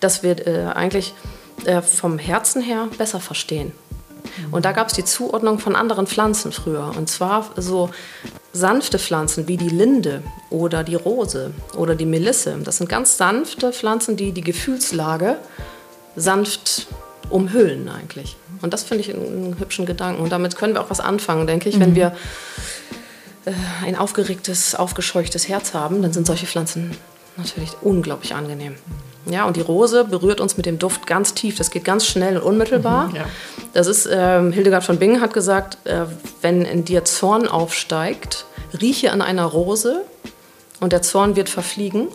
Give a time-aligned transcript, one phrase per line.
[0.00, 1.14] dass wir äh, eigentlich
[1.64, 3.72] äh, vom Herzen her besser verstehen.
[4.50, 6.92] Und da gab es die Zuordnung von anderen Pflanzen früher.
[6.96, 7.90] Und zwar so
[8.52, 12.56] sanfte Pflanzen wie die Linde oder die Rose oder die Melisse.
[12.62, 15.36] Das sind ganz sanfte Pflanzen, die die Gefühlslage
[16.16, 16.86] sanft
[17.30, 18.36] umhüllen eigentlich.
[18.62, 20.22] Und das finde ich einen, hübschen Gedanken.
[20.22, 21.76] Und damit können wir auch was anfangen, denke ich.
[21.76, 21.80] Mhm.
[21.80, 22.16] Wenn wir
[23.44, 23.52] äh,
[23.84, 26.96] ein aufgeregtes, aufgescheuchtes Herz haben, dann sind solche Pflanzen
[27.38, 28.74] natürlich unglaublich angenehm.
[29.26, 31.56] Ja, und die Rose berührt uns mit dem Duft ganz tief.
[31.56, 33.08] Das geht ganz schnell und unmittelbar.
[33.08, 33.24] Mhm, ja.
[33.74, 36.06] Das ist, ähm, Hildegard von Bingen hat gesagt, äh,
[36.40, 38.46] wenn in dir Zorn aufsteigt,
[38.80, 40.02] rieche an einer Rose
[40.80, 42.08] und der Zorn wird verfliegen.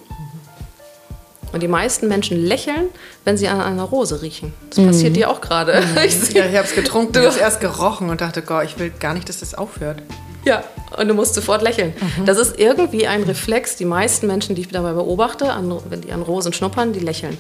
[1.52, 2.88] Und die meisten Menschen lächeln,
[3.26, 4.54] wenn sie an einer Rose riechen.
[4.72, 4.88] Das mhm.
[4.88, 5.82] passiert dir auch gerade.
[5.82, 5.98] Mhm.
[6.04, 8.92] Ich, ja, ich habe es getrunken, du hast erst gerochen und dachte, Gott, ich will
[9.00, 10.02] gar nicht, dass das aufhört.
[10.46, 10.62] Ja,
[10.98, 11.94] und du musst sofort lächeln.
[12.18, 12.26] Mhm.
[12.26, 13.78] Das ist irgendwie ein Reflex.
[13.78, 17.38] Die meisten Menschen, die ich dabei beobachte, an, wenn die an Rosen schnuppern, die lächeln.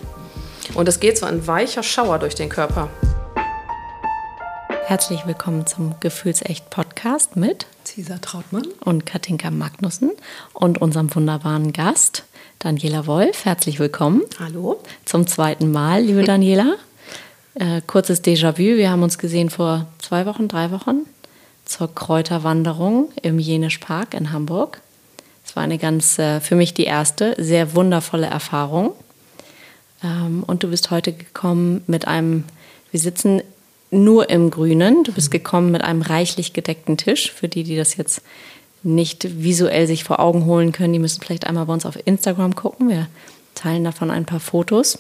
[0.74, 2.90] Und es geht so ein weicher Schauer durch den Körper.
[4.86, 10.12] Herzlich willkommen zum Gefühlsecht Podcast mit Cesar Trautmann und Katinka Magnussen
[10.54, 12.24] und unserem wunderbaren Gast
[12.60, 13.44] Daniela Wolf.
[13.44, 14.22] Herzlich willkommen.
[14.40, 14.80] Hallo.
[15.04, 16.76] Zum zweiten Mal, liebe Daniela.
[17.56, 18.78] Äh, kurzes Déjà-vu.
[18.78, 21.02] Wir haben uns gesehen vor zwei Wochen, drei Wochen
[21.66, 24.82] zur Kräuterwanderung im Jenisch Park in Hamburg.
[25.46, 28.94] Es war eine ganz, äh, für mich die erste, sehr wundervolle Erfahrung.
[30.04, 32.44] Ähm, und du bist heute gekommen mit einem,
[32.92, 33.42] wir sitzen
[33.92, 35.04] nur im Grünen.
[35.04, 37.32] Du bist gekommen mit einem reichlich gedeckten Tisch.
[37.32, 38.22] Für die, die das jetzt
[38.82, 42.56] nicht visuell sich vor Augen holen können, die müssen vielleicht einmal bei uns auf Instagram
[42.56, 42.90] gucken.
[42.90, 43.08] Wir
[43.56, 45.00] teilen davon ein paar Fotos.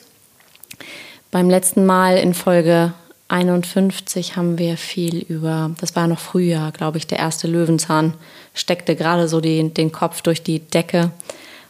[1.31, 2.93] Beim letzten Mal in Folge
[3.29, 8.13] 51 haben wir viel über, das war noch Frühjahr, glaube ich, der erste Löwenzahn
[8.53, 11.11] steckte gerade so die, den Kopf durch die Decke.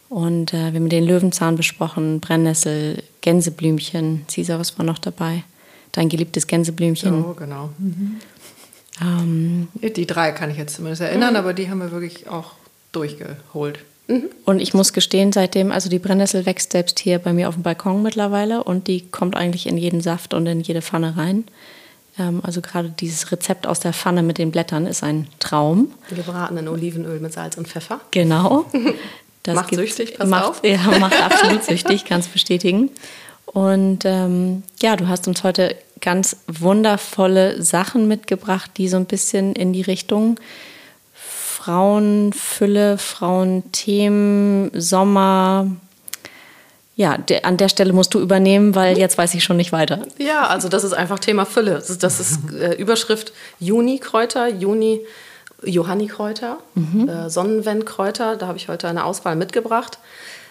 [0.09, 4.26] Und äh, wir haben den Löwenzahn besprochen, Brennnessel, Gänseblümchen.
[4.28, 5.44] Cesar, was war noch dabei?
[5.92, 7.24] Dein geliebtes Gänseblümchen.
[7.24, 7.70] Oh, genau.
[7.78, 8.20] Mhm.
[9.02, 11.40] Ähm, die drei kann ich jetzt zumindest erinnern, mhm.
[11.40, 12.52] aber die haben wir wirklich auch
[12.92, 13.80] durchgeholt.
[14.08, 14.30] Mhm.
[14.46, 17.64] Und ich muss gestehen, seitdem, also die Brennnessel wächst selbst hier bei mir auf dem
[17.64, 21.46] Balkon mittlerweile und die kommt eigentlich in jeden Saft und in jede Pfanne rein.
[22.19, 25.92] Ähm, also gerade dieses Rezept aus der Pfanne mit den Blättern ist ein Traum.
[26.09, 28.00] Gebratenen Olivenöl mit Salz und Pfeffer.
[28.12, 28.66] Genau.
[29.46, 30.62] Das macht süchtig, pass macht, auf.
[30.63, 32.90] Ja, macht absolut süchtig, kann es bestätigen.
[33.46, 39.53] Und ähm, ja, du hast uns heute ganz wundervolle Sachen mitgebracht, die so ein bisschen
[39.53, 40.40] in die Richtung
[41.63, 45.68] Frauenfülle, Frauenthemen, Sommer.
[46.97, 50.00] Ja, de, an der Stelle musst du übernehmen, weil jetzt weiß ich schon nicht weiter.
[50.18, 51.75] Ja, also das ist einfach Thema Fülle.
[51.75, 55.00] Das ist, das ist äh, Überschrift Juni-Kräuter, Juni
[55.63, 57.07] Johannikräuter, mhm.
[57.07, 58.35] äh, Sonnenwendkräuter.
[58.35, 60.00] Da habe ich heute eine Auswahl mitgebracht.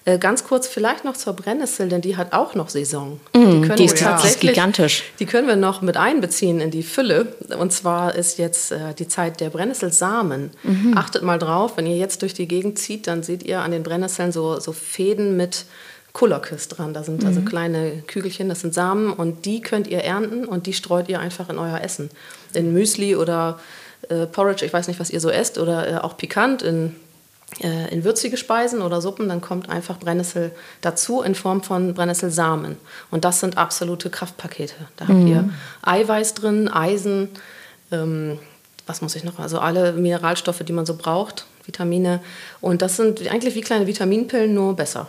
[0.05, 3.21] Äh, ganz kurz vielleicht noch zur Brennnessel, denn die hat auch noch Saison.
[3.35, 5.05] Mm, die, die ist tatsächlich gigantisch.
[5.21, 7.37] Die können wir noch mit einbeziehen in die Fülle.
[7.57, 10.51] Und zwar ist jetzt äh, die Zeit der Brennnesselsamen.
[10.65, 10.95] Mhm.
[10.97, 13.85] Achtet mal drauf, wenn ihr jetzt durch die Gegend zieht, dann seht ihr an den
[13.85, 15.67] Brennnesseln so, so Fäden mit
[16.13, 16.95] Kullerküss dran.
[16.95, 17.47] Da sind also mhm.
[17.47, 21.21] also kleine Kügelchen, das sind Samen und die könnt ihr ernten und die streut ihr
[21.21, 22.11] einfach in euer Essen.
[22.55, 23.61] In Müsli oder
[24.09, 26.97] äh, Porridge, ich weiß nicht, was ihr so esst, oder äh, auch pikant in
[27.61, 32.77] in würzige Speisen oder Suppen, dann kommt einfach Brennnessel dazu in Form von Brennnesselsamen.
[33.11, 34.75] Und das sind absolute Kraftpakete.
[34.97, 35.55] Da habt ihr mhm.
[35.83, 37.29] Eiweiß drin, Eisen,
[37.91, 38.39] ähm,
[38.87, 39.39] was muss ich noch?
[39.39, 42.21] Also alle Mineralstoffe, die man so braucht, Vitamine.
[42.61, 45.09] Und das sind eigentlich wie kleine Vitaminpillen, nur besser.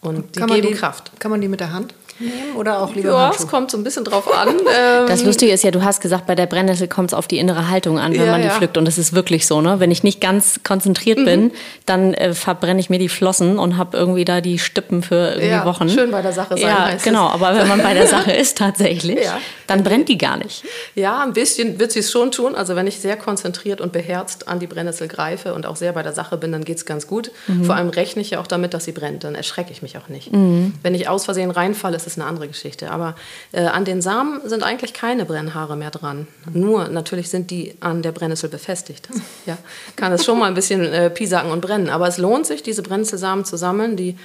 [0.00, 1.12] Und die geben die, Kraft.
[1.18, 1.94] Kann man die mit der Hand?
[2.20, 4.54] Nehmen oder auch lieber Ja, es kommt so ein bisschen drauf an.
[5.08, 7.68] das Lustige ist ja, du hast gesagt, bei der Brennnessel kommt es auf die innere
[7.68, 8.54] Haltung an, wenn ja, man die ja.
[8.54, 8.76] pflückt.
[8.76, 9.60] Und das ist wirklich so.
[9.60, 9.80] Ne?
[9.80, 11.24] Wenn ich nicht ganz konzentriert mhm.
[11.24, 11.52] bin,
[11.86, 15.48] dann äh, verbrenne ich mir die Flossen und habe irgendwie da die Stippen für irgendwie
[15.48, 15.88] ja, Wochen.
[15.88, 16.66] Schön bei der Sache sein.
[16.66, 17.28] Ja, genau.
[17.28, 17.34] Es.
[17.34, 19.18] Aber wenn man bei der Sache ist tatsächlich,
[19.66, 20.64] dann brennt die gar nicht.
[20.94, 22.54] Ja, ein bisschen wird sie es schon tun.
[22.54, 26.02] Also wenn ich sehr konzentriert und beherzt an die Brennnessel greife und auch sehr bei
[26.02, 27.30] der Sache bin, dann geht es ganz gut.
[27.46, 27.64] Mhm.
[27.64, 29.24] Vor allem rechne ich ja auch damit, dass sie brennt.
[29.24, 30.32] Dann erschrecke ich mich auch nicht.
[30.32, 30.74] Mhm.
[30.82, 32.90] Wenn ich aus Versehen reinfalle, ist es eine andere Geschichte.
[32.90, 33.14] Aber
[33.52, 36.26] äh, an den Samen sind eigentlich keine Brennhaare mehr dran.
[36.52, 39.08] Nur natürlich sind die an der Brennnessel befestigt.
[39.46, 39.56] Ja,
[39.96, 41.88] kann es schon mal ein bisschen äh, piesacken und brennen.
[41.88, 43.96] Aber es lohnt sich, diese Brennnesselsamen zu sammeln.
[43.96, 44.16] Die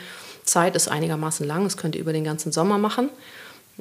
[0.44, 1.64] Zeit ist einigermaßen lang.
[1.64, 3.10] Das könnt ihr über den ganzen Sommer machen.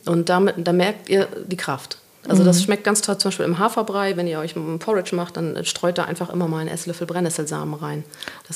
[0.06, 1.98] Und damit, da merkt ihr die Kraft.
[2.28, 2.64] Also das mhm.
[2.64, 5.98] schmeckt ganz toll, zum Beispiel im Haferbrei, wenn ihr euch ein Porridge macht, dann streut
[5.98, 8.04] da einfach immer mal einen Esslöffel Brennnesselsamen rein.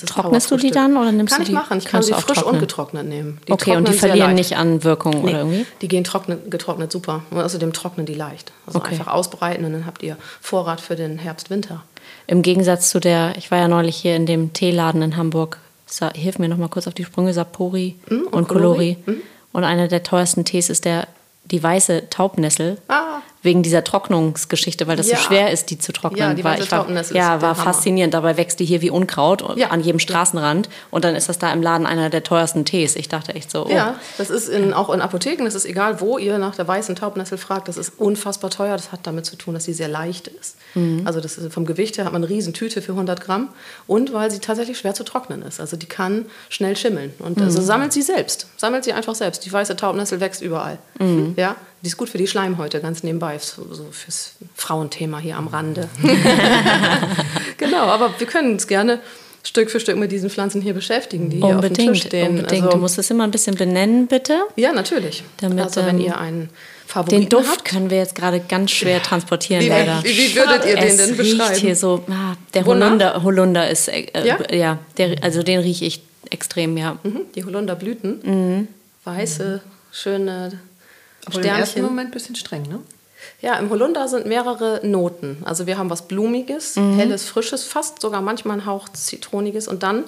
[0.06, 1.54] Trocknest du die dann oder nimmst kann du die?
[1.54, 2.54] Kann ich machen, ich kann sie frisch trocknen?
[2.54, 3.40] und getrocknet nehmen.
[3.46, 5.66] Die okay, und die verlieren nicht an Wirkung nee, oder irgendwie?
[5.82, 8.52] Die gehen trocknet, getrocknet super und außerdem trocknen die leicht.
[8.66, 8.92] Also okay.
[8.92, 11.82] einfach ausbreiten und dann habt ihr Vorrat für den Herbst, Winter.
[12.26, 15.58] Im Gegensatz zu der, ich war ja neulich hier in dem Teeladen in Hamburg,
[16.14, 18.98] hilf mir noch mal kurz auf die Sprünge, Sapori mhm, und, und Colori.
[19.04, 19.22] Mhm.
[19.52, 21.08] Und einer der teuersten Tees ist der
[21.50, 22.78] die weiße Taubnessel.
[22.88, 23.20] Ah.
[23.48, 25.16] Wegen dieser Trocknungsgeschichte, weil das Ja.
[25.16, 26.20] so schwer ist, die zu trocknen.
[26.20, 28.12] Ja, die war, weiße ich war, Taubnessel ja, war faszinierend.
[28.12, 29.68] Dabei wächst die hier wie Unkraut Ja.
[29.68, 30.68] an jedem Straßenrand.
[30.90, 32.94] Und dann ist das da im Laden einer der teuersten Tees.
[32.94, 33.70] Ich dachte echt so, oh.
[33.70, 36.94] Ja, das ist in, auch in Apotheken, das ist egal, wo ihr nach der weißen
[36.94, 38.76] Taubnessel fragt, das ist unfassbar teuer.
[38.76, 40.56] Das hat damit zu tun, dass sie sehr leicht ist.
[40.74, 41.02] Mhm.
[41.06, 43.48] Also das ist, vom Gewicht her hat man eine riesen Tüte für 100 Gramm
[43.86, 45.58] und weil sie tatsächlich schwer zu trocknen ist.
[45.58, 47.14] Also die kann schnell schimmeln.
[47.18, 47.44] Und Mhm.
[47.44, 48.46] also sammelt sie selbst.
[48.58, 49.46] Sammelt sie einfach selbst.
[49.46, 50.78] Die weiße Taubnessel wächst überall.
[50.98, 51.32] Mhm.
[51.38, 55.46] Ja, die ist gut für die Schleimhäute, ganz nebenbei, so, so fürs Frauenthema hier am
[55.48, 55.88] Rande.
[57.58, 59.00] genau, aber wir können uns gerne
[59.44, 62.28] Stück für Stück mit diesen Pflanzen hier beschäftigen, die hier auf dem Tisch Unbedingt, stehen.
[62.38, 62.62] unbedingt.
[62.64, 64.38] Also- du musst es immer ein bisschen benennen, bitte.
[64.56, 65.22] ja, natürlich.
[65.40, 66.50] Damit, also wenn ähm, ihr einen
[66.86, 67.64] Favoriten Den Duft habt.
[67.64, 70.02] können wir jetzt gerade ganz schwer transportieren, Wie- leider.
[70.02, 71.60] wie- wie würdet ihr den es denn riecht beschreiben?
[71.60, 72.86] hier so, ah, der Wonach?
[72.88, 74.38] Holunder, Holunder ist, äh, Ja?
[74.52, 76.98] ja, der, also den rieche ich extrem, ja.
[77.04, 78.20] Mhm, die Holunderblüten.
[78.25, 78.69] Mhm.
[79.04, 80.58] Weiße, schöne
[81.28, 81.82] Aber im ersten Sternchen.
[81.82, 82.80] Moment ein bisschen streng, ne?
[83.40, 85.38] Ja, im Holunder sind mehrere Noten.
[85.44, 86.96] Also wir haben was Blumiges, Mhm.
[86.96, 89.69] helles, frisches, fast sogar manchmal ein Hauch Zitroniges.
[89.69, 90.04] Und dann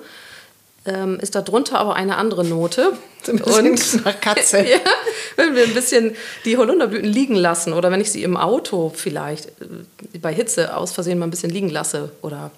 [0.87, 2.93] ähm, ist da drunter aber eine andere Note.
[3.27, 4.59] Bisschen nach Katze.
[4.67, 4.79] ja,
[5.37, 9.49] wenn wir ein bisschen die Holunderblüten liegen lassen oder wenn ich sie im Auto vielleicht
[9.61, 12.51] äh, bei Hitze aus Versehen mal ein bisschen liegen lasse oder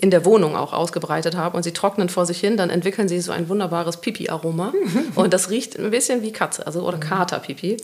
[0.00, 3.20] in der Wohnung auch ausgebreitet habe und sie trocknen vor sich hin, dann entwickeln sie
[3.20, 4.72] so ein wunderbares Pipi-Aroma.
[5.14, 7.76] und das riecht ein bisschen wie Katze, also oder Katerpipi.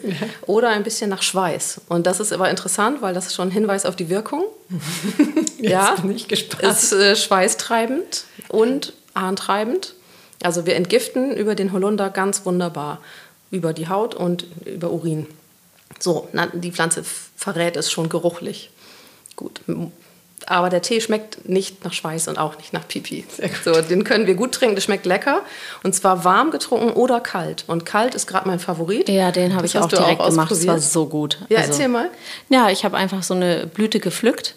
[0.46, 1.82] Oder ein bisschen nach Schweiß.
[1.88, 4.44] Und das ist aber interessant, weil das ist schon ein Hinweis auf die Wirkung.
[5.58, 6.62] ja, bin ich gespannt.
[6.62, 9.94] ist äh, schweißtreibend und harntreibend.
[10.42, 13.00] Also wir entgiften über den Holunder ganz wunderbar.
[13.50, 15.26] Über die Haut und über Urin.
[16.00, 17.04] So, na, die Pflanze
[17.36, 18.70] verrät es schon geruchlich.
[19.36, 19.60] Gut.
[20.46, 23.24] Aber der Tee schmeckt nicht nach Schweiß und auch nicht nach Pipi.
[23.64, 25.42] So, den können wir gut trinken, das schmeckt lecker.
[25.82, 27.64] Und zwar warm getrunken oder kalt.
[27.66, 29.08] Und kalt ist gerade mein Favorit.
[29.08, 30.50] Ja, den habe ich auch direkt gemacht.
[30.50, 31.38] Das war so gut.
[31.48, 32.10] Ja, Also- erzähl mal.
[32.48, 34.54] Ja, ich habe einfach so eine Blüte gepflückt.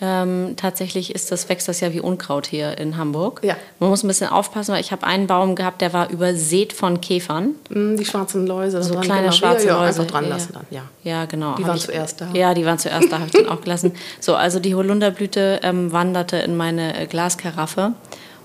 [0.00, 3.40] Ähm, tatsächlich ist das, wächst das ja wie Unkraut hier in Hamburg.
[3.44, 3.56] Ja.
[3.78, 7.00] Man muss ein bisschen aufpassen, weil ich habe einen Baum gehabt, der war übersät von
[7.00, 7.50] Käfern.
[7.68, 8.82] Mm, Die schwarzen Läuse.
[8.82, 9.32] So kleine genau.
[9.32, 10.00] schwarze ja, ja, Läuse.
[10.00, 10.58] Einfach dran lassen ja.
[10.58, 10.66] dann,
[11.04, 11.12] ja.
[11.12, 11.56] Ja, genau.
[11.56, 12.28] Die Hab waren ich, zuerst da.
[12.32, 13.92] Ja, die waren zuerst da, habe ich dann auch gelassen.
[14.18, 17.92] So, also die Holunderblüte ähm, wanderte in meine äh, Glaskaraffe.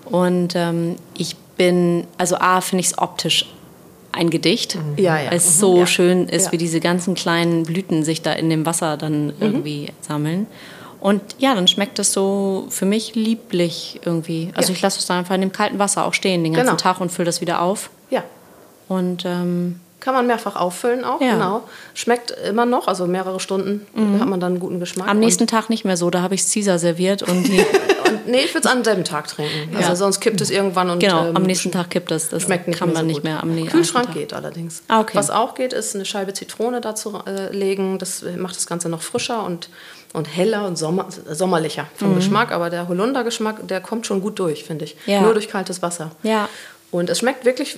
[0.04, 3.46] Und ähm, ich bin, also A, finde ich es optisch
[4.12, 4.76] ein Gedicht.
[4.96, 5.30] Ja, ja.
[5.30, 5.86] Weil es Mhm, so ja.
[5.86, 10.46] schön ist, wie diese ganzen kleinen Blüten sich da in dem Wasser dann irgendwie sammeln.
[11.00, 14.50] Und ja, dann schmeckt es so für mich lieblich irgendwie.
[14.54, 14.76] Also Ja.
[14.76, 16.78] ich lasse es dann einfach in dem kalten Wasser auch stehen den ganzen Genau.
[16.80, 17.90] Tag und fülle das wieder auf.
[18.10, 18.24] Ja.
[18.88, 21.32] Und ähm, Kann man mehrfach auffüllen auch, Ja.
[21.34, 21.62] genau.
[21.94, 23.84] Schmeckt immer noch, also mehrere Stunden
[24.20, 25.08] hat man dann einen guten Geschmack.
[25.08, 27.48] am nächsten Tag nicht mehr so, da habe ich Caesar serviert und
[28.08, 29.74] und, nee, ich würde es an selben Tag trinken.
[29.76, 29.96] Also Ja.
[29.96, 32.28] sonst kippt es irgendwann und genau, ähm, am nächsten Tag kippt es.
[32.30, 34.14] Das schmeckt nicht kann mehr man so nicht mehr am nächsten Kühlschrank Tag.
[34.14, 34.82] geht allerdings.
[34.88, 35.16] Ah, okay.
[35.16, 37.98] Was auch geht, ist eine Scheibe Zitrone dazu äh, legen.
[37.98, 39.68] Das macht das Ganze noch frischer und,
[40.12, 42.50] und heller und sommer, sommerlicher vom Geschmack.
[42.52, 44.96] Aber der Holundergeschmack, der kommt schon gut durch, finde ich.
[45.06, 45.12] Mhm.
[45.12, 45.20] Ja.
[45.22, 46.12] Nur durch kaltes Wasser.
[46.22, 46.48] Ja.
[46.90, 47.76] Und es schmeckt wirklich,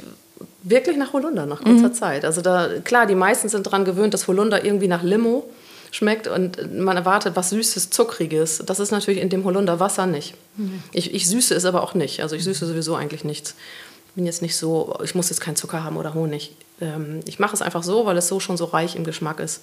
[0.62, 1.94] wirklich nach Holunder nach kurzer Mhm.
[1.94, 2.24] Zeit.
[2.24, 5.44] Also da, klar, die meisten sind daran gewöhnt, dass Holunder irgendwie nach Limo
[5.90, 8.62] schmeckt und man erwartet was Süßes, Zuckriges.
[8.64, 10.34] Das ist natürlich in dem Holunderwasser nicht.
[10.56, 10.82] Mhm.
[10.92, 12.22] Ich, ich süße es aber auch nicht.
[12.22, 13.56] Also ich süße sowieso eigentlich nichts.
[14.14, 16.52] Bin jetzt nicht so, ich muss jetzt keinen Zucker haben oder Honig.
[16.80, 19.62] Ähm, ich mache es einfach so, weil es so schon so reich im Geschmack ist.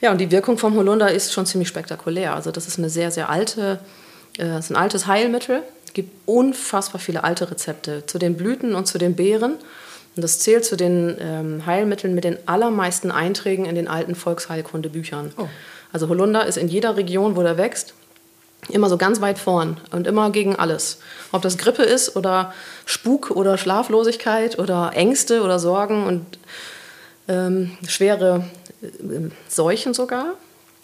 [0.00, 2.34] Ja, und die Wirkung vom Holunder ist schon ziemlich spektakulär.
[2.34, 3.80] Also das ist eine sehr, sehr alte,
[4.38, 5.62] äh, ist ein altes Heilmittel.
[5.86, 9.54] Es gibt unfassbar viele alte Rezepte zu den Blüten und zu den Beeren.
[10.16, 15.32] Und das zählt zu den ähm, Heilmitteln mit den allermeisten Einträgen in den alten Volksheilkundebüchern.
[15.36, 15.48] Oh.
[15.92, 17.94] Also Holunder ist in jeder Region, wo der wächst,
[18.68, 20.98] immer so ganz weit vorn und immer gegen alles.
[21.32, 22.54] Ob das Grippe ist oder
[22.86, 26.26] Spuk oder Schlaflosigkeit oder Ängste oder Sorgen und
[27.28, 28.44] ähm, schwere
[29.48, 30.34] Seuchen sogar.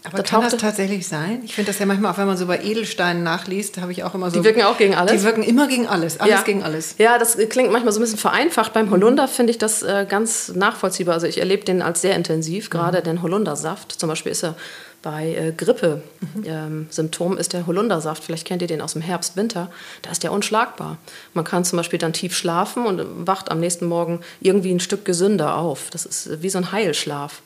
[0.03, 1.43] Aber Da kann das tatsächlich sein?
[1.45, 4.15] Ich finde das ja manchmal, auch wenn man so bei Edelsteinen nachliest, habe ich auch
[4.15, 4.39] immer so.
[4.39, 5.13] Die wirken auch gegen alles?
[5.13, 6.19] Die wirken immer gegen alles.
[6.19, 6.95] Alles gegen alles.
[6.97, 8.73] Ja, das klingt manchmal so ein bisschen vereinfacht.
[8.73, 11.15] Beim Holunder finde ich das äh, ganz nachvollziehbar.
[11.15, 13.93] Also ich erlebe den als sehr intensiv, gerade den Holundersaft.
[13.93, 14.55] Zum Beispiel ist er
[15.03, 19.71] bei äh, Grippe-Symptomen ist der Holundersaft, vielleicht kennt ihr den aus dem Herbst, Winter,
[20.03, 20.99] da ist der unschlagbar.
[21.33, 25.05] Man kann zum Beispiel dann tief schlafen und wacht am nächsten Morgen irgendwie ein Stück
[25.05, 25.89] gesünder auf.
[25.91, 27.41] Das ist wie so ein Heilschlaf.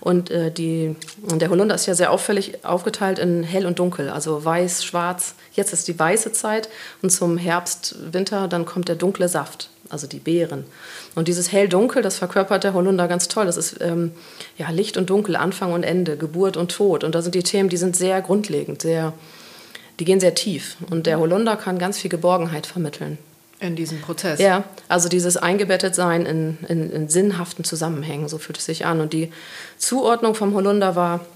[0.00, 4.10] Und äh, die, und der Holunder ist ja sehr auffällig aufgeteilt in hell und dunkel,
[4.10, 5.34] also weiß, schwarz.
[5.52, 6.68] Jetzt ist die weiße Zeit
[7.00, 10.64] und zum Herbst, Winter, dann kommt der dunkle Saft, also die Beeren.
[11.14, 13.46] Und dieses hell-dunkel, das verkörpert der Holunder ganz toll.
[13.46, 14.12] Das ist ähm,
[14.56, 17.04] ja, Licht und Dunkel, Anfang und Ende, Geburt und Tod.
[17.04, 19.12] Und da sind die Themen, die sind sehr grundlegend, sehr,
[19.98, 20.76] die gehen sehr tief.
[20.90, 23.18] Und der Holunder kann ganz viel Geborgenheit vermitteln.
[23.60, 24.38] In diesem Prozess.
[24.38, 29.00] Ja, also dieses eingebettet sein in, in, in sinnhaften Zusammenhängen, so fühlt es sich an.
[29.00, 29.32] Und die
[29.78, 31.26] Zuordnung vom Holunder war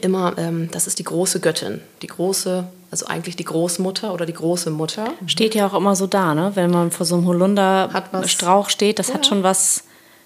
[0.00, 4.32] immer, ähm, das ist die große Göttin, die große, also eigentlich die Großmutter oder die
[4.32, 5.12] große Mutter.
[5.26, 6.52] Steht ja auch immer so da, ne?
[6.54, 9.84] wenn man vor so einem Hat Holunder-Strauch steht, das hat schon was,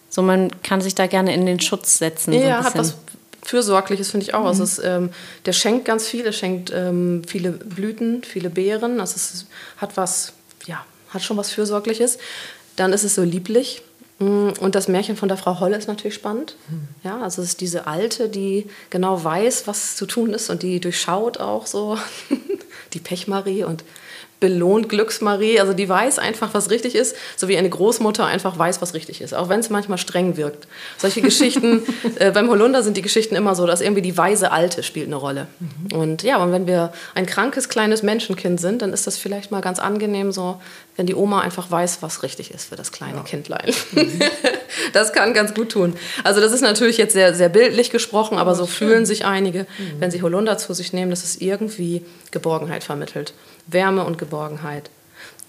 [0.09, 2.33] so man kann sich da gerne in den Schutz setzen.
[2.33, 2.81] so Ja, hat bisschen.
[2.81, 2.97] was
[3.43, 4.45] Fürsorgliches, finde ich auch.
[4.45, 5.11] Also es, ähm,
[5.47, 9.01] der schenkt ganz viel, er schenkt ähm, viele Blüten, viele Beeren.
[9.01, 9.47] Also es
[9.77, 10.33] hat was,
[10.67, 12.19] ja, hat schon was Fürsorgliches.
[12.75, 13.83] Dann ist es so lieblich.
[14.19, 16.57] Mm, Und das Märchen von der Frau Holle ist natürlich spannend.
[17.03, 20.81] Ja, also es ist diese Alte, die genau weiß, was zu tun ist und die
[20.81, 21.99] durchschaut auch so
[22.95, 23.85] die Pechmarie und
[24.41, 25.61] belohnt Glücksmarie.
[25.61, 29.21] Also die weiß einfach, was richtig ist, so wie eine Großmutter einfach weiß, was richtig
[29.21, 30.67] ist, auch wenn es manchmal streng wirkt.
[30.99, 31.83] Solche Geschichten,
[32.19, 35.17] äh, beim Holunder sind die Geschichten immer so, dass irgendwie die weise Alte spielt eine
[35.17, 35.47] Rolle.
[35.93, 39.61] Und ja, und wenn wir ein krankes kleines Menschenkind sind, dann ist das vielleicht mal
[39.61, 40.61] ganz angenehm so,
[40.97, 43.73] wenn die Oma einfach weiß, was richtig ist für das kleine Kindlein.
[44.93, 45.95] das kann ganz gut tun.
[46.25, 49.67] Also das ist natürlich jetzt sehr, sehr bildlich gesprochen, aber so fühlen sich einige,
[49.99, 53.35] wenn sie Holunder zu sich nehmen, dass es irgendwie Geborgenheit vermittelt.
[53.67, 54.91] Wärme und Geborgenheit.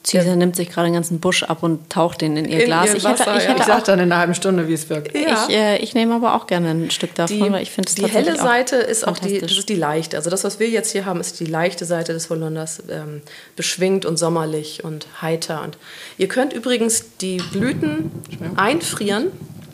[0.05, 2.91] Cesar nimmt sich gerade einen ganzen Busch ab und taucht den in ihr In Glas.
[2.91, 3.49] ihr ich hätte, Wasser, ich ja.
[3.49, 5.13] hätte Ich auch, sag dann in einer halben Stunde, wie es wirkt.
[5.13, 5.45] Ja.
[5.49, 7.95] ich, äh, ich nehme aber auch gerne ein Stück davon, Die, weil ich finde es
[7.95, 10.15] die helle auch Seite ist auch die, das ist die leichte.
[10.15, 12.81] Also das, was wir jetzt hier haben, ist die leichte Seite des Holunders.
[12.89, 13.21] Ähm,
[13.57, 15.61] beschwingt und sommerlich und heiter.
[15.63, 15.77] Und
[16.17, 18.09] ihr könnt übrigens die Blüten
[18.55, 19.31] einfrieren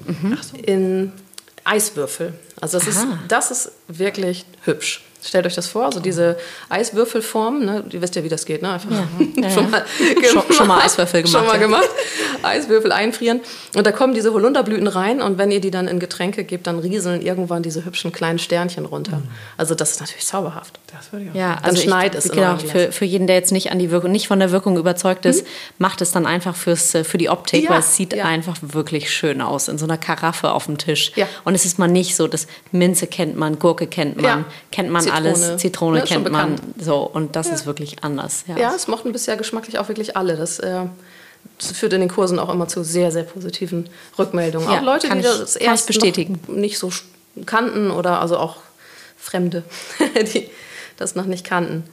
[0.07, 0.37] Mhm.
[0.63, 1.11] in
[1.63, 2.33] Eiswürfel.
[2.59, 5.03] Also das ist, das ist wirklich hübsch.
[5.25, 6.37] Stellt euch das vor, so diese
[6.69, 7.83] Eiswürfelform, ne?
[7.91, 8.71] ihr wisst ja, wie das geht, ne?
[8.71, 9.07] Einfach Ja.
[9.37, 9.69] Ja, schon, ja.
[9.69, 9.83] mal
[10.31, 11.89] Schon- schon mal Eiswürfel gemacht, Schon mal gemacht.
[12.43, 13.39] Eiswürfel einfrieren.
[13.75, 16.79] Und da kommen diese Holunderblüten rein und wenn ihr die dann in Getränke gebt, dann
[16.79, 19.21] rieseln irgendwann diese hübschen kleinen Sternchen runter.
[19.57, 20.79] Also das ist natürlich zauberhaft.
[20.95, 21.35] Das würde ich auch.
[21.35, 23.91] Ja, Dann also schneid ich, es genau, für, für jeden, der jetzt nicht an die
[23.91, 25.45] Wirkung, nicht von der Wirkung überzeugt ist,
[25.77, 28.25] macht es dann einfach fürs, äh, für die Optik, Ja, weil es sieht ja.
[28.25, 31.11] einfach wirklich schön aus in so einer Karaffe auf dem Tisch.
[31.15, 31.27] Ja.
[31.45, 34.45] Und es ist mal nicht so, dass Minze kennt man, Gurke kennt man, Ja.
[34.71, 35.03] kennt man.
[35.13, 38.43] Alles, Zitrone Ne, kennt man, so und das ist wirklich anders.
[38.47, 38.57] Ja.
[38.57, 40.35] Ja, es mochten bisher geschmacklich auch wirklich alle.
[40.35, 40.81] Das, äh,
[41.57, 44.69] das führt in den Kursen auch immer zu sehr, sehr positiven Rückmeldungen.
[44.71, 46.39] Ja, auch Leute, die ich- das erst bestätigen.
[46.47, 46.91] Nicht so
[47.45, 48.57] kannten oder also auch
[49.17, 49.63] Fremde,
[50.33, 50.49] die
[50.97, 51.83] das noch nicht kannten.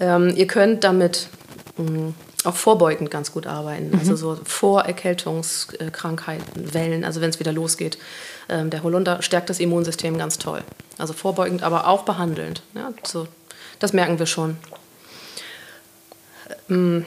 [0.00, 1.28] Ähm, ihr könnt damit
[1.76, 2.12] mh,
[2.44, 3.96] auch vorbeugend ganz gut arbeiten.
[3.98, 7.98] Also so Vorerkältungskrankheiten, Wellen, also wenn es wieder losgeht.
[8.48, 10.62] Ähm, der Holunder stärkt das Immunsystem ganz toll.
[10.96, 12.62] Also vorbeugend, aber auch behandelnd.
[12.74, 13.28] Ja, so,
[13.78, 14.56] das merken wir schon.
[16.70, 17.04] Ähm,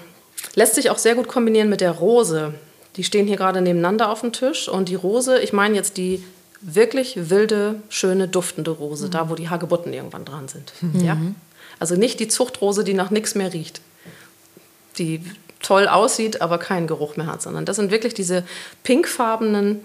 [0.55, 2.53] lässt sich auch sehr gut kombinieren mit der Rose.
[2.95, 4.67] Die stehen hier gerade nebeneinander auf dem Tisch.
[4.69, 6.23] Und die Rose, ich meine jetzt die
[6.61, 10.73] wirklich wilde, schöne, duftende Rose, da wo die Hagebutten irgendwann dran sind.
[10.93, 11.17] Ja?
[11.79, 13.81] Also nicht die Zuchtrose, die nach nichts mehr riecht.
[14.99, 15.23] Die
[15.61, 18.43] toll aussieht, aber keinen Geruch mehr hat, sondern das sind wirklich diese
[18.83, 19.81] pinkfarbenen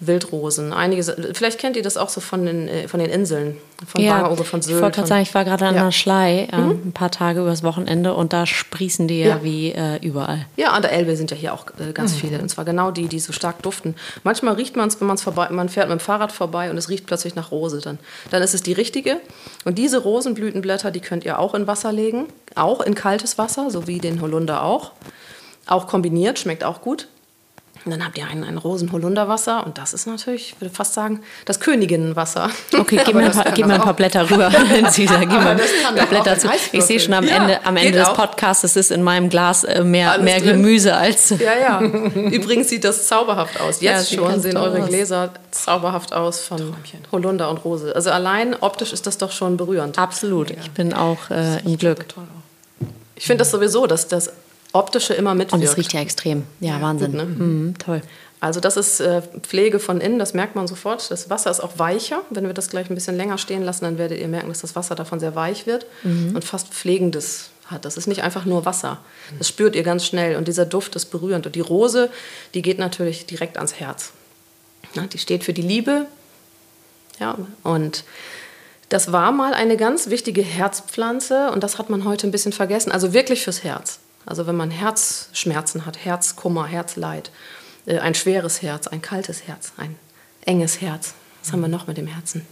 [0.00, 0.72] Wildrosen.
[0.72, 1.02] Einige,
[1.34, 4.44] vielleicht kennt ihr das auch so von den, äh, von den Inseln, von Ja, Wangerooge,
[4.44, 4.80] von ich Sylt.
[4.80, 5.80] wollte gerade sagen, ich war gerade an Ja.
[5.82, 5.84] Mhm.
[5.86, 9.42] der Schlei ähm, ein paar Tage übers Wochenende und da sprießen die ja, Ja.
[9.42, 10.46] wie äh, überall.
[10.56, 12.38] Ja, an der Elbe sind ja hier auch äh, ganz viele.
[12.40, 13.96] Und zwar genau die, die so stark duften.
[14.22, 16.88] Manchmal riecht man es, wenn man's vorbei, man fährt mit dem Fahrrad vorbei und es
[16.88, 17.80] riecht plötzlich nach Rose.
[17.80, 17.98] Dann,
[18.30, 19.16] dann ist es die richtige.
[19.64, 22.26] Und diese Rosenblütenblätter, die könnt ihr auch in Wasser legen.
[22.54, 24.92] Auch in kaltes Wasser, so wie den Holunder auch.
[25.66, 27.08] Auch kombiniert, schmeckt auch gut.
[27.88, 31.20] Und dann habt ihr ein, ein Rosen-Holunderwasser und das ist natürlich, ich würde fast sagen,
[31.46, 32.50] das Königinnenwasser.
[32.78, 33.94] Okay, gib mir ein paar, gib ein paar.
[33.94, 34.50] Blätter rüber,
[34.90, 35.20] Cesar.
[35.20, 36.50] Gib mir ein paar Blätter zu.
[36.72, 38.12] Ich sehe schon am Ja, Ende, am Ende des.
[38.12, 40.62] Podcasts, es ist in meinem Glas äh, mehr, Alles mehr drin.
[40.62, 41.30] Gemüse als.
[41.30, 41.80] Ja, ja.
[42.30, 43.80] Übrigens sieht das zauberhaft aus.
[43.80, 44.88] Ja, Jetzt sieht schon sehen eure aus.
[44.90, 46.74] Gläser zauberhaft aus von
[47.10, 47.94] Holunder und Rose.
[47.96, 49.98] Also allein optisch ist das doch schon berührend.
[49.98, 50.50] Absolut.
[50.50, 52.04] Ich bin auch äh, im Glück.
[53.16, 54.30] Ich finde das sowieso, dass das
[54.72, 55.54] Optische immer mitwirkt.
[55.54, 56.44] Und es riecht ja extrem.
[56.60, 57.12] Ja, Wahnsinn.
[57.12, 57.24] gut, ne?
[57.24, 58.02] mhm, toll.
[58.40, 61.10] Also das ist äh, Pflege von innen, das merkt man sofort.
[61.10, 62.22] Das Wasser ist auch weicher.
[62.30, 64.76] Wenn wir das gleich ein bisschen länger stehen lassen, dann werdet ihr merken, dass das
[64.76, 67.84] Wasser davon sehr weich wird und fast Pflegendes hat.
[67.84, 68.98] Das ist nicht einfach nur Wasser.
[69.38, 70.36] Das spürt ihr ganz schnell.
[70.36, 71.46] Und dieser Duft ist berührend.
[71.46, 72.10] Und die Rose,
[72.54, 74.12] die geht natürlich direkt ans Herz.
[74.94, 76.06] Ja, die steht für die Liebe.
[77.18, 78.04] Ja, und
[78.88, 82.90] das war mal eine ganz wichtige Herzpflanze und das hat man heute ein bisschen vergessen.
[82.90, 83.98] Also wirklich fürs Herz.
[84.28, 87.30] Also wenn man Herzschmerzen hat, Herzkummer, Herzleid,
[87.86, 89.96] äh, ein schweres Herz, ein kaltes Herz, ein
[90.44, 91.14] enges Herz.
[91.42, 92.46] Was haben wir noch mit dem Herzen?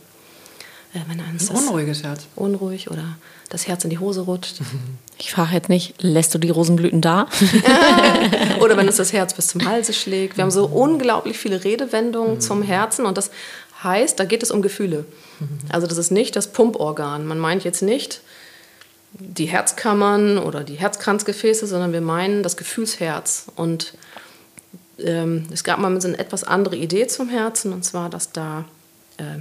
[0.94, 2.26] Äh, wenn eins Ein das unruhiges Herz.
[2.34, 3.18] unruhig oder
[3.50, 4.56] das Herz in die Hose rutscht.
[5.18, 7.26] Ich frage jetzt nicht, lässt du die Rosenblüten da?
[8.60, 10.36] Oder wenn uns das Herz bis zum Halse schlägt.
[10.36, 13.30] Wir haben so unglaublich viele Redewendungen zum Herzen und das
[13.82, 15.06] heißt, da geht es um Gefühle.
[15.70, 17.24] Also das ist nicht das Pumporgan.
[17.26, 18.20] Man meint jetzt nicht,
[19.18, 23.46] die Herzkammern oder die Herzkranzgefäße, sondern wir meinen das Gefühlsherz.
[23.56, 23.94] Und
[24.98, 28.64] ähm, es gab mal so eine etwas andere Idee zum Herzen, und zwar, dass da
[29.18, 29.40] äh,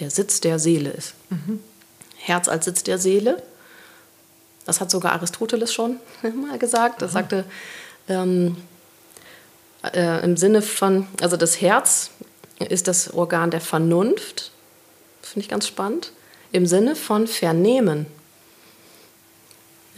[0.00, 1.14] der Sitz der Seele ist.
[1.30, 1.60] Mhm.
[2.16, 3.42] Herz als Sitz der Seele.
[4.64, 7.02] Das hat sogar Aristoteles schon mal gesagt.
[7.02, 7.44] Er sagte
[8.08, 8.56] ähm,
[9.82, 12.10] äh, im Sinne von, also das Herz
[12.58, 14.50] ist das Organ der Vernunft,
[15.22, 16.12] finde ich ganz spannend,
[16.52, 18.06] im Sinne von Vernehmen.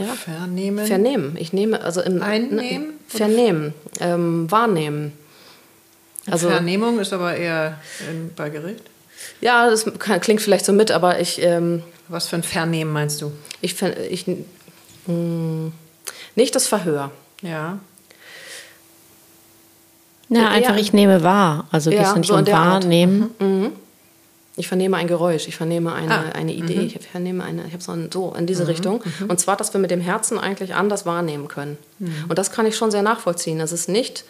[0.01, 0.15] Ja.
[0.15, 0.87] Vernehmen.
[0.87, 1.37] Vernehmen.
[1.39, 2.87] Ich nehme, also im Einnehmen?
[2.87, 5.13] Ne, vernehmen, ähm, wahrnehmen.
[6.27, 7.79] Also, Vernehmung ist aber eher
[8.11, 8.85] in, bei Gericht?
[9.41, 11.43] Ja, das kann, klingt vielleicht so mit, aber ich.
[11.43, 13.33] Ähm, Was für ein Vernehmen meinst du?
[13.61, 14.37] Ich, ich mh,
[15.07, 15.73] hm,
[16.35, 17.11] nicht das Verhör.
[17.43, 17.79] Ja.
[20.31, 21.67] Ja, einfach ich nehme wahr.
[21.73, 23.35] Also ja, nicht so um wahrnehmen.
[23.39, 23.47] Mhm.
[23.47, 23.73] Mhm.
[24.57, 26.33] Ich vernehme ein Geräusch, ich vernehme eine, ah.
[26.33, 26.87] eine Idee, mhm.
[26.87, 28.69] ich vernehme eine, ich habe so, ein, so in diese mhm.
[28.69, 29.03] Richtung.
[29.21, 29.31] Mhm.
[29.31, 31.79] Und zwar, dass wir mit dem Herzen eigentlich anders wahrnehmen können.
[31.99, 32.27] Mhm.
[32.29, 33.59] Und das kann ich schon sehr nachvollziehen.
[33.59, 34.25] Das ist nicht,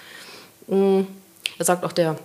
[0.69, 1.07] mh,
[1.59, 2.17] er sagt auch der,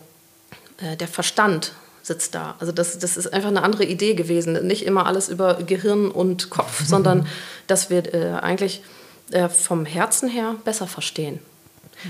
[0.77, 1.73] äh, der Verstand
[2.03, 2.55] sitzt da.
[2.59, 4.67] Also das, das ist einfach eine andere Idee gewesen.
[4.67, 7.27] Nicht immer alles über Gehirn und Kopf, sondern
[7.67, 8.83] dass wir äh, eigentlich
[9.31, 11.39] äh, vom Herzen her besser verstehen.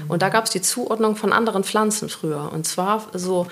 [0.08, 2.51] Und da gab es die Zuordnung von anderen Pflanzen früher.
[2.51, 3.48] Und zwar so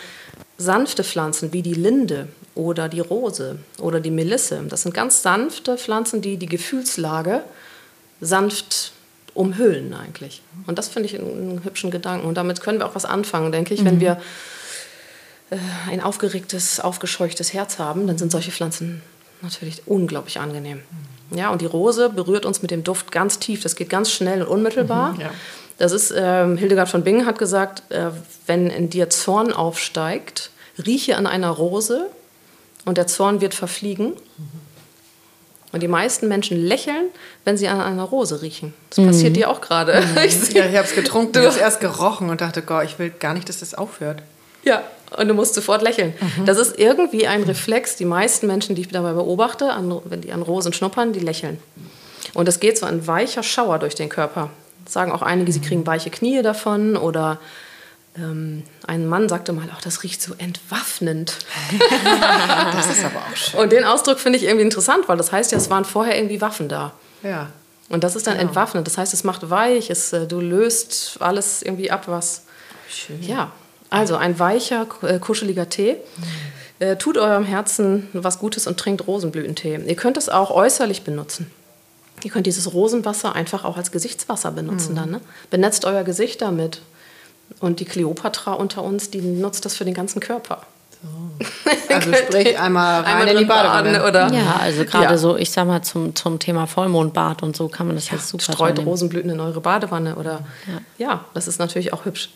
[0.58, 4.64] sanfte Pflanzen wie die Linde oder die Rose oder die Melisse.
[4.70, 7.44] Das sind ganz sanfte Pflanzen, die die Gefühlslage
[8.22, 8.94] sanft
[9.34, 10.42] umhüllen eigentlich.
[10.68, 12.28] Und das finde ich einen, hübschen Gedanken.
[12.28, 13.82] Und damit können wir auch was anfangen, denke ich.
[13.82, 13.86] Mhm.
[13.86, 14.22] Wenn wir
[15.50, 15.58] äh,
[15.90, 19.02] ein aufgeregtes, aufgescheuchtes Herz haben, dann sind solche Pflanzen
[19.42, 20.82] natürlich unglaublich angenehm.
[21.32, 23.62] Ja, und die Rose berührt uns mit dem Duft ganz tief.
[23.62, 25.14] Das geht ganz schnell und unmittelbar.
[25.14, 25.32] Mhm, ja.
[25.84, 28.06] Das ist, ähm, Hildegard von Bingen hat gesagt, äh,
[28.48, 30.50] wenn in dir Zorn aufsteigt,
[30.86, 32.06] rieche an einer Rose
[32.86, 34.14] und der Zorn wird verfliegen.
[35.74, 37.08] Und die meisten Menschen lächeln,
[37.44, 38.74] wenn sie an einer Rose riechen.
[38.92, 39.08] Das mhm.
[39.08, 40.00] passiert dir auch gerade.
[40.00, 40.18] Mhm.
[40.24, 43.10] Ich, ja, ich habe es getrunken, du hast erst gerochen und dachte, Gott, ich will
[43.10, 44.24] gar nicht, dass das aufhört.
[44.64, 44.84] Ja,
[45.18, 46.14] und du musst sofort lächeln.
[46.38, 46.46] Mhm.
[46.46, 47.98] Das ist irgendwie ein Reflex.
[47.98, 51.58] Die meisten Menschen, die ich dabei beobachte, an, wenn die an Rosen schnuppern, die lächeln.
[52.34, 54.50] Und es geht so ein weicher Schauer durch den Körper
[54.88, 57.40] sagen auch einige, sie kriegen weiche Knie davon oder
[58.16, 61.38] ähm, ein Mann sagte mal, ach, das riecht so entwaffnend.
[62.74, 63.60] das ist aber auch schön.
[63.60, 66.40] Und den Ausdruck finde ich irgendwie interessant, weil das heißt ja, es waren vorher irgendwie
[66.42, 66.94] Waffen da.
[67.24, 67.50] Ja.
[67.90, 68.50] Und das ist dann genau.
[68.50, 68.88] entwaffnend.
[68.88, 72.44] Das heißt, es macht weich, es, äh, du löst alles irgendwie ab, was.
[72.88, 73.22] Schön.
[73.24, 73.52] Ja.
[73.90, 75.94] Also ein weicher, äh, kuscheliger Tee.
[75.94, 76.24] Mhm.
[76.80, 79.80] Äh, tut eurem Herzen was Gutes und trinkt Rosenblütentee.
[79.86, 81.52] Ihr könnt es auch äußerlich benutzen.
[82.24, 84.98] Ihr könnt dieses Rosenwasser einfach auch als Gesichtswasser benutzen mhm.
[84.98, 85.12] dann.
[85.12, 85.22] Ne?
[85.50, 86.82] Benetzt euer Gesicht damit.
[87.60, 90.64] Und die Kleopatra unter uns, die nutzt das für den ganzen Körper.
[91.02, 91.46] So.
[91.94, 94.04] Also sprich einmal rein einmal in die Badewanne.
[94.08, 94.34] oder?
[94.34, 95.18] Ja, also gerade ja.
[95.18, 98.30] so, ich sag mal, zum, zum Thema Vollmondbad und so kann man das ja, jetzt
[98.30, 100.82] super Streut Rosenblüten in eure Badewanne oder ja.
[100.98, 102.30] ja, das ist natürlich auch hübsch.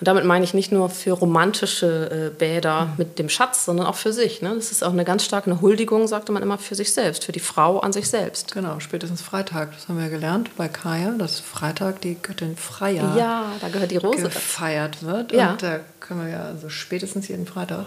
[0.00, 2.92] Und damit meine ich nicht nur für romantische äh, Bäder mhm.
[2.96, 4.40] mit dem Schatz, sondern auch für sich.
[4.40, 4.54] Ne?
[4.54, 7.32] Das ist auch eine ganz starke eine Huldigung, sagte man immer, für sich selbst, für
[7.32, 8.54] die Frau an sich selbst.
[8.54, 13.14] Genau, spätestens Freitag, das haben wir ja gelernt bei Kaya, dass Freitag die Göttin Freya
[13.14, 15.32] ja, da gehört die Rose gefeiert wird.
[15.32, 15.52] Ja.
[15.52, 17.86] Und da können wir ja also spätestens jeden Freitag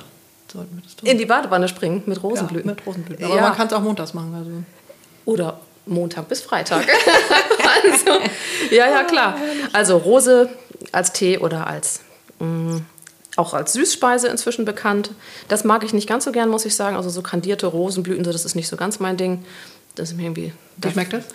[0.52, 1.10] sollten wir das tun.
[1.10, 2.70] In die Badewanne springen mit Rosenblüten.
[2.70, 3.26] Ja, mit Rosenblüten.
[3.26, 3.42] Aber ja.
[3.42, 4.36] man kann es auch montags machen.
[4.36, 4.52] Also.
[5.26, 6.86] Oder Montag bis Freitag.
[7.84, 8.20] also,
[8.72, 9.36] ja, ja, klar.
[9.74, 10.50] Also Rose
[10.94, 12.00] als Tee oder als
[12.40, 12.86] mh, mm,
[13.36, 15.12] auch als Süßspeise inzwischen bekannt.
[15.48, 16.96] Das mag ich nicht ganz so gern, muss ich sagen.
[16.96, 19.44] Also so kandierte Rosenblüten, so, das ist nicht so ganz mein Ding.
[19.96, 20.54] Das ist mir irgendwie.
[20.78, 21.26] Wie schmeckt das?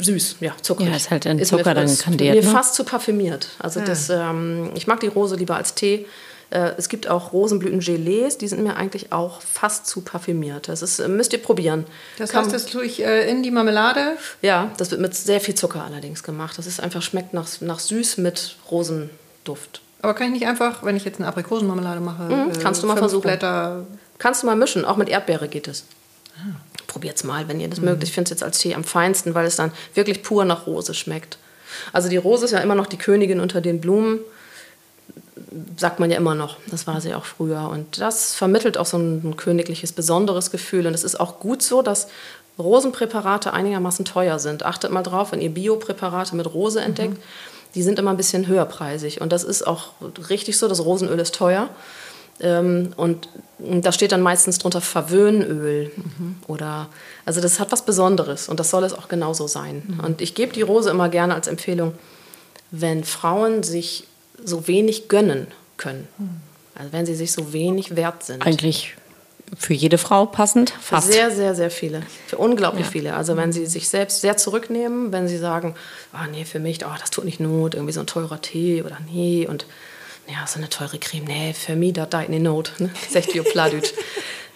[0.00, 0.88] Süß, ja, zuckrig.
[0.88, 2.34] Ja, ist halt ein Zucker dann kandiert.
[2.34, 2.50] Mir ne?
[2.50, 3.48] fast zu parfümiert.
[3.58, 3.86] Also ja.
[3.86, 6.06] das, ähm, ich mag die Rose lieber als Tee.
[6.50, 10.68] Äh, es gibt auch Rosenblüten-Gelees, die sind mir eigentlich auch fast zu parfümiert.
[10.68, 11.84] Das ist, äh, müsst ihr probieren.
[12.16, 14.16] Das heißt, das tue ich äh, in die Marmelade?
[14.40, 16.56] Ja, das wird mit sehr viel Zucker allerdings gemacht.
[16.56, 19.82] Das ist einfach, schmeckt nach, nach süß mit Rosenduft.
[20.00, 22.96] Aber kann ich nicht einfach, wenn ich jetzt eine Aprikosenmarmelade mache, mhm, kannst du mal
[22.96, 23.22] versuchen.
[23.22, 23.84] Blätter
[24.18, 25.84] kannst du mal mischen, auch mit Erdbeere geht es.
[26.36, 26.56] Ah.
[26.86, 27.86] Probiert's mal, wenn ihr das mhm.
[27.86, 28.04] mögt.
[28.04, 30.94] Ich finde es jetzt als Tee am feinsten, weil es dann wirklich pur nach Rose
[30.94, 31.36] schmeckt.
[31.92, 34.20] Also die Rose ist ja immer noch die Königin unter den Blumen,
[35.76, 36.56] sagt man ja immer noch.
[36.70, 37.68] Das war sie auch früher.
[37.68, 40.86] Und das vermittelt auch so ein, königliches, besonderes Gefühl.
[40.86, 42.08] Und es ist auch gut so, dass
[42.58, 44.64] Rosenpräparate einigermaßen teuer sind.
[44.64, 47.14] Achtet mal drauf, wenn ihr Biopräparate mit Rose entdeckt.
[47.14, 47.22] Mhm
[47.74, 49.20] die sind immer ein bisschen höherpreisig.
[49.20, 49.92] Und das ist auch
[50.28, 51.68] richtig so, das Rosenöl ist teuer.
[52.40, 56.36] Ähm, und da steht dann meistens drunter Verwöhnöl mhm.
[56.46, 56.88] oder
[57.24, 59.82] also das hat was Besonderes und das soll es auch genauso sein.
[59.86, 60.00] Mhm.
[60.00, 61.94] Und ich gebe die Rose immer gerne als Empfehlung,
[62.70, 64.06] wenn Frauen sich
[64.44, 66.40] so wenig gönnen können, mhm.
[66.74, 68.44] also wenn sie sich so wenig wert sind.
[68.46, 68.94] Eigentlich
[69.56, 71.10] für jede Frau passend, fast.
[71.10, 72.02] Sehr, sehr, sehr viele.
[72.26, 72.92] Für unglaublich ja.
[72.92, 73.14] viele.
[73.14, 75.74] Also wenn sie sich selbst sehr zurücknehmen, wenn sie sagen,
[76.12, 78.82] ah oh, nee, für mich, oh, das tut nicht Not, irgendwie so ein teurer Tee
[78.82, 79.66] oder nee und
[80.28, 82.72] ja, so eine teure Creme, nee, für mich, das tut nicht Not.
[82.78, 82.90] Ne?
[83.10, 83.94] Sagt die Pladüt.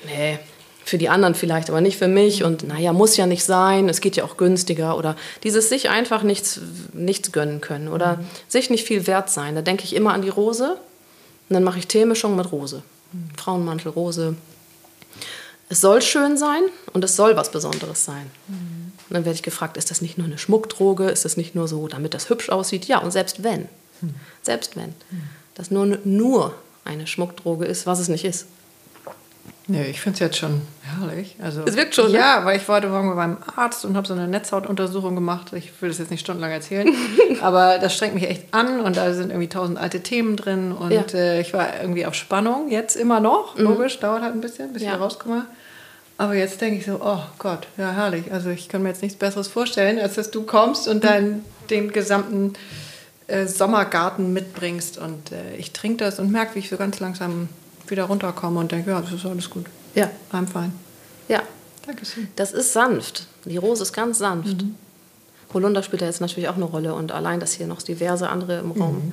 [0.04, 0.38] nee,
[0.84, 2.44] für die anderen vielleicht, aber nicht für mich.
[2.44, 4.96] Und naja, muss ja nicht sein, es geht ja auch günstiger.
[4.96, 6.60] Oder dieses sich einfach nichts,
[6.92, 8.24] nichts gönnen können oder mhm.
[8.48, 9.54] sich nicht viel wert sein.
[9.54, 10.76] Da denke ich immer an die Rose
[11.48, 12.82] und dann mache ich Teemischung mit Rose.
[13.12, 13.30] Mhm.
[13.36, 14.36] Frauenmantel, Rose.
[15.68, 18.30] Es soll schön sein und es soll was Besonderes sein.
[18.48, 18.92] Mhm.
[19.08, 21.08] Und dann werde ich gefragt, ist das nicht nur eine Schmuckdroge?
[21.08, 22.86] Ist das nicht nur so, damit das hübsch aussieht?
[22.86, 23.68] Ja, und selbst wenn,
[24.00, 24.14] mhm.
[24.42, 25.22] selbst wenn, mhm.
[25.54, 28.46] das nur, nur eine Schmuckdroge ist, was es nicht ist.
[29.68, 31.36] Nee, ich finde es jetzt schon herrlich.
[31.40, 32.10] Also, es wirkt schon.
[32.10, 32.18] Ne?
[32.18, 32.46] Ja, ne?
[32.46, 35.52] weil ich war heute Morgen beim Arzt und habe so eine Netzhautuntersuchung gemacht.
[35.52, 36.92] Ich will das jetzt nicht stundenlang erzählen,
[37.42, 40.90] aber das strengt mich echt an und da sind irgendwie tausend alte Themen drin und
[40.90, 41.04] ja.
[41.14, 42.70] äh, ich war irgendwie auf Spannung.
[42.70, 43.64] Jetzt immer noch, mhm.
[43.64, 44.94] logisch, dauert halt ein bisschen, bis ja.
[44.94, 45.46] ich rauskomme.
[46.18, 48.32] Aber jetzt denke ich so, oh Gott, ja herrlich.
[48.32, 51.92] Also ich kann mir jetzt nichts Besseres vorstellen, als dass du kommst und dann den
[51.92, 52.54] gesamten
[53.28, 57.48] äh, Sommergarten mitbringst und äh, ich trinke das und merke, wie ich so ganz langsam
[57.92, 59.66] wieder runterkomme und denke, ja, das ist alles gut.
[59.94, 60.10] Ja.
[60.32, 60.72] I'm fine.
[61.28, 61.42] Ja.
[61.86, 62.28] Dankeschön.
[62.36, 63.26] Das ist sanft.
[63.44, 64.62] Die Rose ist ganz sanft.
[64.62, 64.74] Mhm.
[65.54, 68.60] Holunder spielt da jetzt natürlich auch eine Rolle und allein, dass hier noch diverse andere
[68.60, 69.12] im Raum mhm.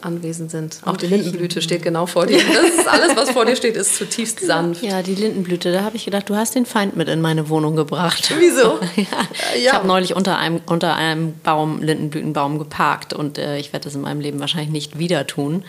[0.00, 0.78] anwesend sind.
[0.84, 2.38] Auch die Lindenblüte steht genau vor dir.
[2.52, 4.82] Das ist alles, was vor dir steht, ist zutiefst sanft.
[4.82, 7.74] Ja, die Lindenblüte, da habe ich gedacht, du hast den Feind mit in meine Wohnung
[7.74, 8.32] gebracht.
[8.38, 8.78] Wieso?
[8.96, 9.06] ja.
[9.56, 13.94] Ich habe neulich unter einem, unter einem Baum, Lindenblütenbaum geparkt und äh, ich werde das
[13.94, 15.64] in meinem Leben wahrscheinlich nicht wieder tun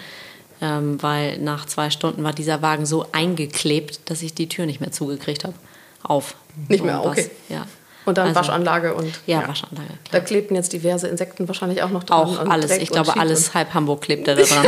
[0.63, 4.79] ähm, weil nach zwei Stunden war dieser Wagen so eingeklebt, dass ich die Tür nicht
[4.79, 5.55] mehr zugekriegt habe.
[6.03, 6.35] Auf.
[6.69, 7.29] Nicht mehr, okay.
[7.49, 7.67] Ja.
[8.05, 9.19] Und dann also, Waschanlage und.
[9.25, 9.47] Ja, ja.
[9.47, 9.87] Waschanlage.
[9.87, 9.97] Klar.
[10.11, 12.19] Da klebten jetzt diverse Insekten wahrscheinlich auch noch dran.
[12.19, 12.71] Auch alles.
[12.77, 14.65] Ich glaube, alles halb Hamburg klebte da dran.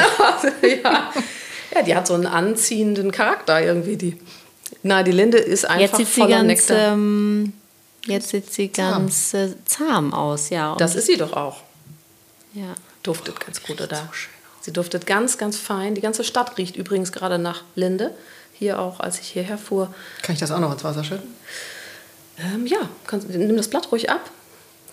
[0.62, 1.12] ja.
[1.74, 3.96] ja, die hat so einen anziehenden Charakter irgendwie.
[3.96, 4.20] Die,
[4.84, 6.94] na, die Linde ist einfach jetzt sieht voller sie ganz, Nektar.
[6.94, 7.54] Ähm,
[8.06, 10.74] jetzt sieht sie ganz zahm, äh, zahm aus, ja.
[10.74, 11.62] Und das ist sie doch auch.
[12.54, 12.76] Ja.
[13.04, 13.96] Duftet ganz gut, oder?
[13.96, 14.35] So schön.
[14.66, 15.94] Sie duftet ganz, ganz fein.
[15.94, 18.10] Die ganze Stadt riecht übrigens gerade nach Linde.
[18.52, 19.94] Hier auch, als ich hierher fuhr.
[20.24, 21.36] Kann ich das auch noch ins Wasser schütten?
[22.40, 24.28] Ähm, ja, kannst, nimm das Blatt ruhig ab.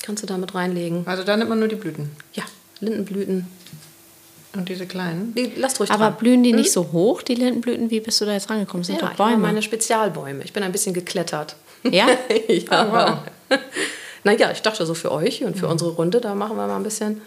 [0.02, 1.06] Kannst du damit reinlegen.
[1.06, 2.10] Also da nimmt man nur die Blüten?
[2.34, 2.42] Ja,
[2.80, 3.46] Lindenblüten.
[4.52, 5.34] Und diese kleinen?
[5.34, 6.16] Die, lasst ruhig Aber dran.
[6.18, 6.56] blühen die hm?
[6.56, 7.90] nicht so hoch, die Lindenblüten?
[7.90, 8.82] Wie bist du da jetzt rangekommen?
[8.82, 9.32] Das sind ja, doch Bäume.
[9.32, 10.44] Ich meine Spezialbäume.
[10.44, 11.56] Ich bin ein bisschen geklettert.
[11.84, 12.08] Ja?
[12.46, 12.86] ja.
[12.86, 13.58] Oh, wow.
[14.24, 15.72] naja, ich dachte so für euch und für mhm.
[15.72, 17.22] unsere Runde, da machen wir mal ein bisschen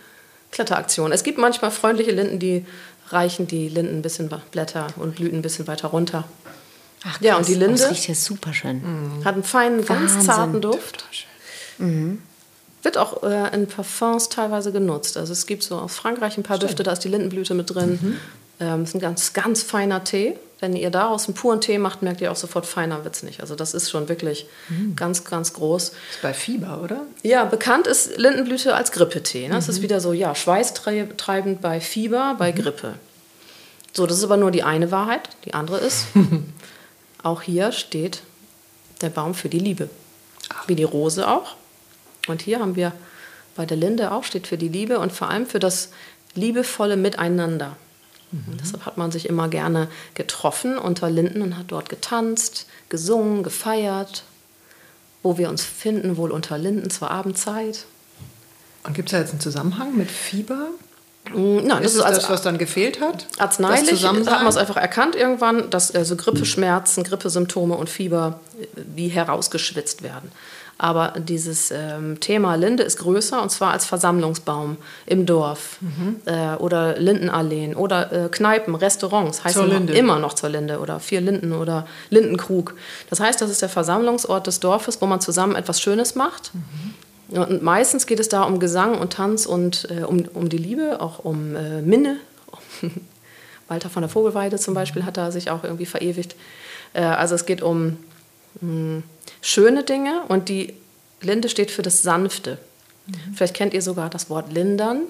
[0.55, 1.11] Kletteraktion.
[1.11, 2.65] Es gibt manchmal freundliche Linden, die
[3.09, 6.23] reichen die Linden ein bisschen Blätter und Blüten ein bisschen weiter runter.
[7.03, 7.17] Ach, krass.
[7.19, 8.77] ja, und die Linde oh, das riecht ja super schön.
[8.77, 9.25] Mhm.
[9.25, 10.07] Hat einen feinen, Wahnsinn.
[10.07, 11.05] ganz zarten Duft.
[11.77, 12.21] Mhm.
[12.83, 15.17] Wird auch äh, in Parfums teilweise genutzt.
[15.17, 16.71] Also es gibt so aus Frankreich ein paar Stimmt.
[16.71, 17.99] Düfte, da ist die Lindenblüte mit drin.
[18.01, 18.17] Mhm.
[18.59, 20.37] Ähm, ist ein ganz, ganz feiner Tee.
[20.61, 23.41] Wenn ihr daraus einen puren Tee macht, merkt ihr auch sofort, feiner wird es nicht.
[23.41, 24.95] Also das ist schon wirklich mhm.
[24.95, 25.89] ganz, ganz groß.
[25.89, 27.01] Ist bei Fieber, oder?
[27.23, 29.43] Ja, bekannt ist Lindenblüte als Grippetee.
[29.43, 29.49] Ne?
[29.49, 29.57] Mhm.
[29.57, 32.55] Das ist wieder so, ja, schweißtreibend bei Fieber, bei mhm.
[32.55, 32.93] Grippe.
[33.93, 35.29] So, das ist aber nur die eine Wahrheit.
[35.43, 36.07] Die andere ist,
[37.23, 38.21] auch hier steht
[39.01, 39.89] der Baum für die Liebe.
[40.67, 41.55] Wie die Rose auch.
[42.27, 42.93] Und hier haben wir
[43.55, 45.89] bei der Linde auch, steht für die Liebe und vor allem für das
[46.33, 47.77] liebevolle Miteinander.
[48.35, 48.57] Mhm.
[48.61, 54.23] Deshalb hat man sich immer gerne getroffen unter Linden und hat dort getanzt, gesungen, gefeiert.
[55.23, 57.85] Wo wir uns finden, wohl unter Linden zur Abendzeit.
[58.83, 60.69] Und gibt es da jetzt einen Zusammenhang mit Fieber?
[61.33, 63.25] Mm, nein, ist das ist das, was dann gefehlt hat?
[63.39, 69.07] Arzneilich hat man es einfach erkannt irgendwann, dass also Grippeschmerzen, Grippesymptome und Fieber äh, wie
[69.07, 70.31] herausgeschwitzt werden.
[70.77, 76.17] Aber dieses ähm, Thema Linde ist größer und zwar als Versammlungsbaum im Dorf mhm.
[76.25, 81.21] äh, oder Lindenalleen oder äh, Kneipen, Restaurants heißen immer, immer noch zur Linde oder Vier
[81.21, 82.75] Linden oder Lindenkrug.
[83.09, 86.51] Das heißt, das ist der Versammlungsort des Dorfes, wo man zusammen etwas Schönes macht.
[86.53, 87.39] Mhm.
[87.39, 91.01] Und meistens geht es da um Gesang und Tanz und äh, um, um die Liebe,
[91.01, 92.17] auch um äh, Minne.
[93.67, 96.35] Walter von der Vogelweide zum Beispiel hat da sich auch irgendwie verewigt.
[96.93, 97.97] Äh, also es geht um
[98.61, 99.03] mh, hm,
[99.41, 100.73] schöne Dinge und die
[101.21, 102.57] Linde steht für das Sanfte.
[103.07, 103.35] Mhm.
[103.35, 105.03] Vielleicht kennt ihr sogar das Wort lindern.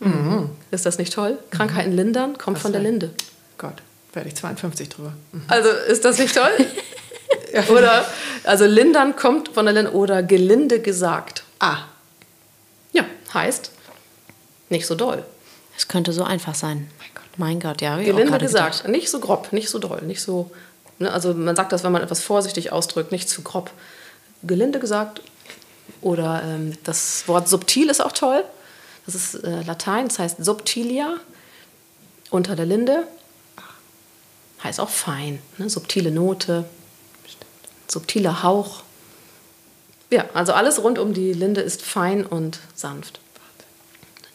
[0.00, 0.50] Mhm.
[0.70, 1.38] Ist das nicht toll?
[1.50, 1.96] Krankheiten mhm.
[1.96, 3.10] lindern kommt Was von der Linde.
[3.58, 3.76] Gott,
[4.12, 5.14] werde ich 52 drüber.
[5.32, 5.42] Mhm.
[5.48, 6.50] Also ist das nicht toll?
[7.68, 8.04] oder,
[8.44, 11.44] also lindern kommt von der Linde oder gelinde gesagt.
[11.58, 11.84] Ah.
[12.92, 13.70] Ja, heißt
[14.70, 15.24] nicht so doll.
[15.76, 16.88] Es könnte so einfach sein.
[16.98, 17.96] Mein Gott, mein Gott ja.
[17.96, 18.88] Gelinde gesagt, gedacht.
[18.88, 20.50] nicht so grob, nicht so doll, nicht so?
[21.00, 23.70] Also man sagt das, wenn man etwas vorsichtig ausdrückt, nicht zu grob.
[24.42, 25.22] Gelinde gesagt.
[26.00, 28.44] Oder ähm, das Wort subtil ist auch toll.
[29.06, 31.16] Das ist äh, Latein, das heißt subtilia,
[32.30, 33.06] unter der Linde.
[34.62, 35.68] heißt auch fein, ne?
[35.68, 36.64] subtile Note,
[37.86, 38.82] subtiler Hauch.
[40.10, 43.20] Ja, also alles rund um die Linde ist fein und sanft.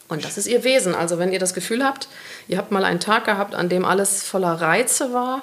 [0.08, 0.94] Und das ist ihr Wesen.
[0.94, 2.08] Also wenn ihr das Gefühl habt,
[2.48, 5.42] ihr habt mal einen Tag gehabt, an dem alles voller Reize war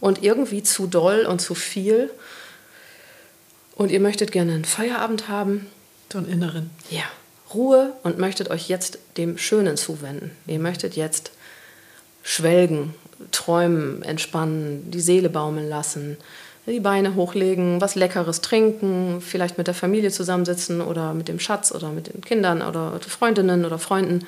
[0.00, 2.10] und irgendwie zu doll und zu viel
[3.76, 5.66] und ihr möchtet gerne einen Feierabend haben.
[6.10, 6.70] So einen inneren.
[6.90, 7.04] Ja,
[7.52, 10.30] Ruhe und möchtet euch jetzt dem Schönen zuwenden.
[10.46, 11.32] Ihr möchtet jetzt
[12.22, 12.94] schwelgen,
[13.32, 16.16] träumen, entspannen, die Seele baumeln lassen,
[16.66, 21.70] die Beine hochlegen, was Leckeres trinken, vielleicht mit der Familie zusammensitzen oder mit dem Schatz
[21.70, 24.26] oder mit den Kindern oder Freundinnen oder Freunden.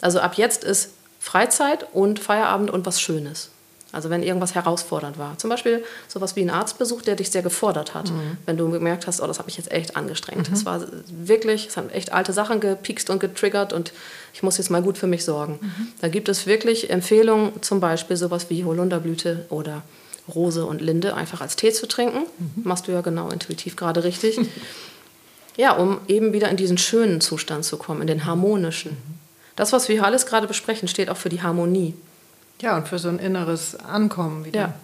[0.00, 3.50] Also ab jetzt ist Freizeit und Feierabend und was Schönes.
[3.92, 5.36] Also wenn irgendwas herausfordernd war.
[5.38, 8.10] Zum Beispiel sowas wie ein Arztbesuch, der dich sehr gefordert hat.
[8.10, 8.36] Mhm.
[8.46, 10.48] Wenn du gemerkt hast, oh, das hat mich jetzt echt angestrengt.
[10.52, 10.66] Es mhm.
[10.66, 13.92] war wirklich, es haben echt alte Sachen gepikst und getriggert und
[14.32, 15.58] ich muss jetzt mal gut für mich sorgen.
[15.60, 15.88] Mhm.
[16.00, 19.82] Da gibt es wirklich Empfehlungen, zum Beispiel sowas wie Holunderblüte oder
[20.32, 22.20] Rose und Linde einfach als Tee zu trinken.
[22.38, 22.62] Mhm.
[22.62, 24.38] Machst du ja genau intuitiv gerade richtig.
[25.56, 28.92] ja, um eben wieder in diesen schönen Zustand zu kommen, in den harmonischen.
[28.92, 29.20] Mhm.
[29.56, 31.94] Das, was wir hier alles gerade besprechen, steht auch für die Harmonie.
[32.60, 34.60] Ja, und für so ein inneres Ankommen wieder.
[34.60, 34.74] Ja.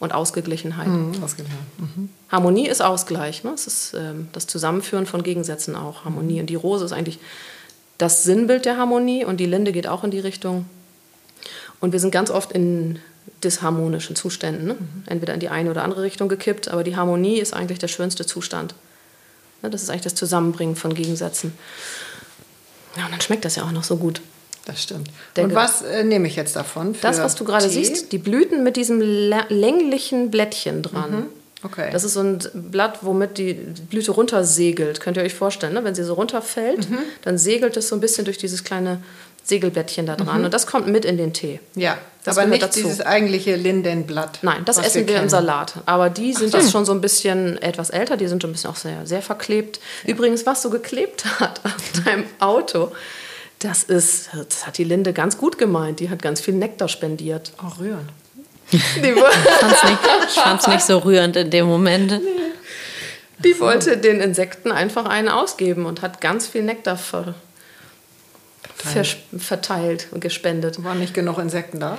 [0.00, 0.86] Und Ausgeglichenheit.
[0.86, 1.66] Mhm, Ausgeglichenheit.
[1.78, 2.08] Mhm.
[2.28, 3.42] Harmonie ist Ausgleich.
[3.42, 3.50] Ne?
[3.52, 6.04] Es ist ähm, das Zusammenführen von Gegensätzen auch.
[6.04, 6.34] Harmonie.
[6.34, 6.40] Mhm.
[6.40, 7.18] Und die Rose ist eigentlich
[7.98, 10.66] das Sinnbild der Harmonie und die Linde geht auch in die Richtung.
[11.80, 13.00] Und wir sind ganz oft in
[13.42, 14.66] disharmonischen Zuständen.
[14.66, 14.74] Ne?
[14.74, 15.02] Mhm.
[15.06, 18.24] Entweder in die eine oder andere Richtung gekippt, aber die Harmonie ist eigentlich der schönste
[18.24, 18.74] Zustand.
[19.62, 19.70] Ne?
[19.70, 21.52] Das ist eigentlich das Zusammenbringen von Gegensätzen.
[22.96, 24.22] Ja, und dann schmeckt das ja auch noch so gut.
[24.68, 25.08] Das stimmt.
[25.34, 26.94] Denke, und was äh, nehme ich jetzt davon?
[27.00, 31.10] das, was du gerade siehst, die Blüten mit diesem länglichen Blättchen dran.
[31.10, 31.26] Mhm.
[31.64, 31.88] Okay.
[31.90, 35.00] Das ist so ein Blatt, womit die Blüte runtersegelt.
[35.00, 35.84] Könnt ihr euch vorstellen, ne?
[35.84, 36.98] wenn sie so runterfällt, mhm.
[37.22, 39.02] dann segelt es so ein bisschen durch dieses kleine
[39.42, 40.40] Segelblättchen da dran.
[40.40, 40.44] Mhm.
[40.44, 41.60] Und das kommt mit in den Tee.
[41.74, 42.80] Ja, das aber nicht dazu.
[42.80, 44.40] dieses eigentliche Lindenblatt.
[44.42, 45.76] Nein, das essen wir, wir im Salat.
[45.86, 48.18] Aber die sind das schon so ein bisschen etwas älter.
[48.18, 49.80] Die sind schon ein bisschen auch sehr, sehr verklebt.
[50.04, 50.10] Ja.
[50.10, 52.92] Übrigens, was so geklebt hat auf deinem Auto,
[53.60, 56.00] das ist, das hat die Linde ganz gut gemeint.
[56.00, 57.52] Die hat ganz viel Nektar spendiert.
[57.58, 58.10] Auch rührend.
[58.70, 58.82] ich
[60.34, 62.10] fand es nicht, so rührend in dem Moment.
[62.10, 62.18] Nee.
[63.38, 67.34] Die wollte den Insekten einfach einen ausgeben und hat ganz viel Nektar ver
[68.76, 69.16] verteilt.
[69.38, 70.82] verteilt und gespendet.
[70.84, 71.98] Waren nicht genug Insekten da?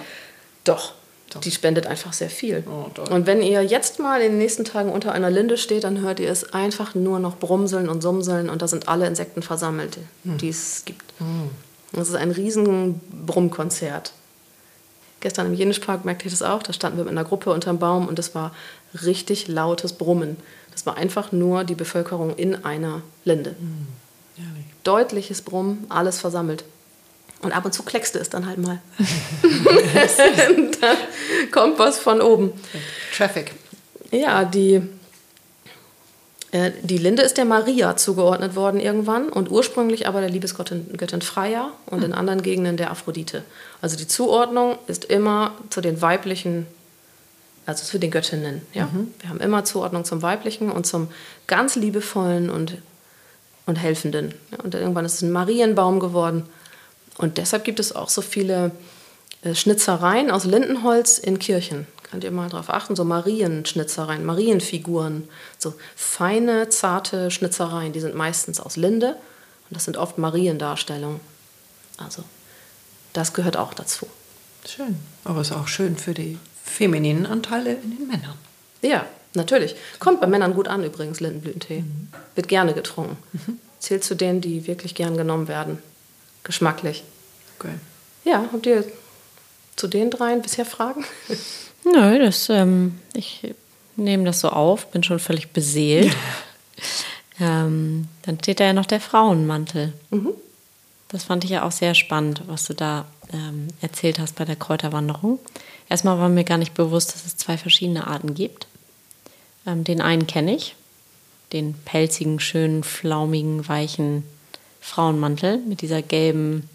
[0.64, 0.94] Doch.
[1.30, 1.42] Doch.
[1.42, 2.64] Die spendet einfach sehr viel.
[2.68, 6.02] Oh, und wenn ihr jetzt mal in den nächsten Tagen unter einer Linde steht, dann
[6.02, 10.00] hört ihr es einfach nur noch brumseln und sumseln und da sind alle Insekten versammelt,
[10.24, 10.40] hm.
[10.40, 11.14] die es gibt.
[11.20, 11.52] Hm.
[11.94, 14.14] Das ist ein riesen Brummkonzert.
[15.20, 18.08] Gestern im Jenischpark merkte ich das auch, da standen wir mit einer Gruppe unterm Baum
[18.08, 18.54] und es war
[19.06, 20.38] richtig lautes Brummen.
[20.72, 23.52] Das war einfach nur die Bevölkerung in einer Linde.
[23.52, 23.88] Hm.
[24.84, 26.64] Deutliches Brummen, alles versammelt.
[27.42, 28.80] Und ab und zu kleckste es dann halt mal.
[30.82, 30.96] da
[31.52, 32.52] kommt was von oben.
[33.16, 33.54] Traffic.
[34.12, 34.82] Ja, die,
[36.52, 41.22] äh, die Linde ist der Maria zugeordnet worden irgendwann und ursprünglich aber der Liebesgöttin Göttin
[41.22, 43.44] Freya und in anderen Gegenden der Aphrodite.
[43.82, 46.68] Also die Zuordnung ist immer zu den weiblichen,
[47.66, 48.64] also zu den Göttinnen.
[48.74, 48.88] Ja?
[48.88, 49.14] Mhm.
[49.22, 51.08] Wir haben immer Zuordnung zum weiblichen und zum
[51.48, 52.80] ganz liebevollen und,
[53.66, 54.34] und helfenden.
[54.52, 54.58] Ja?
[54.62, 56.44] Und irgendwann ist es ein Marienbaum geworden
[57.20, 58.72] und deshalb gibt es auch so viele
[59.42, 61.86] äh, Schnitzereien aus Lindenholz in Kirchen.
[62.10, 65.28] Könnt ihr mal darauf achten, so Marienschnitzereien, Marienfiguren,
[65.58, 69.18] so feine, zarte Schnitzereien, die sind meistens aus Linde
[69.70, 71.20] und das sind oft Mariendarstellungen.
[71.98, 72.24] Also
[73.12, 74.08] das gehört auch dazu.
[74.66, 78.36] Schön, aber es ist auch schön für die femininen Anteile in den Männern.
[78.82, 79.76] Ja, natürlich.
[80.00, 81.82] Kommt bei Männern gut an übrigens, Lindenblütentee.
[81.82, 82.08] Mhm.
[82.36, 83.18] Wird gerne getrunken.
[83.34, 83.60] Mhm.
[83.80, 85.80] Zählt zu denen, die wirklich gern genommen werden
[86.44, 87.04] geschmacklich.
[87.58, 87.74] Okay.
[88.26, 88.86] Ja, habt ihr
[89.76, 91.06] zu den dreien bisher Fragen?
[91.86, 93.54] Nö, das, ähm, ich
[93.96, 96.16] nehme das so auf, bin schon völlig beseelt.
[97.40, 99.94] ähm, dann steht da ja noch der Frauenmantel.
[100.10, 100.34] Mhm.
[101.08, 104.56] Das fand ich ja auch sehr spannend, was du da ähm, erzählt hast bei der
[104.56, 105.40] Kräuterwanderung.
[105.90, 108.68] Erstmal war mir gar nicht bewusst, dass es zwei verschiedene Arten gibt.
[109.66, 110.76] Ähm, den einen kenne ich,
[111.52, 114.24] den pelzigen, schönen, flaumigen, weichen
[114.80, 116.70] Frauenmantel mit dieser gelben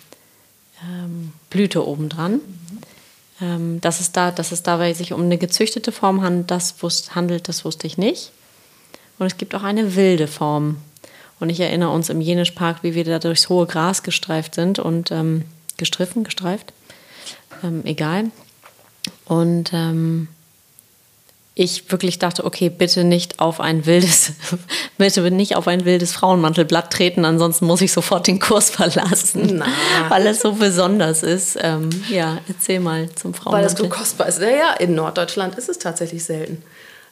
[0.83, 2.35] ähm, Blüte obendran.
[2.35, 2.40] Mhm.
[3.40, 7.14] Ähm, dass, es da, dass es dabei sich um eine gezüchtete Form handelt das, wusste,
[7.14, 8.31] handelt, das wusste ich nicht.
[9.19, 10.77] Und es gibt auch eine wilde Form.
[11.40, 15.11] Und ich erinnere uns im Jenischpark, wie wir da durchs hohe Gras gestreift sind und
[15.11, 15.45] ähm,
[15.77, 16.73] gestriffen, gestreift,
[17.64, 18.31] ähm, egal.
[19.25, 20.29] Und ähm,
[21.57, 24.33] ich wirklich dachte, okay, bitte nicht auf ein wildes,
[24.99, 29.67] bitte nicht auf ein wildes Frauenmantelblatt treten, ansonsten muss ich sofort den Kurs verlassen, Na.
[30.09, 31.57] weil es so besonders ist.
[31.61, 33.85] Ähm, ja, erzähl mal zum Weil das Frauenmantel.
[33.85, 34.40] so kostbar ist.
[34.40, 36.62] Ja, ja, in Norddeutschland ist es tatsächlich selten.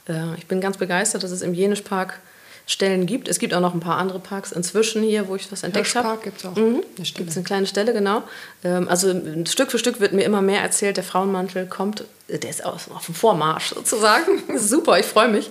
[0.08, 2.18] Äh, Ich bin ganz begeistert, dass es im Jenischpark
[2.66, 3.28] Stellen gibt.
[3.28, 6.08] Es gibt auch noch ein paar andere Parks inzwischen hier, wo ich das entdeckt habe.
[6.08, 6.82] Hirschpark gibt es auch Mhm.
[6.96, 8.22] Gibt es eine kleine Stelle, genau.
[8.64, 9.14] Ähm, Also
[9.46, 12.88] Stück für Stück wird mir immer mehr erzählt, der Frauenmantel kommt, äh, der ist aus-
[12.94, 14.42] auf dem Vormarsch sozusagen.
[14.58, 15.50] Super, ich freue mich.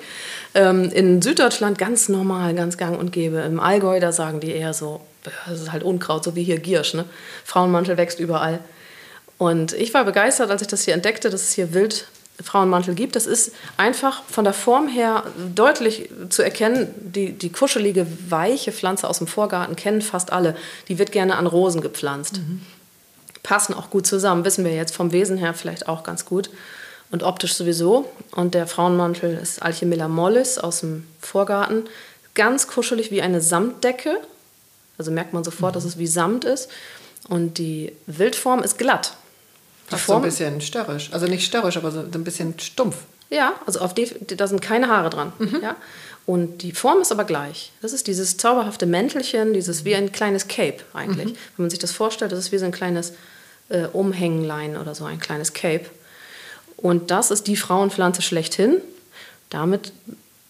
[0.55, 3.37] Ähm, In Süddeutschland ganz normal, ganz gang und gäbe.
[3.39, 5.01] Im Allgäu, da sagen die eher so,
[5.47, 6.93] das ist halt Unkraut, so wie hier Giersch.
[6.93, 7.05] Ne?
[7.45, 8.59] Frauenmantel wächst überall.
[9.37, 12.07] Und ich war begeistert, als ich das hier entdeckte, dass es hier wild
[12.43, 13.15] Frauenmantel gibt.
[13.15, 15.23] Das ist einfach von der Form her
[15.55, 16.87] deutlich zu erkennen.
[16.97, 20.55] Die, die kuschelige, weiche Pflanze aus dem Vorgarten kennen fast alle.
[20.87, 22.39] Die wird gerne an Rosen gepflanzt.
[23.43, 26.49] Passen auch gut zusammen, wissen wir jetzt vom Wesen her vielleicht auch ganz gut.
[27.11, 28.09] Und optisch sowieso.
[28.31, 31.85] Und der Frauenmantel ist Alchemilla mollis aus dem Vorgarten.
[32.35, 34.17] Ganz kuschelig wie eine Samtdecke.
[34.97, 36.69] Also merkt man sofort, dass es wie Samt ist.
[37.27, 39.13] Und die Wildform ist glatt.
[39.91, 41.09] Die Ach, so ein bisschen störrisch.
[41.11, 42.95] Also nicht störrisch, aber so ein bisschen stumpf.
[43.29, 45.33] Ja, also auf die, da sind keine Haare dran.
[45.61, 45.75] Ja?
[46.25, 47.71] Und die Form ist aber gleich.
[47.81, 51.27] Das ist dieses zauberhafte Mäntelchen, dieses wie ein kleines Cape eigentlich.
[51.27, 53.13] Wenn man sich das vorstellt, das ist wie so ein kleines
[53.69, 55.85] äh, Umhänglein oder so, ein kleines Cape.
[56.77, 58.77] Und das ist die Frauenpflanze schlechthin.
[59.49, 59.93] Damit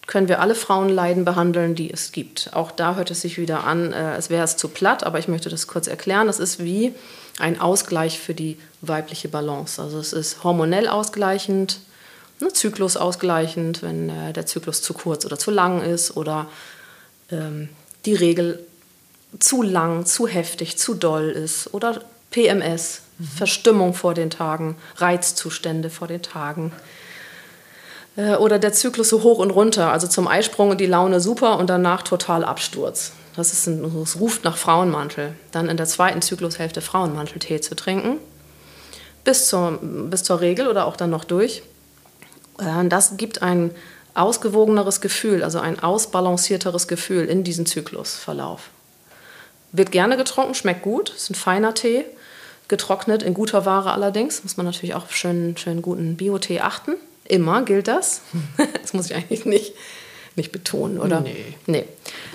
[0.06, 2.50] können wir alle Frauenleiden behandeln, die es gibt.
[2.52, 5.28] Auch da hört es sich wieder an, äh, als wäre es zu platt, aber ich
[5.28, 6.26] möchte das kurz erklären.
[6.26, 6.94] Das ist wie
[7.38, 9.80] ein Ausgleich für die weibliche Balance.
[9.80, 11.80] Also es ist hormonell ausgleichend,
[12.40, 16.48] ne, Zyklus ausgleichend, wenn äh, der Zyklus zu kurz oder zu lang ist oder
[17.30, 17.68] ähm,
[18.04, 18.64] die Regel
[19.38, 23.02] zu lang, zu heftig, zu doll ist oder PMS,
[23.36, 26.72] Verstimmung vor den Tagen, Reizzustände vor den Tagen.
[28.16, 31.70] Äh, Oder der Zyklus so hoch und runter, also zum Eisprung die Laune super und
[31.70, 33.12] danach total Absturz.
[33.36, 35.34] Das, ist ein, das ruft nach Frauenmantel.
[35.50, 38.18] Dann in der zweiten Zyklushälfte Frauenmanteltee zu trinken.
[39.24, 41.62] Bis zur, bis zur Regel oder auch dann noch durch.
[42.58, 43.70] Äh, Das gibt ein
[44.14, 48.68] ausgewogeneres Gefühl, also ein ausbalancierteres Gefühl in diesen Zyklusverlauf.
[49.72, 52.04] Wird gerne getrunken, schmeckt gut, ist ein feiner Tee.
[52.68, 56.94] Getrocknet in guter Ware allerdings, muss man natürlich auch auf schönen, schönen guten Biotee achten.
[57.24, 58.20] Immer gilt das.
[58.82, 59.74] Das muss ich eigentlich nicht,
[60.36, 61.20] nicht betonen, oder?
[61.20, 61.54] Nee.
[61.66, 61.84] Nee.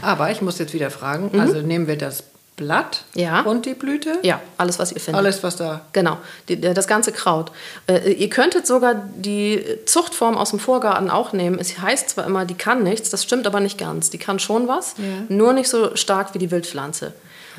[0.02, 2.24] Aber ich muss jetzt wieder fragen, also nehmen wir das
[2.56, 3.22] Blatt Mhm.
[3.22, 3.42] Ja.
[3.42, 4.18] und die Blüte?
[4.24, 5.20] Ja, alles, was ihr findet.
[5.20, 5.82] Alles, was da...
[5.94, 6.18] Genau,
[6.50, 7.52] die, das ganze Kraut.
[7.86, 11.60] Äh, ihr könntet sogar die Zuchtform aus dem Vorgarten auch nehmen.
[11.60, 14.10] Es heißt zwar immer, die kann nichts, das stimmt aber nicht ganz.
[14.10, 15.04] Die kann schon was, Ja.
[15.30, 17.14] nur nicht so stark wie die Wildpflanze.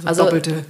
[0.05, 0.65] Also doppelte.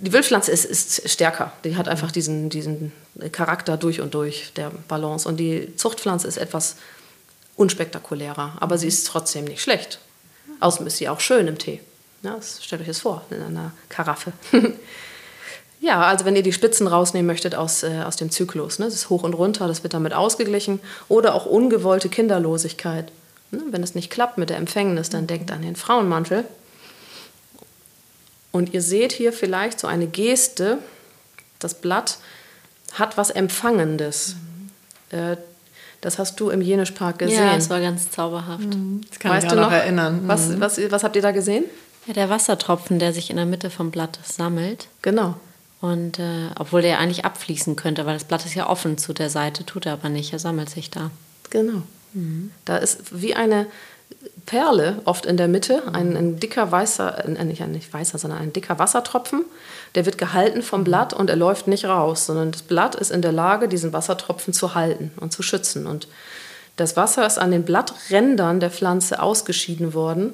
[0.00, 1.50] Die Wildpflanze ist, ist stärker.
[1.64, 2.92] Die hat einfach diesen, diesen
[3.32, 5.26] Charakter durch und durch der Balance.
[5.28, 6.76] Und die Zuchtpflanze ist etwas
[7.58, 9.98] unspektakulärer, aber sie ist trotzdem nicht schlecht.
[10.60, 11.80] Außerdem ist sie auch schön im Tee.
[12.22, 14.32] Ja, das, stellt euch das vor, in einer Karaffe.
[15.80, 18.94] ja, also wenn ihr die Spitzen rausnehmen möchtet aus, äh, aus dem Zyklus, ne, das
[18.94, 20.80] ist hoch und runter, das wird damit ausgeglichen.
[21.08, 23.12] Oder auch ungewollte Kinderlosigkeit.
[23.50, 26.44] Ne, wenn es nicht klappt mit der Empfängnis, dann denkt an den Frauenmantel.
[28.50, 30.78] Und ihr seht hier vielleicht so eine Geste,
[31.58, 32.18] das Blatt
[32.94, 34.36] hat was Empfangendes.
[35.10, 35.36] Äh,
[36.00, 37.38] das hast du im Jenischpark gesehen.
[37.44, 38.64] Ja, es war ganz zauberhaft.
[39.10, 40.22] Das kann weißt ich du auch noch, noch erinnern.
[40.26, 40.60] Was, Mhm.
[40.60, 41.64] was, was habt ihr da gesehen?
[42.06, 44.88] Ja, der Wassertropfen, der sich in der Mitte vom Blatt sammelt.
[45.02, 45.34] Genau.
[45.80, 49.30] Und äh, obwohl der eigentlich abfließen könnte, weil das Blatt ist ja offen zu der
[49.30, 51.10] Seite, tut er aber nicht, er sammelt sich da.
[51.50, 51.82] Genau.
[52.64, 53.66] Da ist wie eine
[54.48, 58.52] Perle oft in der Mitte, ein, ein dicker weißer, äh, nicht, nicht weißer, sondern ein
[58.54, 59.44] dicker Wassertropfen.
[59.94, 63.20] Der wird gehalten vom Blatt und er läuft nicht raus, sondern das Blatt ist in
[63.20, 65.86] der Lage, diesen Wassertropfen zu halten und zu schützen.
[65.86, 66.08] Und
[66.76, 70.32] das Wasser ist an den Blatträndern der Pflanze ausgeschieden worden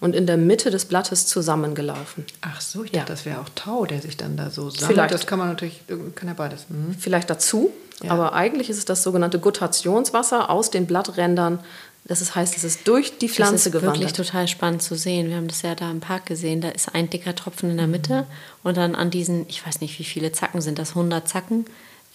[0.00, 2.24] und in der Mitte des Blattes zusammengelaufen.
[2.40, 3.00] Ach so, ich Ja.
[3.00, 4.92] dachte, das wäre auch Tau, der sich dann da so sammelt.
[4.92, 5.12] Vielleicht.
[5.14, 5.82] Das kann man natürlich,
[6.14, 6.66] kann ja beides.
[6.70, 6.94] Mhm.
[6.98, 7.70] vielleicht dazu,
[8.02, 8.12] Ja.
[8.12, 11.58] aber eigentlich ist es das sogenannte Gutationswasser aus den Blatträndern.
[12.04, 14.00] Das heißt, es ist durch die Pflanze das ist gewandert.
[14.00, 15.28] wirklich total spannend zu sehen.
[15.28, 16.60] Wir haben das ja da im Park gesehen.
[16.60, 18.26] Da ist ein dicker Tropfen in der Mitte
[18.64, 21.64] und dann an diesen, ich weiß nicht, wie viele Zacken sind das, 100 Zacken.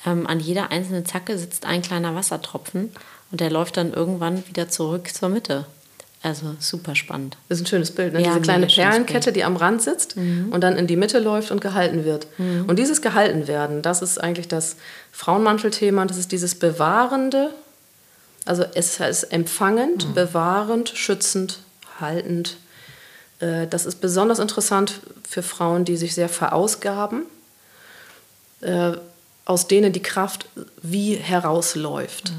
[0.05, 2.91] Ähm, an jeder einzelnen Zacke sitzt ein kleiner Wassertropfen
[3.31, 5.65] und der läuft dann irgendwann wieder zurück zur Mitte.
[6.21, 7.37] Also super spannend.
[7.47, 8.21] Das ist ein schönes Bild, ne?
[8.21, 11.61] Ja, diese kleine Perlenkette, die am Rand sitzt und dann in die Mitte läuft und
[11.61, 12.27] gehalten wird.
[12.37, 14.77] Und dieses gehalten werden, das ist eigentlich das
[15.11, 17.51] Frauenmantelthema, das ist dieses bewahrende,
[18.47, 21.59] also es ist empfangend, bewahrend, schützend,
[21.99, 22.57] haltend.
[23.39, 27.25] Äh, Das ist besonders interessant für Frauen, die sich sehr verausgaben,
[28.61, 28.93] äh,
[29.45, 30.47] aus denen die Kraft
[30.81, 32.33] wie herausläuft.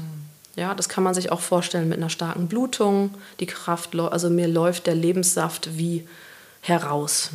[0.55, 3.13] Ja, das kann man sich auch vorstellen mit einer starken Blutung.
[3.39, 6.05] Die Kraft, also mir läuft der Lebenssaft wie
[6.61, 7.29] heraus.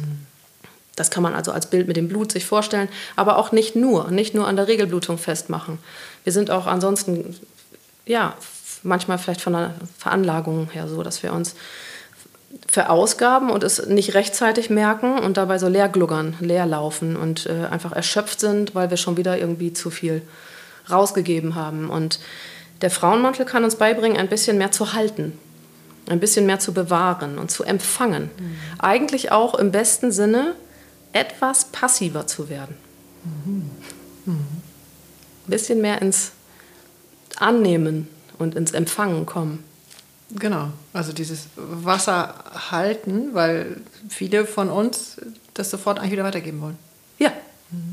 [0.97, 4.11] Das kann man also als Bild mit dem Blut sich vorstellen, aber auch nicht nur,
[4.11, 5.79] nicht nur an der Regelblutung festmachen.
[6.23, 7.35] Wir sind auch ansonsten,
[8.07, 8.37] ja,
[8.85, 11.57] manchmal vielleicht von der Veranlagung her so, dass wir uns
[12.69, 17.67] verausgaben und es nicht rechtzeitig merken und dabei so leer gluggern, leer laufen und äh,
[17.67, 20.23] einfach erschöpft sind, weil wir schon wieder irgendwie zu viel
[20.91, 21.91] rausgegeben haben.
[21.91, 22.21] Und
[22.81, 25.39] der Frauenmantel kann uns beibringen, ein bisschen mehr zu halten,
[26.09, 28.31] ein bisschen mehr zu bewahren und zu empfangen.
[28.39, 28.57] Mhm.
[28.79, 30.55] Eigentlich auch im besten Sinne
[31.13, 32.77] etwas passiver zu werden.
[33.25, 33.71] Mhm.
[34.27, 34.33] Mhm.
[35.47, 36.33] Ein bisschen mehr ins
[37.37, 38.09] Annehmen
[38.39, 39.65] und ins Empfangen kommen.
[40.39, 42.35] Genau, also dieses Wasser
[42.71, 43.77] halten, weil
[44.09, 45.17] viele von uns
[45.53, 46.79] das sofort eigentlich wieder weitergeben wollen.
[47.19, 47.33] Ja,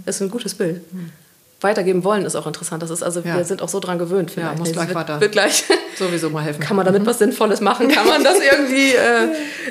[0.06, 0.92] das ist ein gutes Bild.
[0.94, 1.12] Mhm.
[1.60, 2.82] Weitergeben wollen ist auch interessant.
[2.82, 3.38] Das ist also, ja.
[3.38, 4.32] wir sind auch so dran gewöhnt.
[4.32, 4.54] Vielleicht.
[4.54, 5.22] Ja, muss gleich wird, weiter.
[5.22, 5.64] Wird gleich
[5.96, 6.62] sowieso mal helfen.
[6.62, 7.88] Kann man damit was Sinnvolles machen?
[7.88, 9.28] Kann man das irgendwie äh,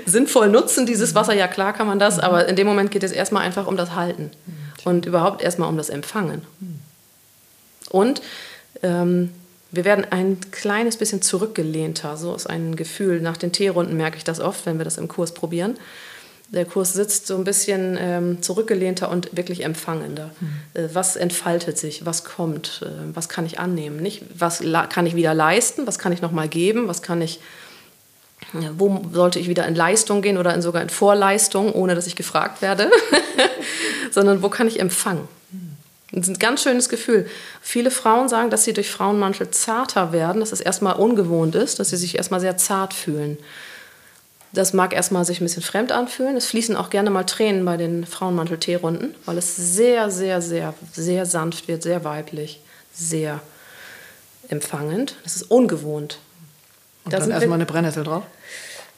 [0.06, 1.34] sinnvoll nutzen, dieses Wasser?
[1.34, 2.22] Ja, klar kann man das, mhm.
[2.22, 4.52] aber in dem Moment geht es erstmal einfach um das Halten mhm.
[4.84, 6.42] und überhaupt erstmal um das Empfangen.
[6.60, 6.78] Mhm.
[7.90, 8.22] Und
[8.84, 9.30] ähm,
[9.72, 12.16] wir werden ein kleines bisschen zurückgelehnter.
[12.16, 13.20] So ist ein Gefühl.
[13.20, 15.76] Nach den Teerunden merke ich das oft, wenn wir das im Kurs probieren.
[16.48, 20.30] Der Kurs sitzt so ein bisschen ähm, zurückgelehnter und wirklich empfangender.
[20.40, 20.48] Mhm.
[20.74, 22.04] Äh, was entfaltet sich?
[22.04, 22.82] Was kommt?
[22.84, 23.98] Äh, was kann ich annehmen?
[23.98, 25.86] Nicht, was kann ich wieder leisten?
[25.86, 26.88] Was kann ich nochmal geben?
[26.88, 27.38] Was kann ich,
[28.76, 32.16] wo sollte ich wieder in Leistung gehen oder in sogar in Vorleistung, ohne dass ich
[32.16, 32.90] gefragt werde?
[34.10, 35.28] Sondern wo kann ich empfangen?
[36.12, 37.28] Das ist ein ganz schönes Gefühl.
[37.60, 41.90] Viele Frauen sagen, dass sie durch Frauenmantel zarter werden, dass es erstmal ungewohnt ist, dass
[41.90, 43.38] sie sich erstmal sehr zart fühlen.
[44.52, 46.36] Das mag erstmal sich ein bisschen fremd anfühlen.
[46.36, 51.26] Es fließen auch gerne mal Tränen bei den Frauenmantel-Teerunden, weil es sehr, sehr, sehr, sehr
[51.26, 52.60] sanft wird, sehr weiblich,
[52.92, 53.40] sehr
[54.48, 55.14] empfangend.
[55.22, 56.18] Das ist ungewohnt.
[57.04, 58.24] Und da dann erstmal eine Brennnessel drauf?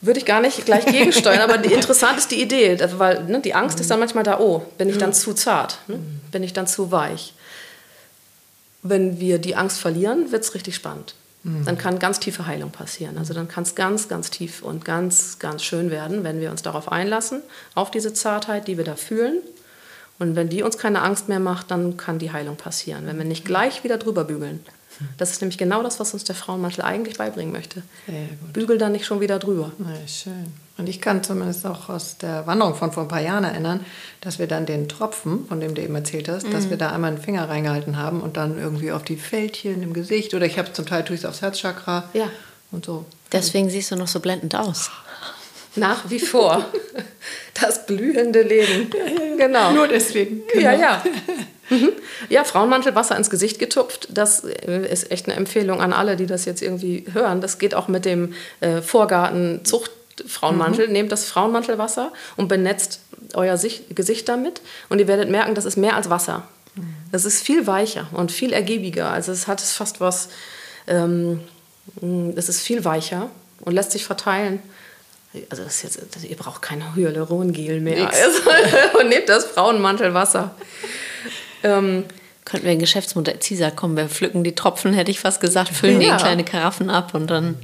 [0.03, 3.55] Würde ich gar nicht gleich gegensteuern, aber die, interessant ist die Idee, weil ne, die
[3.55, 5.99] Angst ist dann manchmal da, oh, bin ich dann zu zart, ne?
[6.31, 7.35] bin ich dann zu weich.
[8.83, 11.15] Wenn wir die Angst verlieren, wird es richtig spannend.
[11.45, 11.65] Mhm.
[11.65, 13.17] Dann kann ganz tiefe Heilung passieren.
[13.17, 16.63] Also dann kann es ganz, ganz tief und ganz, ganz schön werden, wenn wir uns
[16.63, 17.43] darauf einlassen,
[17.77, 19.39] auf diese Zartheit, die wir da fühlen.
[20.19, 23.07] Und wenn die uns keine Angst mehr macht, dann kann die Heilung passieren.
[23.07, 24.65] Wenn wir nicht gleich wieder drüber bügeln.
[25.17, 27.83] Das ist nämlich genau das, was uns der Frauenmantel eigentlich beibringen möchte.
[28.53, 29.73] Bügel da nicht schon wieder drüber.
[29.79, 30.53] Ja, schön.
[30.79, 33.85] Und ich kann zumindest auch aus der Wanderung von vor ein paar Jahren erinnern,
[34.21, 36.53] dass wir dann den Tropfen, von dem du eben erzählt hast, mhm.
[36.53, 39.93] dass wir da einmal einen Finger reingehalten haben und dann irgendwie auf die Fältchen im
[39.93, 42.29] Gesicht oder ich habe zum Teil tue ich es aufs Herzchakra ja.
[42.71, 43.05] und so.
[43.33, 44.91] Deswegen siehst du noch so blendend aus.
[45.75, 46.65] Nach wie vor.
[47.61, 48.91] Das blühende Leben.
[49.37, 49.73] Genau.
[49.73, 50.43] Nur deswegen.
[50.53, 50.65] Genau.
[50.65, 51.03] Ja, ja.
[51.71, 51.93] Mhm.
[52.29, 56.45] Ja, Frauenmantel, Wasser ins Gesicht getupft, das ist echt eine Empfehlung an alle, die das
[56.45, 57.41] jetzt irgendwie hören.
[57.41, 60.89] Das geht auch mit dem äh, Vorgarten-Zucht-Frauenmantel.
[60.89, 60.93] Mhm.
[60.93, 63.01] Nehmt das Frauenmantelwasser und benetzt
[63.35, 66.47] euer Sicht, Gesicht damit und ihr werdet merken, das ist mehr als Wasser.
[67.11, 69.11] Das ist viel weicher und viel ergiebiger.
[69.11, 70.29] Also es hat fast was,
[70.87, 71.41] ähm,
[72.35, 74.63] es ist viel weicher und lässt sich verteilen.
[75.49, 78.09] Also das ist jetzt, ihr braucht kein Hyalurongel mehr.
[78.09, 78.43] Also,
[79.01, 80.55] und nehmt das Frauenmantelwasser.
[81.63, 82.05] Ähm,
[82.45, 86.01] Könnten wir ein Geschäftsmodell CISA kommen, wir pflücken die Tropfen, hätte ich fast gesagt, füllen
[86.01, 86.09] ja.
[86.09, 87.57] die in kleine Karaffen ab und dann.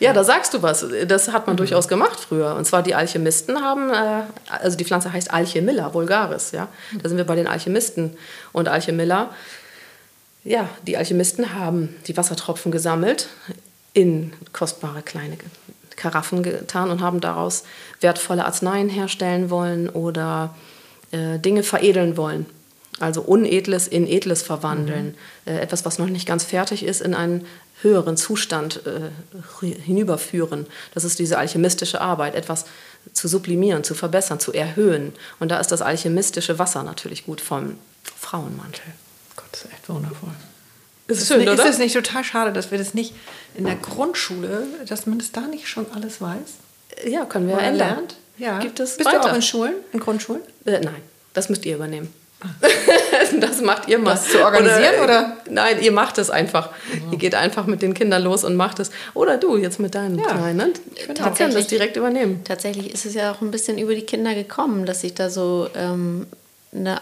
[0.00, 0.84] Ja, da sagst du was.
[1.06, 1.58] Das hat man mhm.
[1.58, 2.56] durchaus gemacht früher.
[2.56, 6.68] Und zwar die Alchemisten haben, äh, also die Pflanze heißt Alchemilla vulgaris, ja.
[7.00, 8.16] Da sind wir bei den Alchemisten.
[8.52, 9.30] Und Alchemilla,
[10.42, 13.28] ja, die Alchemisten haben die Wassertropfen gesammelt,
[13.92, 15.36] in kostbare kleine
[15.96, 17.64] Karaffen getan und haben daraus
[18.00, 20.54] wertvolle Arzneien herstellen wollen oder
[21.12, 22.46] äh, Dinge veredeln wollen.
[23.00, 25.16] Also Unedles in Edles verwandeln.
[25.46, 25.52] Mhm.
[25.52, 27.46] Äh, etwas, was noch nicht ganz fertig ist, in einen
[27.82, 30.66] höheren Zustand äh, hinüberführen.
[30.94, 32.64] Das ist diese alchemistische Arbeit, etwas
[33.12, 35.12] zu sublimieren, zu verbessern, zu erhöhen.
[35.38, 38.84] Und da ist das alchemistische Wasser natürlich gut vom Frauenmantel.
[39.36, 40.30] Gott, das ist echt wundervoll.
[41.06, 43.14] Ist, ist, schön, nicht, ist es nicht total schade, dass wir das nicht
[43.54, 47.06] in der Grundschule, dass man das da nicht schon alles weiß?
[47.06, 47.88] Ja, können wir ändern.
[47.88, 48.16] Lernt?
[48.38, 48.58] Ja.
[48.58, 49.20] Gibt es Bist weiter.
[49.20, 50.42] du auch in Schulen, in Grundschulen?
[50.64, 51.02] Äh, nein,
[51.34, 52.12] das müsst ihr übernehmen.
[53.40, 54.10] das macht ihr mal.
[54.12, 55.36] Das zu organisieren oder, oder?
[55.48, 56.70] Nein, ihr macht es einfach.
[56.70, 57.12] Mhm.
[57.12, 58.90] Ihr geht einfach mit den Kindern los und macht es.
[59.14, 60.26] Oder du jetzt mit deinen ja.
[60.26, 60.72] Kleinen.
[60.94, 62.42] Ich kann das direkt übernehmen.
[62.44, 65.68] Tatsächlich ist es ja auch ein bisschen über die Kinder gekommen, dass sich da so
[65.74, 66.26] ähm,
[66.74, 67.00] eine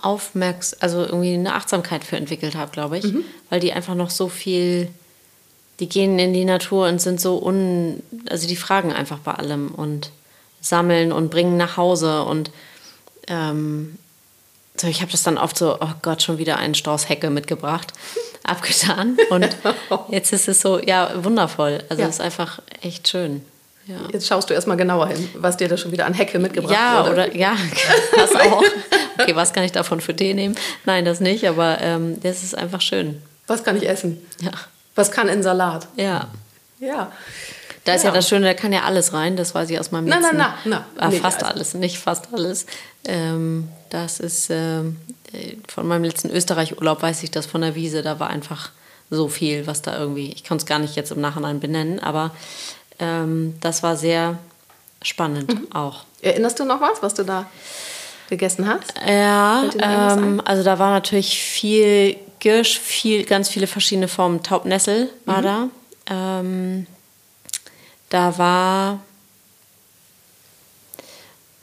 [0.00, 3.04] Aufmerks also irgendwie eine Achtsamkeit für entwickelt habe, glaube ich.
[3.04, 3.24] Mhm.
[3.50, 4.88] Weil die einfach noch so viel,
[5.80, 9.68] die gehen in die Natur und sind so un, also die fragen einfach bei allem
[9.68, 10.10] und
[10.60, 12.50] sammeln und bringen nach Hause und
[13.28, 13.98] ähm,
[14.76, 17.92] so, ich habe das dann oft so, oh Gott, schon wieder einen Strauß Hecke mitgebracht.
[18.44, 19.16] abgetan.
[19.30, 19.56] Und
[20.10, 21.82] jetzt ist es so, ja, wundervoll.
[21.88, 22.08] Also Ja.
[22.08, 23.44] es ist einfach echt schön.
[23.86, 23.96] Ja.
[24.12, 27.00] Jetzt schaust du erstmal genauer hin, was dir da schon wieder an Hecke mitgebracht Ja,
[27.02, 27.12] wurde.
[27.12, 27.54] oder ja,
[28.16, 28.62] das auch.
[29.18, 30.54] Okay, was kann ich davon für Tee nehmen?
[30.86, 33.20] Nein, das nicht, aber ähm, das ist einfach schön.
[33.46, 34.24] Was kann ich essen?
[34.40, 34.52] Ja.
[34.94, 35.86] Was kann in Salat?
[35.96, 36.28] Ja.
[36.80, 37.12] Ja.
[37.84, 38.08] Da ist ja.
[38.10, 38.14] Ja.
[38.14, 40.38] das Schöne, da kann ja alles rein, das weiß ich aus meinem Na, na, letzten...
[40.38, 40.86] na, na.
[40.96, 42.64] Ah, Nee, fast alles, nicht fast alles.
[43.06, 44.96] Ähm, das ist ähm,
[45.34, 48.70] äh, von meinem letzten Österreich-Urlaub weiß ich das von der Wiese, da war einfach
[49.10, 52.30] so viel, was da irgendwie, ich kann es gar nicht jetzt im Nachhinein benennen, aber
[52.98, 54.38] ähm, das war sehr
[55.02, 55.72] spannend Mhm.
[55.72, 56.04] auch.
[56.22, 57.46] Erinnerst du noch was, was du da
[58.30, 58.94] gegessen hast?
[59.06, 64.42] Ja, ähm, also da war natürlich viel Girsch, viel, ganz viele verschiedene Formen.
[64.42, 65.42] Taubnessel war Mhm.
[65.44, 65.68] da.
[66.06, 66.86] Ähm,
[68.10, 69.00] da war,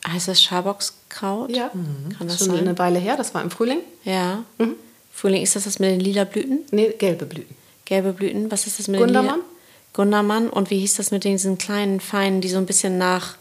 [0.08, 1.54] heißt das Schaboxkraut?
[1.54, 2.60] Kann das Schon sein?
[2.60, 3.80] eine Weile her, das war im Frühling.
[4.04, 4.44] Ja.
[4.58, 4.76] Mhm.
[5.14, 6.60] Frühling, ist das das mit den lila Blüten?
[6.72, 7.56] Nee, gelbe Blüten.
[7.86, 8.52] Gelbe Blüten?
[8.52, 9.36] Was ist das mit Gundermann?
[9.36, 9.51] den lila?
[9.94, 10.50] Gundermann.
[10.50, 13.36] Und wie hieß das mit diesen kleinen, feinen, die so ein bisschen nach,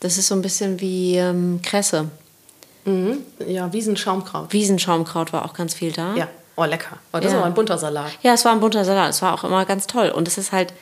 [0.00, 2.08] das ist so ein bisschen wie ähm, Kresse.
[2.84, 3.18] Mhm.
[3.46, 4.52] Ja, Wiesenschaumkraut.
[4.52, 6.14] Wiesenschaumkraut war auch ganz viel da.
[6.14, 6.98] Ja, oh lecker.
[7.12, 7.38] Oh, das Ja.
[7.38, 8.12] aber ein bunter Salat.
[8.22, 9.10] Ja, es war ein bunter Salat.
[9.10, 10.10] Es war auch immer ganz toll.
[10.10, 10.72] Und es ist halt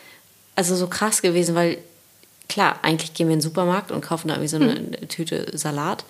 [0.57, 1.79] also so krass gewesen, weil
[2.49, 5.09] klar, eigentlich gehen wir in den Supermarkt und kaufen da irgendwie so eine Hm.
[5.09, 6.05] Tüte Salat.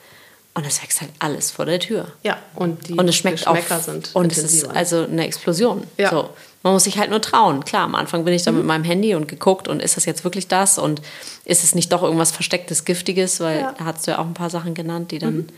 [0.56, 2.06] Und es wächst halt alles vor der Tür.
[2.22, 3.54] Ja, und die und es schmeckt auch.
[3.54, 5.82] Geschmäcker sind und es ist also eine Explosion.
[5.96, 6.10] Ja.
[6.10, 6.30] So.
[6.64, 7.64] Man muss sich halt nur trauen.
[7.64, 8.58] Klar, am Anfang bin ich da Mhm.
[8.58, 10.78] mit meinem Handy und geguckt und ist das jetzt wirklich das?
[10.78, 11.00] Und
[11.44, 13.38] ist es nicht doch irgendwas Verstecktes, Giftiges?
[13.40, 13.70] Weil Ja.
[13.70, 13.74] Mhm.
[13.78, 15.48] da hast du ja auch ein paar Sachen genannt, die dann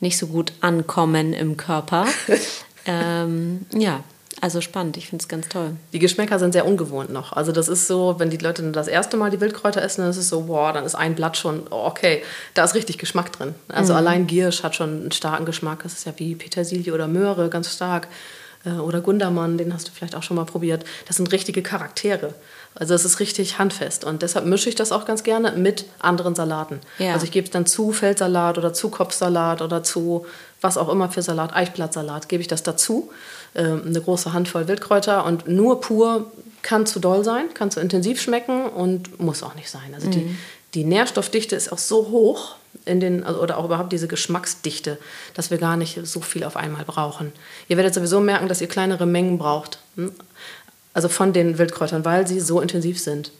[0.00, 2.06] nicht so gut ankommen im Körper.
[2.86, 4.02] ähm, ja,
[4.40, 4.96] also spannend.
[4.96, 5.76] Ich finde es ganz toll.
[5.92, 7.32] Die Geschmäcker sind sehr ungewohnt noch.
[7.32, 10.16] Also das ist so, wenn die Leute das erste Mal die Wildkräuter essen, dann ist
[10.16, 12.22] es so, boah, dann ist ein Blatt schon, oh, okay,
[12.54, 13.54] da ist richtig Geschmack drin.
[13.68, 13.98] Also Mhm.
[13.98, 15.82] allein Giersch hat schon einen starken Geschmack.
[15.82, 18.08] Das ist ja wie Petersilie oder Möhre, ganz stark.
[18.64, 20.84] Äh, Oder Gundermann, den hast du vielleicht auch schon mal probiert.
[21.06, 22.34] Das sind richtige Charaktere.
[22.74, 24.04] Also es ist richtig handfest.
[24.04, 26.80] Und deshalb mische ich das auch ganz gerne mit anderen Salaten.
[26.98, 27.12] Ja.
[27.12, 30.26] Also ich gebe es dann zu Feldsalat oder zu Kopfsalat oder zu
[30.60, 33.10] was auch immer für Salat, Eichblattsalat, gebe ich das dazu.
[33.54, 38.20] Ähm, eine große Handvoll Wildkräuter und nur pur kann zu doll sein, kann zu intensiv
[38.20, 39.92] schmecken und muss auch nicht sein.
[39.94, 40.34] Also die,
[40.74, 44.98] die Nährstoffdichte ist auch so hoch in den, also, oder auch überhaupt diese Geschmacksdichte,
[45.34, 47.32] dass wir gar nicht so viel auf einmal brauchen.
[47.68, 49.78] Ihr werdet sowieso merken, dass ihr kleinere Mengen braucht.
[49.96, 50.12] hm?
[50.92, 53.32] Also von den Wildkräutern, weil sie so intensiv sind.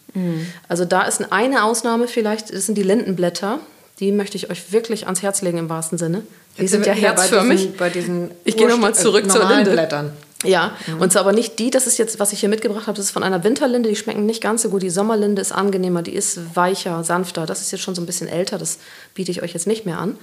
[0.68, 3.60] Also da ist eine Ausnahme vielleicht, das sind die Lindenblätter.
[4.00, 6.22] Die möchte ich euch wirklich ans Herz legen im wahrsten Sinne.
[6.56, 7.76] Die Jetzt sind ja herzförmig.
[7.76, 9.70] Bei diesen, bei diesen Ich gehe noch mal Urst- zurück äh, zur normalen Linde.
[9.72, 10.12] Blättern.
[10.44, 13.06] Ja, und zwar aber nicht die, das ist jetzt, was ich hier mitgebracht habe, das
[13.06, 14.82] ist von einer Winterlinde, die schmecken nicht ganz so gut.
[14.82, 17.46] Die Sommerlinde ist angenehmer, die ist weicher, sanfter.
[17.46, 18.78] Das ist jetzt schon so ein bisschen älter, das
[19.14, 20.16] biete ich euch jetzt nicht mehr an.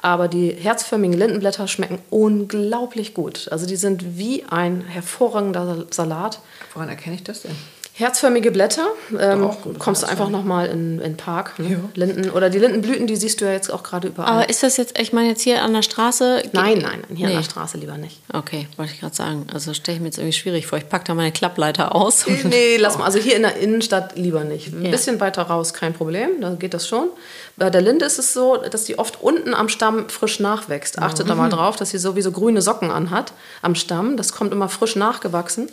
[0.00, 3.48] Aber die herzförmigen Lindenblätter schmecken unglaublich gut.
[3.50, 6.40] Also die sind wie ein hervorragender Salat.
[6.74, 7.56] Woran erkenne ich das denn?
[7.98, 8.86] Herzförmige Blätter,
[9.18, 11.58] ähm, kommst du einfach nochmal in, in den Park.
[11.58, 11.70] Ne?
[11.72, 11.78] Ja.
[11.94, 14.32] Linden, oder die Lindenblüten, die siehst du ja jetzt auch gerade überall.
[14.32, 16.42] Aber ist das jetzt, ich meine jetzt hier an der Straße?
[16.52, 17.38] nein, nein, nein, hier an Nee.
[17.38, 18.20] der Straße lieber nicht.
[18.32, 19.48] Okay, wollte ich gerade sagen.
[19.52, 20.78] Also stelle ich mir jetzt irgendwie schwierig vor.
[20.78, 22.24] Ich packe da meine Klappleiter aus.
[22.28, 23.04] Nee, nee, lass mal.
[23.04, 24.72] Also hier in der Innenstadt lieber nicht.
[24.72, 24.90] Ein Ja.
[24.92, 26.40] bisschen weiter raus, kein Problem.
[26.40, 27.08] Da geht das schon.
[27.56, 31.00] Bei der Linde ist es so, dass die oft unten am Stamm frisch nachwächst.
[31.00, 34.16] Achtet da mal drauf, dass sie sowieso grüne Socken anhat am Stamm.
[34.16, 35.68] Das kommt immer frisch nachgewachsen.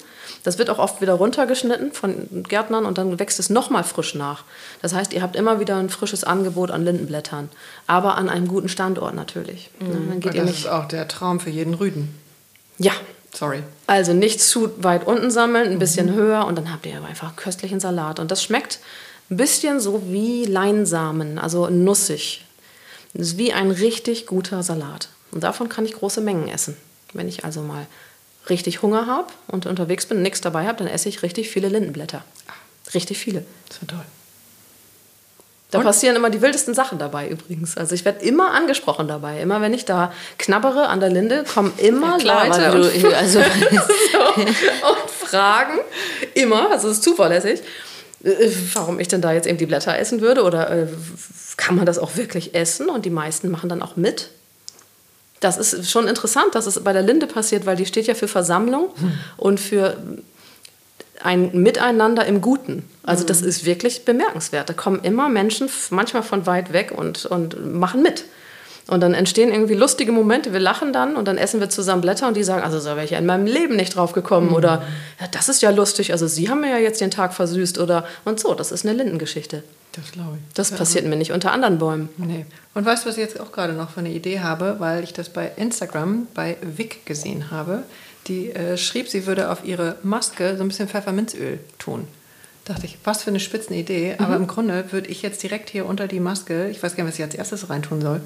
[0.45, 4.43] Das wird auch oft wieder runtergeschnitten von Gärtnern und dann wächst es nochmal frisch nach.
[4.81, 7.49] Das heißt, ihr habt immer wieder ein frisches Angebot an Lindenblättern.
[7.87, 9.71] Aber an einem guten Standort natürlich.
[9.81, 10.59] Ja, dann geht Und ihr das nicht.
[10.65, 12.13] ist auch der Traum für jeden Rüden.
[12.77, 12.91] Ja,
[13.33, 13.63] Sorry.
[13.87, 17.35] also nicht zu weit unten sammeln, ein bisschen höher und dann habt ihr aber einfach
[17.35, 18.19] köstlichen Salat.
[18.19, 18.79] Und das schmeckt
[19.31, 22.45] ein bisschen so wie Leinsamen, also nussig.
[23.15, 25.09] Das ist wie ein richtig guter Salat.
[25.31, 26.77] Und davon kann ich große Mengen essen.
[27.13, 27.87] Wenn ich also mal
[28.49, 31.69] richtig Hunger habe und unterwegs bin und nichts dabei habe, dann esse ich richtig viele
[31.69, 32.23] Lindenblätter.
[32.93, 33.45] Richtig viele.
[33.69, 34.05] Das war toll.
[35.71, 37.75] Da passieren immer die wildesten Sachen dabei übrigens.
[37.75, 39.41] Also ich werde immer angesprochen dabei.
[39.41, 43.41] Immer wenn ich da knabbere an der Linde, kommen immer Klar, Leute und du, also,
[44.11, 45.79] so, und fragen
[46.33, 47.61] immer, also es ist zuverlässig,
[48.23, 50.87] äh, warum ich denn da jetzt eben die Blätter essen würde oder äh,
[51.57, 52.89] kann man das auch wirklich essen?
[52.89, 54.29] Und die meisten machen dann auch mit.
[55.39, 58.27] Das ist schon interessant, dass es bei der Linde passiert, weil die steht ja für
[58.27, 58.89] Versammlung
[59.37, 59.97] und für
[61.21, 62.87] ein Miteinander im Guten.
[63.03, 64.69] Also das ist wirklich bemerkenswert.
[64.69, 68.25] Da kommen immer Menschen, manchmal von weit weg und, und machen mit.
[68.87, 70.53] Und dann entstehen irgendwie lustige Momente.
[70.53, 73.03] Wir lachen dann und dann essen wir zusammen Blätter und die sagen, also so wäre
[73.03, 74.51] ich ja in meinem Leben nicht drauf gekommen.
[74.51, 74.83] Oder
[75.19, 76.11] ja, das ist ja lustig.
[76.11, 77.79] Also Sie haben mir ja jetzt den Tag versüßt.
[77.79, 79.63] Oder und so, das ist eine Lindengeschichte.
[79.95, 80.53] Das glaube ich.
[80.53, 82.09] Das passiert mir nicht unter anderen Bäumen.
[82.17, 82.45] Nee.
[82.73, 85.13] Und weißt du, was ich jetzt auch gerade noch für eine Idee habe, weil ich
[85.13, 87.83] das bei Instagram bei Vic gesehen habe.
[88.27, 92.07] die äh, schrieb, sie würde auf ihre Maske so ein bisschen Pfefferminzöl tun.
[92.65, 94.15] Dachte ich, was für eine Spitzenidee.
[94.17, 97.13] Aber im Grunde würde ich jetzt direkt hier unter die Maske, ich weiß gar nicht,
[97.13, 98.21] was ich als erstes reintun soll.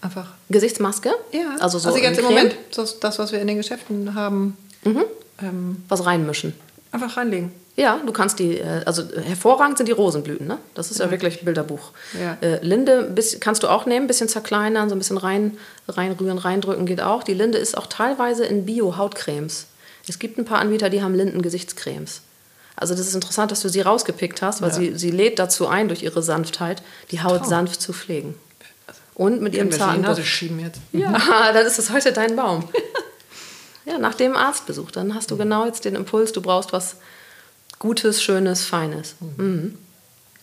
[0.00, 0.32] Einfach.
[0.50, 1.10] Gesichtsmaske?
[1.32, 2.24] Ja, Also so also jetzt im?
[2.24, 6.52] Moment, das, das, was wir in den Geschäften haben, ähm, Was reinmischen.
[6.94, 7.52] Einfach reinlegen.
[7.76, 10.58] Ja, du kannst die, äh, also äh, hervorragend sind die Rosenblüten, ne?
[10.74, 11.90] Das ist ja, wirklich Bilderbuch.
[12.20, 12.36] Ja.
[12.40, 16.86] Äh, Linde bis, kannst du auch nehmen, bisschen zerkleinern, so ein bisschen rein, reinrühren, reindrücken
[16.86, 17.24] geht auch.
[17.24, 19.66] Die Linde ist auch teilweise in Bio-Hautcremes.
[20.06, 22.20] Es gibt ein paar Anbieter, die haben Linden-Gesichtscremes.
[22.76, 24.74] Also das ist interessant, dass du sie rausgepickt hast, weil Ja.
[24.74, 27.48] sie, sie lädt dazu ein, durch ihre Sanftheit, die Haut Traum.
[27.48, 28.34] sanft zu pflegen.
[29.16, 30.28] Und mit ihrem Können wir sie in die zarten Nase Duft.
[30.32, 30.80] schieben jetzt.
[30.92, 31.12] Ja,
[31.52, 32.68] dann ist das heute dein Baum.
[33.86, 36.96] ja, nach dem Arztbesuch, dann hast du genau jetzt den Impuls, du brauchst was
[37.78, 39.16] Gutes, Schönes, Feines.
[39.36, 39.76] Mhm.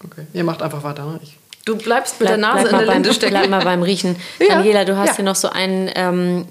[0.03, 0.25] Okay.
[0.33, 1.05] Ihr macht einfach weiter.
[1.05, 1.19] Ne?
[1.23, 3.33] Ich, Du bleibst mit Bleib, der Nase in der beim, Linde stecken.
[3.33, 4.15] bleib mal beim Riechen.
[4.39, 4.55] Ja.
[4.55, 5.15] Daniela, du hast Ja.
[5.17, 6.47] hier noch so einen, ähm,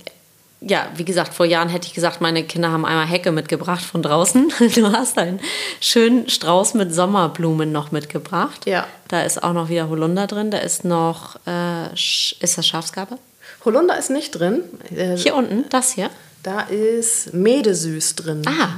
[0.60, 4.02] ja, wie gesagt, vor Jahren hätte ich gesagt, meine Kinder haben einmal Hecke mitgebracht von
[4.02, 4.52] draußen.
[4.76, 5.40] Du hast einen
[5.80, 8.66] schönen Strauß mit Sommerblumen noch mitgebracht.
[8.66, 8.86] Ja.
[9.08, 10.50] Da ist auch noch wieder Holunder drin.
[10.52, 13.18] Da ist noch, äh, ist das Schafsgabe?
[13.64, 14.62] Holunder ist nicht drin.
[14.94, 16.08] Äh, Hier unten, das hier.
[16.42, 18.42] Da ist Medesüß drin.
[18.46, 18.70] Ah,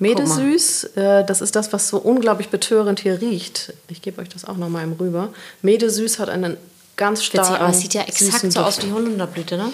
[0.00, 3.72] Medesüß, äh, das ist das, was so unglaublich betörend hier riecht.
[3.88, 5.32] Ich gebe euch das auch noch mal im rüber.
[5.62, 6.56] Medesüß hat einen
[6.96, 9.72] ganz Witzig, starken, aber es sieht ja exakt so aus wie Holunderblüte, ne?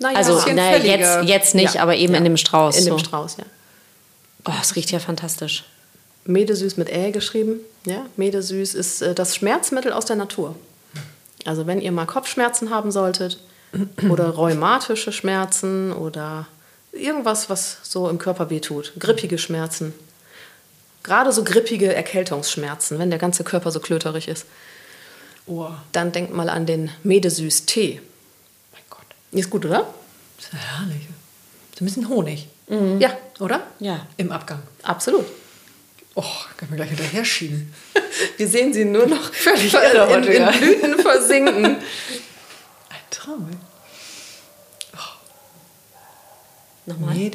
[0.00, 2.18] Naja, Also, naja, jetzt, jetzt nicht, Ja, aber eben ja.
[2.18, 2.76] in dem Strauß.
[2.76, 2.90] in so.
[2.90, 3.44] dem Strauß, ja.
[4.46, 5.64] Oh, es riecht ja fantastisch.
[6.24, 7.60] Medesüß mit Ä geschrieben.
[7.86, 10.56] Ja, Medesüß ist äh, das Schmerzmittel aus der Natur.
[11.44, 13.38] Also wenn ihr mal Kopfschmerzen haben solltet
[14.10, 16.46] oder rheumatische Schmerzen oder
[16.92, 19.92] irgendwas, was so im Körper wehtut, grippige Schmerzen.
[21.02, 24.46] Gerade so grippige Erkältungsschmerzen, wenn der ganze Körper so klöterig ist.
[25.46, 28.00] oh, Dann denkt mal an den Medesüß-Tee.
[28.72, 29.04] mein Gott.
[29.32, 29.86] Ist gut, oder?
[30.36, 31.02] Das ist ja herrlich.
[31.78, 33.10] So ein bisschen Honig, Ja,
[33.40, 33.66] oder?
[33.80, 34.06] Ja.
[34.16, 34.62] Im Abgang.
[34.82, 35.26] absolut.
[36.16, 36.22] Oh,
[36.56, 37.74] können wir gleich hinterher schieben.
[38.36, 40.50] Wir sehen sie nur noch Völlig in, in ja.
[40.52, 41.76] Blüten versinken.
[43.24, 43.48] Traum.
[43.50, 43.56] ey.
[46.86, 47.14] Nochmal.
[47.14, 47.30] Nee,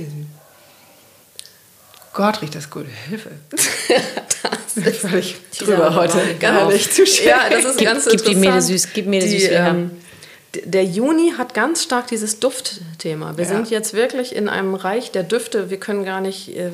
[2.13, 2.85] Gott, riecht das gut.
[3.09, 3.31] Hilfe.
[3.49, 6.35] das ist Völlig drüber heute.
[6.39, 7.27] Gar nicht zu schön.
[7.27, 8.63] Ja, das ist Gib- ganz gib die interessant.
[8.63, 9.67] Medesüß- gib Medesüß Die, her.
[9.69, 9.91] ähm,
[10.65, 13.37] der Juni hat ganz stark dieses Duftthema.
[13.37, 13.49] Wir Ja.
[13.51, 15.69] sind jetzt wirklich in einem Reich der Düfte.
[15.69, 16.71] Wir können gar nicht äh,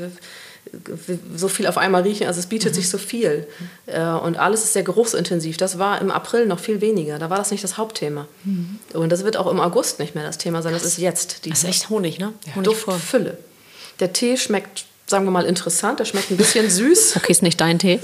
[1.35, 2.27] so viel auf einmal riechen.
[2.27, 2.75] Also es bietet Mhm.
[2.75, 3.47] sich so viel.
[3.85, 5.57] Äh, und alles ist sehr geruchsintensiv.
[5.57, 7.19] Das war im April noch viel weniger.
[7.19, 8.27] Da war das nicht das Hauptthema.
[8.93, 10.73] Und das wird auch im August nicht mehr das Thema sein.
[10.73, 11.53] Das ist jetzt die Mhm.
[11.53, 12.33] Das ist echt Honig, ne?
[12.53, 12.63] Vor.
[12.63, 13.37] Duftfülle.
[13.99, 15.99] Der Tee schmeckt, sagen wir mal, interessant.
[15.99, 17.15] Der schmeckt ein bisschen süß.
[17.17, 17.99] Okay, ist nicht dein Tee.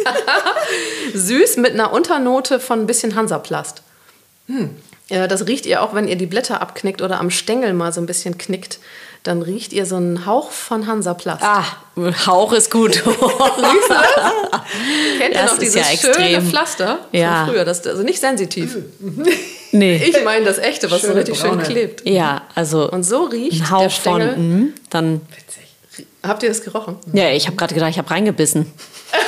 [1.14, 3.82] süß mit einer Unternote von ein bisschen Hansaplast.
[5.09, 7.99] Ja, das riecht ihr auch, wenn ihr die Blätter abknickt oder am Stängel mal so
[8.01, 8.80] ein bisschen knickt.
[9.24, 11.43] Dann riecht ihr so einen Hauch von Hansaplast.
[11.43, 11.63] Ah,
[12.26, 13.03] Hauch ist gut.
[13.03, 13.15] Kennt
[15.36, 16.41] ihr das noch ist dieses ja schöne.
[16.41, 17.45] Pflaster Ja.
[17.45, 17.65] von früher?
[17.65, 18.78] Das, also nicht sensitiv.
[19.72, 19.97] nee.
[19.97, 21.63] Ich meine das echte, was so Schöne richtig schön braune.
[21.63, 22.07] klebt.
[22.07, 24.34] Ja, also Und so riecht ein der Hauch Stängel.
[24.34, 26.07] von, mhm, dann, Witzig.
[26.24, 26.97] Habt ihr das gerochen?
[27.13, 28.72] ja, ich habe gerade gedacht, ich habe reingebissen.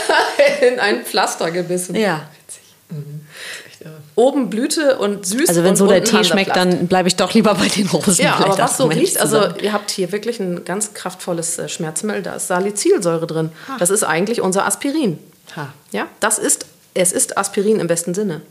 [0.67, 1.95] In ein Pflaster gebissen.
[1.95, 2.29] Ja.
[2.47, 2.63] Witzig.
[2.89, 3.21] Mhm.
[3.69, 4.01] Echt irre.
[4.15, 5.49] Oben Blüte und süß.
[5.49, 8.23] Also wenn so der Tee schmeckt, dann bleibe ich doch lieber bei den Rosen.
[8.23, 12.21] Ja, aber was so riecht, also ihr habt hier wirklich ein ganz kraftvolles äh, Schmerzmittel,
[12.21, 13.51] da ist Salicylsäure drin.
[13.79, 15.17] Das ist eigentlich unser Aspirin.
[15.55, 15.73] Ha.
[15.91, 18.41] Ja, das ist, es ist Aspirin im besten Sinne.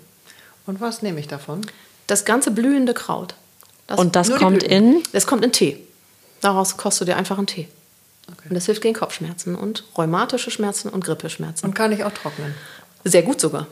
[0.66, 1.60] Und was nehme ich davon?
[2.06, 3.34] Das ganze blühende Kraut.
[3.86, 5.02] Das, Und das kommt in?
[5.12, 5.78] Das kommt in Tee.
[6.40, 7.68] Daraus kostet du dir einfach einen Tee.
[8.48, 11.66] Und das hilft gegen Kopfschmerzen und rheumatische Schmerzen und Grippeschmerzen.
[11.66, 12.54] Und kann ich auch trocknen?
[13.04, 13.66] Sehr gut sogar.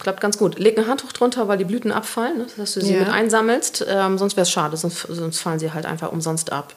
[0.00, 0.58] Klappt ganz gut.
[0.58, 3.00] Leg ein Handtuch drunter, weil die Blüten abfallen, ne, dass du sie Ja.
[3.00, 3.84] mit einsammelst.
[3.88, 6.74] Ähm, sonst wäre es schade, sonst, sonst fallen sie halt einfach umsonst ab.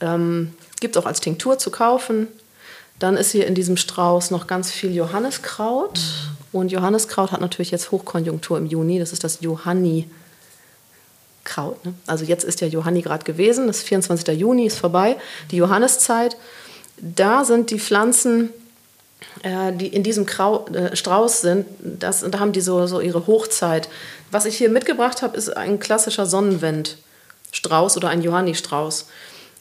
[0.00, 2.26] Ähm, Gibt auch als Tinktur zu kaufen.
[2.98, 6.00] Dann ist hier in diesem Strauß noch ganz viel Johanniskraut.
[6.52, 8.98] Und Johanniskraut hat natürlich jetzt Hochkonjunktur im Juni.
[8.98, 10.08] Das ist das Johanni.
[11.44, 11.84] Kraut.
[11.84, 11.92] Ne?
[12.06, 14.28] Also jetzt ist ja Johanni gerade gewesen, das ist 24.
[14.38, 15.16] Juni ist vorbei,
[15.50, 16.36] die Johanniszeit.
[16.96, 18.48] Da sind die Pflanzen,
[19.44, 23.26] äh, die in diesem Krau äh, Strauß sind, das, da haben die so, so ihre
[23.26, 23.90] Hochzeit.
[24.30, 29.06] Was ich hier mitgebracht habe, ist ein klassischer Sonnenwendstrauß oder ein Johanni-Strauß.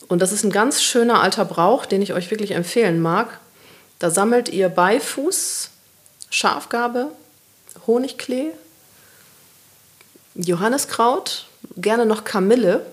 [0.08, 3.40] Und das ist ein ganz schöner alter Brauch, den ich euch wirklich empfehlen mag.
[4.00, 5.70] Da sammelt ihr Beifuß,
[6.30, 7.10] Schafgarbe,
[7.86, 8.52] Honigklee,
[10.36, 12.86] Johanniskraut, gerne noch Kamille,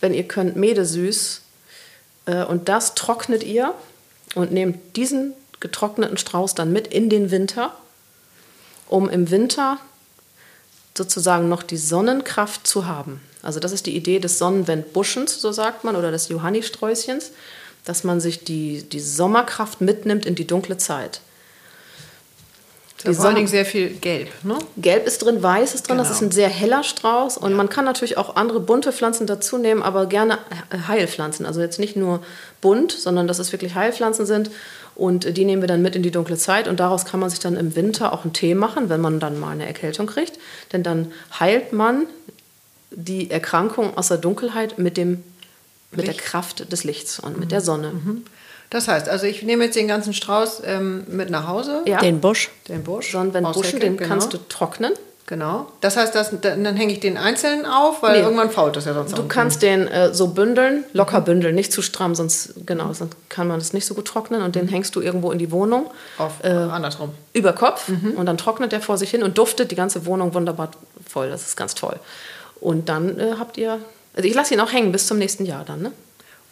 [0.00, 1.40] wenn ihr könnt, Medesüß.
[2.26, 3.74] Äh, Und das trocknet ihr
[4.34, 7.74] und nehmt diesen getrockneten Strauß dann mit in den Winter,
[8.88, 9.78] um im Winter
[10.96, 13.20] sozusagen noch die Sonnenkraft zu haben.
[13.42, 17.32] Also das ist die Idee des Sonnenwendbuschens, so sagt man, oder des Johannisträußchens,
[17.84, 21.20] dass man sich die, die Sommerkraft mitnimmt in die dunkle Zeit.
[23.06, 24.58] Die vor allen Dingen sehr viel Gelb, ne?
[24.76, 25.96] Gelb ist drin, Weiß ist drin.
[25.96, 26.06] Genau.
[26.06, 27.38] Das ist ein sehr heller Strauß.
[27.38, 27.56] Und ja.
[27.56, 30.38] man kann natürlich auch andere bunte Pflanzen dazu nehmen, aber gerne
[30.86, 31.46] Heilpflanzen.
[31.46, 32.20] Also jetzt nicht nur
[32.60, 34.50] bunt, sondern dass es wirklich Heilpflanzen sind.
[34.94, 36.68] Und die nehmen wir dann mit in die dunkle Zeit.
[36.68, 39.40] Und daraus kann man sich dann im Winter auch einen Tee machen, wenn man dann
[39.40, 40.38] mal eine Erkältung kriegt.
[40.72, 42.06] Denn dann heilt man
[42.90, 45.22] die Erkrankung aus der Dunkelheit mit, dem,
[45.92, 47.40] mit der Kraft des Lichts und mhm.
[47.40, 47.92] mit der Sonne.
[47.92, 48.24] Mhm.
[48.70, 51.82] Das heißt, also ich nehme jetzt den ganzen Strauß ähm, mit nach Hause.
[51.86, 51.98] Ja.
[51.98, 52.50] Den Busch.
[52.68, 53.10] Den Busch.
[53.10, 54.08] Sonnenwendbuschen, den genau.
[54.08, 54.92] kannst du trocknen.
[55.30, 55.68] Genau.
[55.80, 58.24] Das heißt, das, dann, dann hänge ich den einzeln auf, weil nee.
[58.24, 61.24] irgendwann fault das ja sonst Du kannst den äh, so bündeln, locker mhm.
[61.24, 64.56] bündeln, nicht zu stramm, sonst genau, sonst kann man das nicht so gut trocknen und
[64.56, 64.70] den mhm.
[64.70, 65.88] hängst du irgendwo in die Wohnung.
[66.18, 67.10] Auf, äh, andersrum.
[67.32, 68.14] Über Kopf mhm.
[68.16, 70.72] und dann trocknet der vor sich hin und duftet die ganze Wohnung wunderbar
[71.08, 71.30] voll.
[71.30, 71.94] Das ist ganz toll.
[72.60, 73.78] Und dann äh, habt ihr,
[74.14, 75.92] also ich lasse ihn auch hängen bis zum nächsten Jahr dann, ne?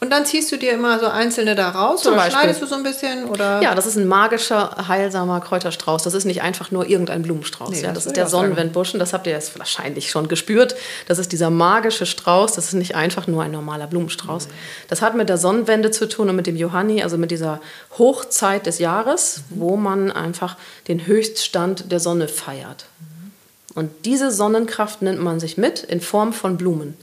[0.01, 2.39] Und dann ziehst du dir immer so einzelne da raus Zum oder Beispiel.
[2.39, 3.25] schneidest du so ein bisschen?
[3.25, 3.61] Oder?
[3.63, 6.05] Ja, das ist ein magischer, heilsamer Kräuterstrauß.
[6.05, 7.71] Das ist nicht einfach nur irgendein Blumenstrauß.
[7.71, 9.01] Nee, ja, das, das ist der Sonnenwendbuschen.
[9.01, 10.77] Das habt ihr jetzt wahrscheinlich schon gespürt.
[11.09, 12.53] Das ist dieser magische Strauß.
[12.53, 14.47] Das ist nicht einfach nur ein normaler Blumenstrauß.
[14.47, 14.53] Mhm.
[14.87, 17.61] Das hat mit der Sonnenwende zu tun und mit dem Johanni, also mit dieser
[17.99, 19.61] Hochzeit des Jahres, mhm.
[19.61, 22.87] wo man einfach den Höchststand der Sonne feiert.
[23.01, 23.33] Mhm.
[23.75, 26.97] Und diese Sonnenkraft nimmt man sich mit in Form von Blumen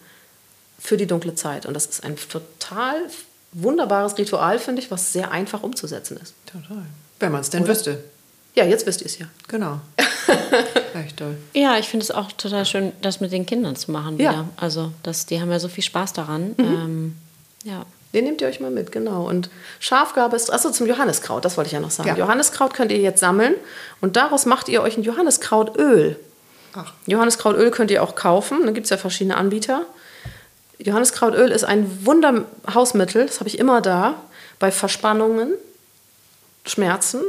[0.86, 1.66] für die dunkle Zeit.
[1.66, 2.96] Und das ist ein total
[3.52, 6.34] wunderbares Ritual, finde ich, was sehr einfach umzusetzen ist.
[6.46, 6.84] Total.
[7.20, 7.72] Wenn man es denn Oder?
[7.72, 8.04] wüsste.
[8.54, 9.28] Ja, jetzt wisst ihr es ja.
[9.48, 9.80] Genau.
[10.94, 11.38] Echt toll.
[11.54, 14.32] Ja, ich finde es auch total schön, das mit den Kindern zu machen wieder.
[14.32, 14.50] Ja.
[14.58, 16.56] Also, das, die haben ja so viel Spaß daran.
[16.58, 16.64] Mhm.
[16.66, 17.16] Ähm,
[17.64, 17.86] ja.
[18.14, 19.28] Den nehmt ihr euch mal mit, genau.
[19.28, 22.08] Und Schafgabe ist, achso, zum Johanniskraut, das wollte ich ja noch sagen.
[22.08, 22.16] Ja.
[22.16, 23.56] Johanniskraut könnt ihr jetzt sammeln
[24.00, 26.18] und daraus macht ihr euch ein Johanniskrautöl.
[26.76, 26.94] Ach.
[27.08, 29.86] Johanniskrautöl könnt ihr auch kaufen, da gibt es ja verschiedene Anbieter.
[30.80, 34.22] Johanniskrautöl ist ein Wunderhausmittel, das habe ich immer da,
[34.60, 35.54] bei Verspannungen,
[36.66, 37.22] Schmerzen,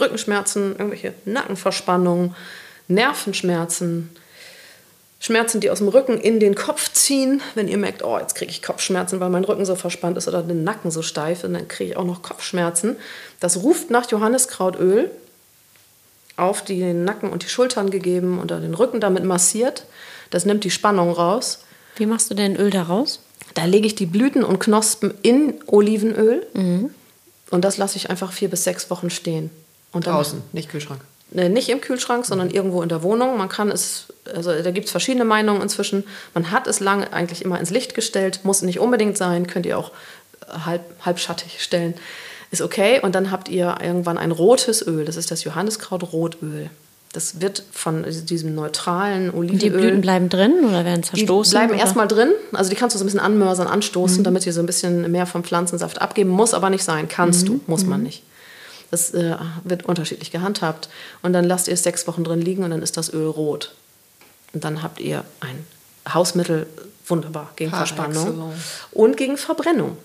[0.00, 2.34] Rückenschmerzen, irgendwelche Nackenverspannungen,
[2.88, 4.10] Nervenschmerzen,
[5.18, 7.42] Schmerzen, die aus dem Rücken in den Kopf ziehen.
[7.54, 10.42] Wenn ihr merkt, oh, jetzt kriege ich Kopfschmerzen, weil mein Rücken so verspannt ist oder
[10.42, 12.96] der Nacken so steif und dann kriege ich auch noch Kopfschmerzen.
[13.40, 15.10] Das ruft nach Johanniskrautöl
[16.36, 19.86] auf den Nacken und die Schultern gegeben oder den Rücken damit massiert.
[20.30, 21.60] Das nimmt die Spannung raus
[21.96, 23.20] wie machst du denn Öl daraus?
[23.54, 26.90] Da lege ich die Blüten und Knospen in Olivenöl mhm.
[27.50, 29.50] und das lasse ich einfach vier bis sechs Wochen stehen.
[29.92, 31.00] Und Draußen, nicht Kühlschrank.
[31.30, 33.36] Ne, nicht im Kühlschrank, sondern irgendwo in der Wohnung.
[33.36, 36.04] Man kann es, also da gibt es verschiedene Meinungen inzwischen.
[36.34, 39.78] Man hat es lange eigentlich immer ins Licht gestellt, muss nicht unbedingt sein, könnt ihr
[39.78, 39.90] auch
[40.66, 41.94] halb, halbschattig stellen.
[42.50, 43.00] Ist okay.
[43.00, 46.70] Und dann habt ihr irgendwann ein rotes Öl, das ist das Johanniskraut-Rotöl.
[47.16, 49.52] Das wird von diesem neutralen Olivenöl.
[49.52, 51.50] Und die Blüten bleiben drin oder werden zerstoßen?
[51.50, 52.30] Die bleiben erstmal drin.
[52.52, 54.24] Also die kannst du so ein bisschen anmörsern, anstoßen, mhm.
[54.24, 56.28] damit sie so ein bisschen mehr vom Pflanzensaft abgeben.
[56.28, 57.08] Muss aber nicht sein.
[57.08, 57.46] Kannst mhm.
[57.46, 58.04] du, muss man mhm.
[58.04, 58.22] nicht.
[58.90, 60.90] Das äh, wird unterschiedlich gehandhabt.
[61.22, 63.72] Und dann lasst ihr es sechs Wochen drin liegen und dann ist das Öl rot.
[64.52, 65.64] Und dann habt ihr ein
[66.12, 66.66] Hausmittel
[67.06, 68.52] wunderbar gegen Verspannung
[68.92, 69.96] und gegen Verbrennung.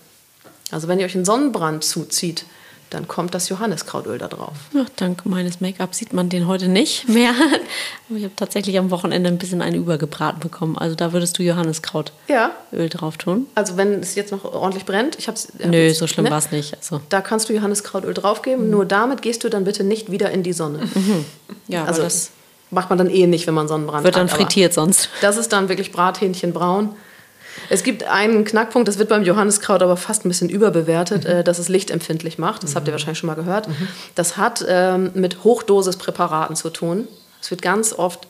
[0.70, 2.46] Also wenn ihr euch einen Sonnenbrand zuzieht,
[2.92, 4.52] dann kommt das Johanniskrautöl da drauf.
[4.76, 7.30] Ach, dank meines Make-ups sieht man den heute nicht mehr.
[8.08, 10.76] Aber ich habe tatsächlich am Wochenende ein bisschen einen übergebraten bekommen.
[10.76, 12.52] Also da würdest du Johanniskrautöl ja.
[12.88, 13.46] drauf tun.
[13.54, 16.30] Also wenn es jetzt noch ordentlich brennt, ich hab's, hab Nö, so schlimm ne?
[16.30, 16.76] war es nicht.
[16.76, 17.00] Also.
[17.08, 18.66] Da kannst du Johanniskrautöl draufgeben.
[18.66, 18.70] Mhm.
[18.70, 20.80] Nur damit gehst du dann bitte nicht wieder in die Sonne.
[20.94, 21.24] Mhm.
[21.68, 22.30] Ja, also das
[22.70, 24.04] macht man dann eh nicht, wenn man Sonnenbrand hat.
[24.04, 25.08] Wird dann frittiert sonst.
[25.20, 26.94] Das ist dann wirklich Brathähnchen braun.
[27.68, 31.30] Es gibt einen Knackpunkt, das wird beim Johanniskraut aber fast ein bisschen überbewertet, mhm.
[31.30, 32.62] äh, dass es lichtempfindlich macht.
[32.62, 32.74] Das mhm.
[32.76, 32.94] habt ihr mhm.
[32.94, 33.68] wahrscheinlich schon mal gehört.
[33.68, 33.88] Mhm.
[34.14, 37.08] Das hat ähm, mit Hochdosispräparaten zu tun.
[37.40, 38.28] Es wird ganz oft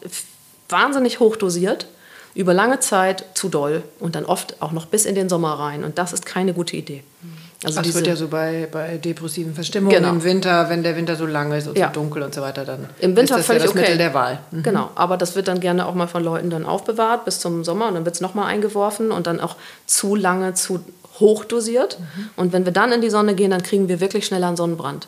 [0.68, 1.86] wahnsinnig hochdosiert,
[2.34, 5.84] über lange Zeit zu doll und dann oft auch noch bis in den Sommer rein.
[5.84, 7.02] Und das ist keine gute Idee.
[7.20, 7.41] Mhm.
[7.64, 10.10] Also das wird ja so bei, bei depressiven Verstimmungen genau.
[10.10, 11.88] im Winter, wenn der Winter so lang ist und ja.
[11.88, 13.80] so dunkel und so weiter, dann Im Winter ist das völlig ja das okay.
[13.82, 14.40] Mittel der Wahl.
[14.50, 14.62] Mhm.
[14.64, 17.86] Genau, aber das wird dann gerne auch mal von Leuten dann aufbewahrt bis zum Sommer
[17.86, 19.56] und dann wird es nochmal eingeworfen und dann auch
[19.86, 20.80] zu lange, zu
[21.20, 21.98] hoch dosiert.
[22.00, 22.30] Mhm.
[22.36, 25.06] Und wenn wir dann in die Sonne gehen, dann kriegen wir wirklich schneller einen Sonnenbrand.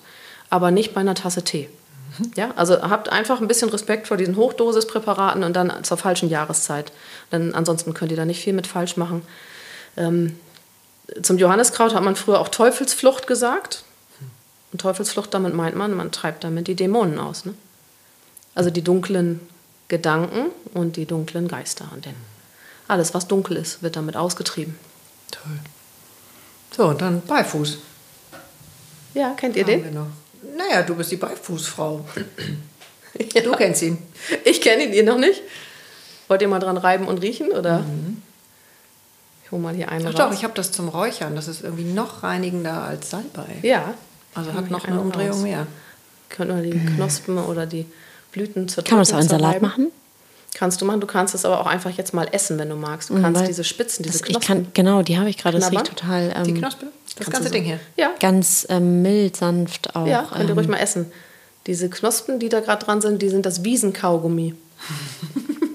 [0.48, 1.68] Aber nicht bei einer Tasse Tee.
[2.18, 2.30] Mhm.
[2.36, 6.92] Ja, also habt einfach ein bisschen Respekt vor diesen Hochdosispräparaten und dann zur falschen Jahreszeit.
[7.32, 9.22] Denn ansonsten könnt ihr da nicht viel mit falsch machen.
[9.96, 10.36] Ähm,
[11.22, 13.84] zum Johanniskraut hat man früher auch Teufelsflucht gesagt.
[14.72, 17.44] Und Teufelsflucht, damit meint man, man treibt damit die Dämonen aus.
[17.44, 17.54] Ne?
[18.54, 19.40] Also die dunklen
[19.88, 21.88] Gedanken und die dunklen Geister.
[21.94, 22.16] Und denn
[22.88, 24.76] alles, was dunkel ist, wird damit ausgetrieben.
[25.30, 25.58] Toll.
[26.76, 27.78] So, und dann Beifuß.
[29.14, 29.96] Ja, kennt ihr den?
[30.56, 32.04] Naja, du bist die Beifußfrau.
[33.34, 33.42] ja.
[33.42, 33.98] Du kennst ihn.
[34.44, 35.40] Ich kenne ihn, ihr noch nicht?
[36.28, 37.52] Wollt ihr mal dran reiben und riechen?
[37.52, 37.80] Oder?
[37.80, 38.03] Mhm.
[39.54, 41.34] Hole mal hier eine Ach doch, ich habe das zum Räuchern.
[41.34, 43.46] Das ist irgendwie noch reinigender als Salbei.
[43.62, 43.94] Ja.
[44.34, 45.42] Also hat noch eine Umdrehung raus.
[45.42, 45.66] mehr.
[46.28, 47.86] Können wir die Knospen oder die
[48.32, 49.92] Blüten zur Kann man das auch in Salat machen?
[50.54, 51.00] Kannst du machen.
[51.00, 53.10] Du kannst es aber auch einfach jetzt mal essen, wenn du magst.
[53.10, 54.40] Du kannst Weil diese Spitzen, diese Knospen.
[54.40, 55.58] Ich kann, genau, die habe ich gerade.
[55.58, 56.32] Das riecht total.
[56.36, 56.86] Ähm, die Knospe?
[57.16, 57.78] Das ganze Ding hier.
[57.96, 58.10] Ja.
[58.18, 60.06] Ganz ähm, mild, sanft auch.
[60.06, 61.12] Ja, könnt ihr ruhig ähm, mal essen.
[61.66, 64.54] Diese Knospen, die da gerade dran sind, die sind das Wiesenkaugummi.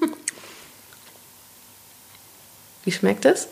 [2.84, 3.48] Wie schmeckt es?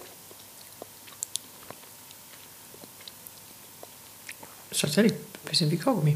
[4.77, 6.15] Ist tatsächlich ein bisschen wie Kaugummi.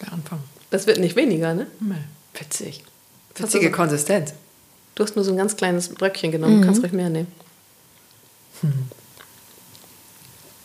[0.00, 0.42] Der Anfang.
[0.70, 1.68] Das wird nicht weniger, ne?
[1.78, 1.94] Nee.
[2.34, 2.82] Witzig.
[3.36, 4.34] Witzige so Konsistenz.
[4.96, 6.64] Du hast nur so ein ganz kleines Bröckchen genommen, mhm.
[6.64, 7.28] kannst ruhig mehr nehmen.
[8.62, 8.72] Hm.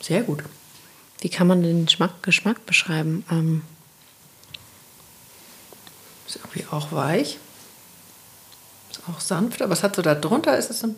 [0.01, 0.41] Sehr gut.
[1.21, 3.23] Wie kann man den Geschmack, Geschmack beschreiben?
[3.29, 3.61] Ähm
[6.27, 7.37] ist irgendwie auch weich.
[8.89, 10.95] Ist auch sanft, aber es hat so da drunter ist es ein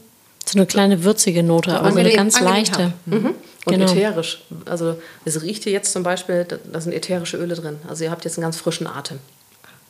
[0.50, 2.94] so eine kleine würzige Note, so also eine ganz leichte.
[3.06, 3.36] Mhm.
[3.66, 3.92] Und genau.
[3.92, 4.44] ätherisch.
[4.66, 7.78] Also es riecht hier jetzt zum Beispiel, da sind ätherische Öle drin.
[7.90, 9.20] Also ihr habt jetzt einen ganz frischen Atem.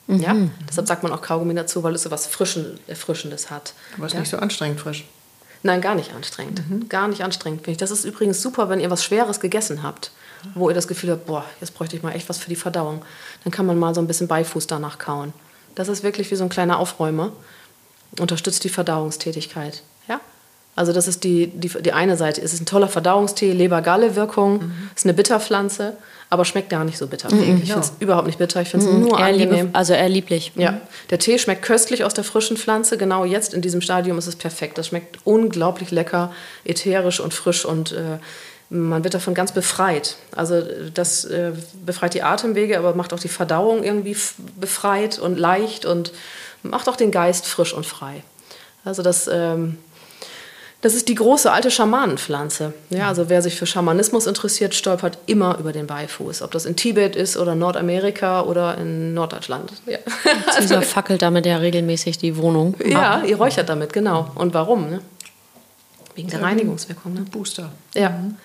[0.08, 0.22] Mhm.
[0.22, 0.36] Ja?
[0.68, 3.74] Deshalb sagt man auch Kaugummi dazu, weil es so was Frischen, Erfrischendes hat.
[3.96, 4.20] Aber es ist ja?
[4.22, 5.06] nicht so anstrengend frisch.
[5.64, 6.68] Nein, gar nicht anstrengend.
[6.70, 6.90] Mhm.
[6.90, 7.78] Gar nicht anstrengend, finde ich.
[7.78, 10.12] Das ist übrigens super, wenn ihr was Schweres gegessen habt,
[10.56, 13.04] wo ihr das Gefühl habt, boah, jetzt bräuchte ich mal echt was für die Verdauung.
[13.44, 15.34] Dann kann man mal so ein bisschen Beifuß danach kauen.
[15.76, 17.32] Das ist wirklich wie so ein kleiner Aufräumer.
[18.20, 19.84] Unterstützt die Verdauungstätigkeit.
[20.78, 22.40] Also das ist die, die, die eine Seite.
[22.40, 24.90] Es ist ein toller Verdauungstee, Leber-Galle-Wirkung, mhm.
[24.96, 25.98] ist eine Bitterpflanze,
[26.30, 27.34] aber schmeckt gar nicht so bitter.
[27.34, 29.72] Mhm, ich finde es überhaupt nicht bitter, ich finde es mhm, nur angenehm.
[29.74, 30.52] also eher lieblich.
[30.54, 30.78] Ja, mhm.
[31.10, 32.96] der Tee schmeckt köstlich aus der frischen Pflanze.
[32.96, 34.78] Genau jetzt in diesem Stadium ist es perfekt.
[34.78, 36.32] Das schmeckt unglaublich lecker,
[36.64, 38.20] ätherisch und frisch und äh,
[38.70, 40.18] man wird davon ganz befreit.
[40.36, 40.62] Also
[40.94, 41.54] das äh,
[41.84, 44.16] befreit die Atemwege, aber macht auch die Verdauung irgendwie
[44.62, 46.12] befreit und leicht und
[46.62, 48.22] macht auch den Geist frisch und frei.
[48.86, 49.78] Also das ähm,
[50.82, 52.74] das ist die große alte Schamanenpflanze.
[52.92, 56.44] Ja, also wer sich für Schamanismus interessiert, stolpert immer über den Beifuß.
[56.44, 59.74] Ob das in Tibet ist oder Nordamerika oder in Norddeutschland.
[59.88, 59.98] Ja.
[60.60, 62.76] Dieser fackelt damit ja regelmäßig die Wohnung.
[62.86, 64.30] Ja, ihr räuchert damit, genau.
[64.36, 64.90] Und warum?
[64.90, 65.02] Ne?
[66.14, 67.14] Wegen der Reinigungswirkung.
[67.14, 67.22] Ne?
[67.32, 67.72] Booster.
[67.96, 68.10] Ja.
[68.12, 68.36] Mhm.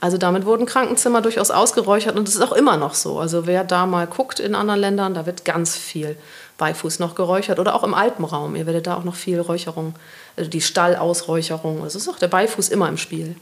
[0.00, 3.18] Also damit wurden Krankenzimmer durchaus ausgeräuchert und es ist auch immer noch so.
[3.18, 6.16] Also wer da mal guckt in anderen Ländern, da wird ganz viel
[6.58, 8.54] Beifuß noch geräuchert oder auch im Alpenraum.
[8.56, 9.94] Ihr werdet da auch noch viel Räucherung,
[10.36, 11.82] also die Stallausräucherung.
[11.82, 13.36] Also ist auch der Beifuß immer im Spiel.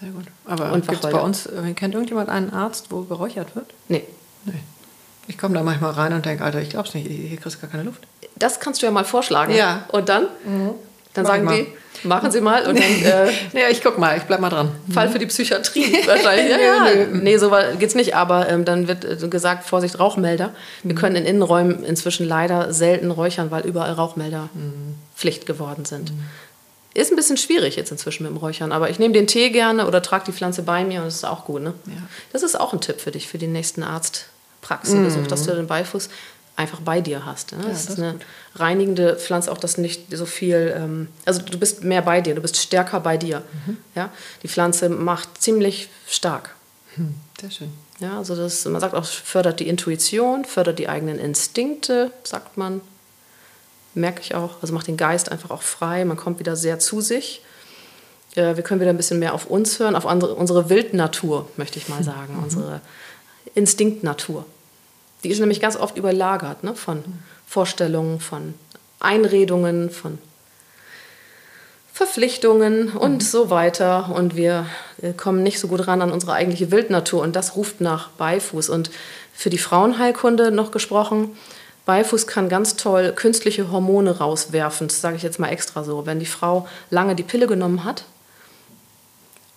[0.00, 0.26] Sehr gut.
[0.44, 3.66] Aber und gibt's bei uns, äh, kennt irgendjemand einen Arzt, wo geräuchert wird?
[3.88, 4.04] Nee.
[4.44, 4.60] Nee.
[5.26, 7.70] Ich komme da manchmal rein und denke, Alter, ich glaub's nicht, hier kriegst du gar
[7.70, 8.06] keine Luft.
[8.36, 9.54] Das kannst du ja mal vorschlagen.
[9.54, 9.84] Ja.
[9.88, 10.24] Und dann?
[10.44, 10.74] Mhm.
[11.14, 12.84] Dann sagen die, machen Sie mal und dann.
[13.04, 14.70] Äh, ja, ich guck mal, ich bleib mal dran.
[14.92, 16.50] Fall für die Psychiatrie wahrscheinlich.
[16.50, 17.06] ja, ja.
[17.12, 20.54] Nee, so geht's nicht, aber ähm, dann wird äh, gesagt, Vorsicht, Rauchmelder.
[20.82, 20.98] Wir mhm.
[20.98, 24.96] können in Innenräumen inzwischen leider selten räuchern, weil überall Rauchmelder mhm.
[25.16, 26.12] Pflicht geworden sind.
[26.12, 26.24] Mhm.
[26.94, 29.86] Ist ein bisschen schwierig jetzt inzwischen mit dem Räuchern, aber ich nehme den Tee gerne
[29.86, 31.62] oder trage die Pflanze bei mir und das ist auch gut.
[31.62, 31.74] Ne?
[31.86, 31.92] Ja.
[32.32, 35.28] Das ist auch ein Tipp für dich, für den nächsten Arztpraxenbesuch, mhm.
[35.28, 36.08] dass du den Beifuß
[36.56, 37.52] einfach bei dir hast.
[37.52, 37.58] Ne?
[37.62, 38.22] Ja, das, das ist eine gut.
[38.56, 42.42] reinigende Pflanze, auch das nicht so viel, ähm, also du bist mehr bei dir, du
[42.42, 43.42] bist stärker bei dir.
[43.66, 43.78] Mhm.
[43.94, 44.10] Ja?
[44.42, 46.54] Die Pflanze macht ziemlich stark.
[46.94, 47.72] Hm, sehr schön.
[48.00, 52.80] Ja, also das, man sagt auch, fördert die Intuition, fördert die eigenen Instinkte, sagt man.
[53.96, 54.60] Merke ich auch.
[54.60, 56.04] Also macht den Geist einfach auch frei.
[56.04, 57.42] Man kommt wieder sehr zu sich.
[58.34, 61.78] Äh, wir können wieder ein bisschen mehr auf uns hören, auf unsere, unsere Wildnatur, möchte
[61.78, 62.36] ich mal sagen.
[62.36, 62.42] Mhm.
[62.42, 62.80] Unsere
[63.54, 64.46] Instinktnatur.
[65.24, 67.02] Die ist nämlich ganz oft überlagert ne, von
[67.46, 68.54] Vorstellungen, von
[69.00, 70.18] Einredungen, von
[71.92, 73.20] Verpflichtungen und mhm.
[73.20, 74.10] so weiter.
[74.14, 74.66] Und wir
[75.00, 77.22] äh, kommen nicht so gut ran an unsere eigentliche Wildnatur.
[77.22, 78.68] Und das ruft nach Beifuß.
[78.68, 78.90] Und
[79.32, 81.36] für die Frauenheilkunde noch gesprochen,
[81.86, 84.88] Beifuß kann ganz toll künstliche Hormone rauswerfen.
[84.88, 86.04] Das sage ich jetzt mal extra so.
[86.06, 88.04] Wenn die Frau lange die Pille genommen hat,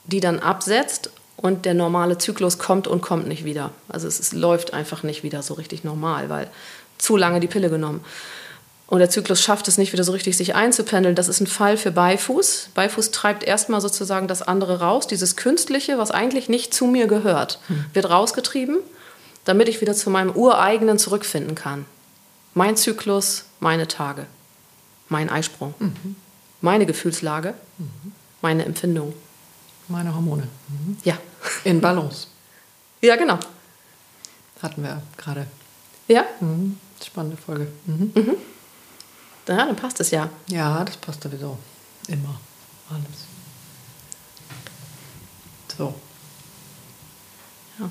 [0.05, 3.71] die dann absetzt und der normale Zyklus kommt und kommt nicht wieder.
[3.87, 6.49] Also es, es, läuft einfach nicht wieder so richtig normal, weil
[6.97, 8.03] zu lange die Pille genommen.
[8.87, 11.13] Und der Zyklus schafft es nicht wieder so richtig, sich einzupendeln.
[11.13, 12.69] Das ist ein Fall für Beifuß.
[12.73, 17.59] Beifuß treibt erstmal sozusagen das andere raus, dieses Künstliche, was eigentlich nicht zu mir gehört,
[17.67, 17.85] hm.
[17.93, 18.77] wird rausgetrieben,
[19.45, 21.85] damit ich wieder zu meinem ureigenen zurückfinden kann.
[22.53, 24.25] Mein Zyklus, meine Tage,
[25.09, 26.15] mein Eisprung, mhm.
[26.59, 28.13] meine Gefühlslage, mhm.
[28.41, 29.13] meine Empfindung.
[29.87, 30.47] Meine Hormone.
[30.69, 30.97] Mhm.
[31.03, 31.17] Ja.
[31.63, 32.27] In Balance.
[33.01, 33.39] ja, genau.
[34.61, 35.47] Hatten wir gerade.
[36.07, 36.25] Ja.
[36.39, 36.79] Mhm.
[37.03, 37.67] Spannende Folge.
[37.85, 38.11] Mhm.
[38.15, 38.35] Mhm.
[39.47, 40.29] Ja, dann passt es ja.
[40.49, 41.57] Ja, das passt sowieso.
[42.07, 42.39] Immer.
[42.89, 43.27] Alles.
[45.77, 45.93] So.
[47.79, 47.89] Ja.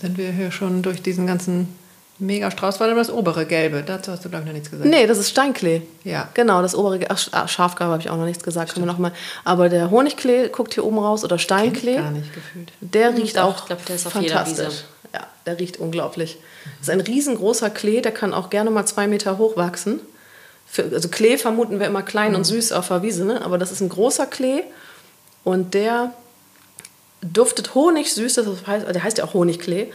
[0.00, 1.76] Sind wir hier schon durch diesen ganzen
[2.26, 3.82] Megastrauß war dann das obere Gelbe.
[3.84, 4.88] Dazu hast du, glaube ich, noch nichts gesagt.
[4.88, 5.82] Nee, das ist Steinklee.
[6.04, 6.28] Ja.
[6.34, 6.98] Genau, das obere.
[7.00, 8.72] Ge- Ach, ah, Schafgarbe habe ich auch noch nichts gesagt.
[8.74, 9.12] Können wir noch mal.
[9.44, 11.96] Aber der Honigklee guckt hier oben raus oder Steinklee.
[11.96, 12.72] Gar nicht gefühlt.
[12.80, 14.66] Der riecht doch, auch ich glaub, der ist auf jeder fantastisch.
[14.66, 14.84] Wiese.
[15.14, 16.38] Ja, der riecht unglaublich.
[16.78, 20.00] Das ist ein riesengroßer Klee, der kann auch gerne mal zwei Meter hoch wachsen.
[20.66, 23.44] Für, also Klee vermuten wir immer klein und süß auf der Wiese, ne?
[23.44, 24.62] aber das ist ein großer Klee
[25.44, 26.12] und der
[27.20, 29.92] duftet honigsüß, das heißt, der heißt ja auch Honigklee,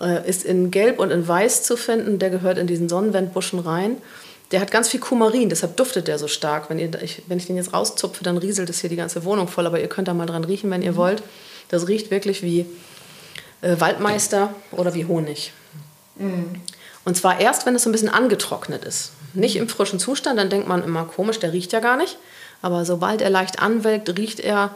[0.00, 3.96] äh, ist in Gelb und in Weiß zu finden, der gehört in diesen Sonnenwendbuschen rein.
[4.52, 6.70] Der hat ganz viel Kumarin, deshalb duftet der so stark.
[6.70, 9.48] Wenn, ihr, ich, wenn ich den jetzt rauszupfe, dann rieselt es hier die ganze Wohnung
[9.48, 11.22] voll, aber ihr könnt da mal dran riechen, wenn ihr wollt.
[11.68, 12.66] Das riecht wirklich wie
[13.62, 15.52] äh, Waldmeister oder wie Honig.
[17.04, 19.12] Und zwar erst, wenn es so ein bisschen angetrocknet ist.
[19.34, 22.16] Nicht im frischen Zustand, dann denkt man immer komisch, der riecht ja gar nicht.
[22.62, 24.70] Aber sobald er leicht anwelkt, riecht er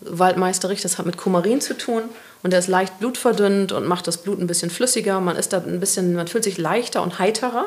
[0.00, 0.80] waldmeisterig.
[0.80, 2.04] Das hat mit Kumarin zu tun.
[2.42, 5.20] Und er ist leicht blutverdünnend und macht das Blut ein bisschen flüssiger.
[5.20, 7.66] Man ist da ein bisschen, man fühlt sich leichter und heiterer.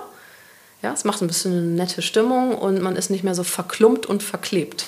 [0.82, 4.06] Ja, es macht ein bisschen eine nette Stimmung und man ist nicht mehr so verklumpt
[4.06, 4.86] und verklebt.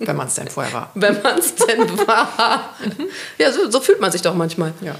[0.00, 0.90] Wenn man es denn vorher war.
[0.94, 2.74] Wenn man es denn war.
[3.38, 4.72] Ja, so, so fühlt man sich doch manchmal.
[4.82, 4.96] Ja.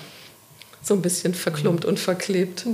[0.83, 2.65] So ein bisschen verklumpt und verklebt.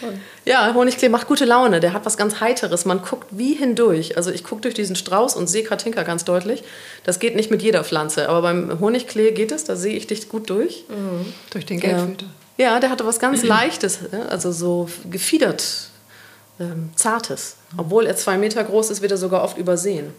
[0.00, 0.14] Toll.
[0.44, 1.80] Ja, Honigklee macht gute Laune.
[1.80, 2.84] Der hat was ganz Heiteres.
[2.84, 4.16] Man guckt wie hindurch.
[4.16, 6.64] Also ich gucke durch diesen Strauß und sehe Katinka ganz deutlich.
[7.04, 8.28] Das geht nicht mit jeder Pflanze.
[8.28, 9.64] Aber beim Honigklee geht es.
[9.64, 10.84] Da sehe ich dich gut durch.
[11.50, 11.88] Durch den Ja.
[11.96, 12.26] Gelbfilter.
[12.58, 14.00] ja, der hatte was ganz Leichtes.
[14.12, 14.26] ne?
[14.30, 15.62] Also so gefiedert,
[16.60, 17.56] ähm, Zartes.
[17.76, 20.12] Obwohl er zwei Meter groß ist, wird er sogar oft übersehen.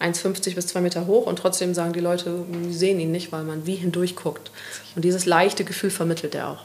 [0.00, 3.42] 1,50 bis zwei Meter hoch und trotzdem sagen die Leute, sie sehen ihn nicht, weil
[3.42, 4.52] man wie hindurch guckt.
[4.94, 6.64] Und dieses leichte Gefühl vermittelt er auch.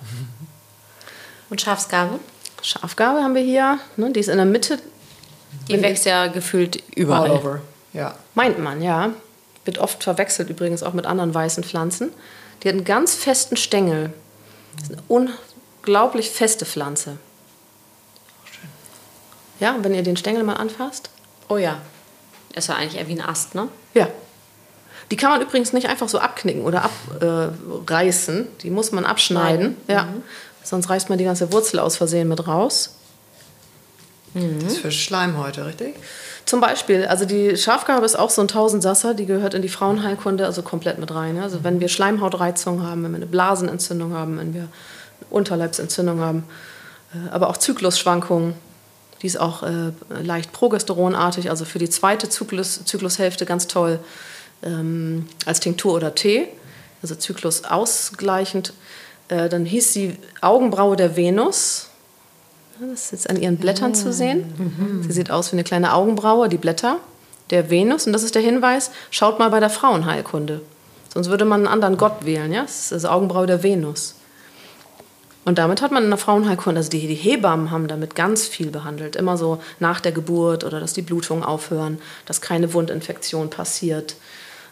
[1.50, 2.20] Und Schafsgabe?
[2.64, 4.80] Schafgarbe haben wir hier, ne, die ist in der Mitte,
[5.68, 7.30] Die wächst ja gefühlt überall.
[7.30, 7.62] All over.
[7.94, 8.16] Ja.
[8.34, 9.12] meint man, ja.
[9.66, 12.12] Wird oft verwechselt übrigens auch mit anderen weißen Pflanzen.
[12.62, 14.12] Die hat einen ganz festen Stängel.
[14.76, 17.18] Das ist eine unglaublich feste Pflanze.
[19.60, 21.10] Ja, und wenn ihr den Stängel mal anfasst.
[21.50, 21.80] Oh ja.
[22.56, 23.68] Ist ja eigentlich eher wie ein Ast, ne?
[23.94, 24.08] Ja.
[25.12, 26.84] Die kann man übrigens nicht einfach so abknicken oder
[27.20, 28.48] abreißen.
[28.62, 29.78] die muss man abschneiden.
[29.88, 30.08] Ja.
[30.64, 32.96] Sonst reißt man die ganze Wurzel aus Versehen mit raus.
[34.34, 35.96] Das ist für Schleimhäute, richtig?
[36.46, 40.46] Zum Beispiel, also die Schafgarbe ist auch so ein Tausendsasser, die gehört in die Frauenheilkunde
[40.46, 41.38] also komplett mit rein.
[41.38, 44.70] Also wenn wir Schleimhautreizung haben, wenn wir eine Blasenentzündung haben, wenn wir eine
[45.30, 46.44] Unterleibsentzündung haben,
[47.14, 48.56] äh, aber auch Zyklusschwankungen,
[49.22, 49.92] die ist auch äh,
[50.22, 54.00] leicht progesteronartig, also für die zweite Zyklus, Zyklushälfte ganz toll
[54.64, 56.48] ähm, als Tinktur oder Tee,
[57.02, 58.74] also Zyklus ausgleichend.
[59.34, 61.90] Äh, dann hieß sie Augenbraue der Venus.
[62.80, 65.02] Das ist jetzt an ihren Blättern zu sehen.
[65.04, 66.98] Sie sieht aus wie eine kleine Augenbraue, die Blätter
[67.50, 68.06] der Venus.
[68.06, 70.62] Und das ist der Hinweis, schaut mal bei der Frauenheilkunde.
[71.14, 72.52] Sonst würde man einen anderen Gott wählen.
[72.52, 72.64] Ja?
[72.64, 74.16] Das ist das Augenbraue der Venus.
[75.46, 78.70] Und damit hat man in der Frauenheilkunde, also die, die Hebammen haben damit ganz viel
[78.70, 79.16] behandelt.
[79.16, 84.16] Immer so nach der Geburt oder dass die Blutungen aufhören, dass keine Wundinfektion passiert,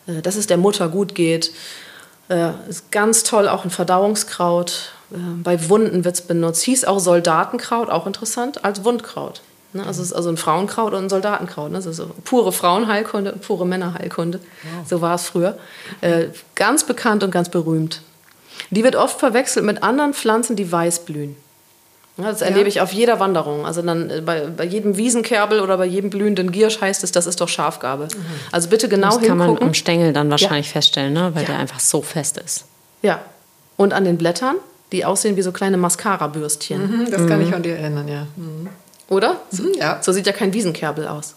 [0.07, 1.51] äh, dass es der Mutter gut geht.
[2.31, 4.93] Äh, Ist ganz toll, auch ein Verdauungskraut.
[5.11, 6.63] Äh, Bei Wunden wird es benutzt.
[6.63, 9.41] Hieß auch Soldatenkraut, auch interessant, als Wundkraut.
[9.73, 9.85] Ne?
[9.85, 11.71] Also es ist also ein Frauenkraut und ein Soldatenkraut.
[11.71, 11.77] Ne?
[11.77, 14.39] Das ist so pure Frauenheilkunde und pure Männerheilkunde.
[14.85, 15.57] So war es früher.
[15.99, 18.01] Äh, ganz bekannt und ganz berühmt.
[18.69, 21.35] Die wird oft verwechselt mit anderen Pflanzen, die weiß blühen.
[22.17, 23.65] Ja, das erlebe ich auf jeder Wanderung.
[23.65, 27.25] Also dann äh, bei, bei jedem Wiesenkerbel oder bei jedem blühenden Giersch heißt es, das
[27.25, 28.07] ist doch Schafgarbe.
[28.51, 29.67] Also bitte genau Das kann man hingucken.
[29.69, 31.31] am Stängel dann wahrscheinlich feststellen, ne?
[31.33, 31.49] weil Ja.
[31.51, 32.65] der einfach so fest ist.
[33.01, 33.21] Ja.
[33.77, 34.55] Und an den Blättern,
[34.91, 36.81] die aussehen wie so kleine Mascara-Bürstchen.
[37.05, 38.27] Mhm, Das kann ich von dir erinnern, ja.
[38.35, 38.67] Mhm.
[39.07, 39.37] Oder?
[39.49, 39.99] So, ja.
[40.01, 41.35] so sieht ja kein Wiesenkerbel aus.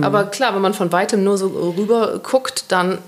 [0.00, 2.98] Aber klar, wenn man von weitem nur so rüber guckt, dann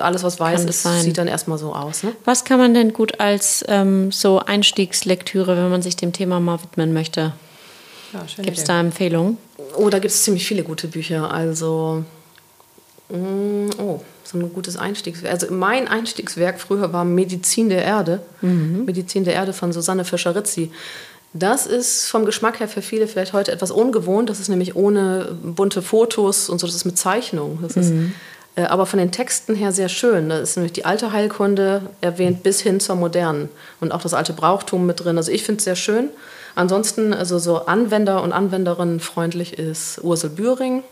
[0.00, 1.00] alles, was weiß ist, sein.
[1.02, 2.02] sieht dann erstmal so aus.
[2.02, 2.12] Ne?
[2.24, 6.60] Was kann man denn gut als ähm, so Einstiegslektüre, wenn man sich dem Thema mal
[6.62, 7.32] widmen möchte?
[8.12, 9.38] ja Gibt es da Empfehlungen?
[9.76, 11.30] Oh, da gibt es ziemlich viele gute Bücher.
[11.32, 12.04] Also,
[13.08, 15.32] mm, oh, so ein gutes Einstiegswerk.
[15.32, 18.20] Also mein Einstiegswerk früher war Medizin der Erde.
[18.42, 20.72] Medizin der Erde von Susanne Fischer-Rizzi.
[21.38, 24.30] Das ist vom Geschmack her für viele vielleicht heute etwas ungewohnt.
[24.30, 27.58] Das ist nämlich ohne bunte Fotos und so, das ist mit Zeichnung.
[27.62, 27.92] Das ist,
[28.54, 30.28] äh, aber von den Texten her sehr schön.
[30.28, 33.48] Da ist nämlich die alte Heilkunde erwähnt bis hin zur modernen
[33.80, 35.16] und auch das alte Brauchtum mit drin.
[35.18, 36.08] Also ich finde es sehr schön.
[36.54, 40.84] Ansonsten, also so Anwender und Anwenderinnen freundlich ist Ursel Bühring,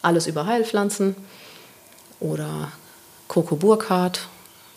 [0.00, 1.14] alles über Heilpflanzen
[2.20, 2.72] oder
[3.28, 4.28] Coco Burkhardt,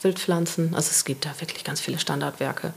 [0.02, 0.76] Wildpflanzen.
[0.76, 2.74] Also es gibt da wirklich ganz viele Standardwerke.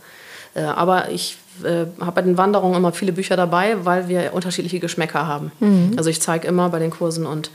[0.55, 4.81] Äh, aber ich äh, habe bei den Wanderungen immer viele Bücher dabei, weil wir unterschiedliche
[4.81, 5.53] Geschmäcker haben.
[5.97, 7.51] Also ich zeige immer bei den Kursen und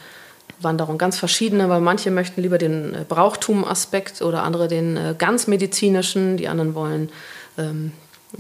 [0.60, 5.48] Wanderungen ganz verschiedene, weil manche möchten lieber den äh, Brauchtum-Aspekt oder andere den äh, ganz
[5.48, 7.10] medizinischen, die anderen wollen
[7.58, 7.92] ähm,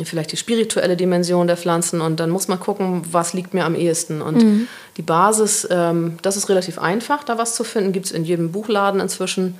[0.03, 3.75] vielleicht die spirituelle Dimension der Pflanzen und dann muss man gucken, was liegt mir am
[3.75, 4.21] ehesten.
[4.21, 4.67] Und mhm.
[4.97, 8.51] die Basis, ähm, das ist relativ einfach, da was zu finden, gibt es in jedem
[8.51, 9.55] Buchladen inzwischen.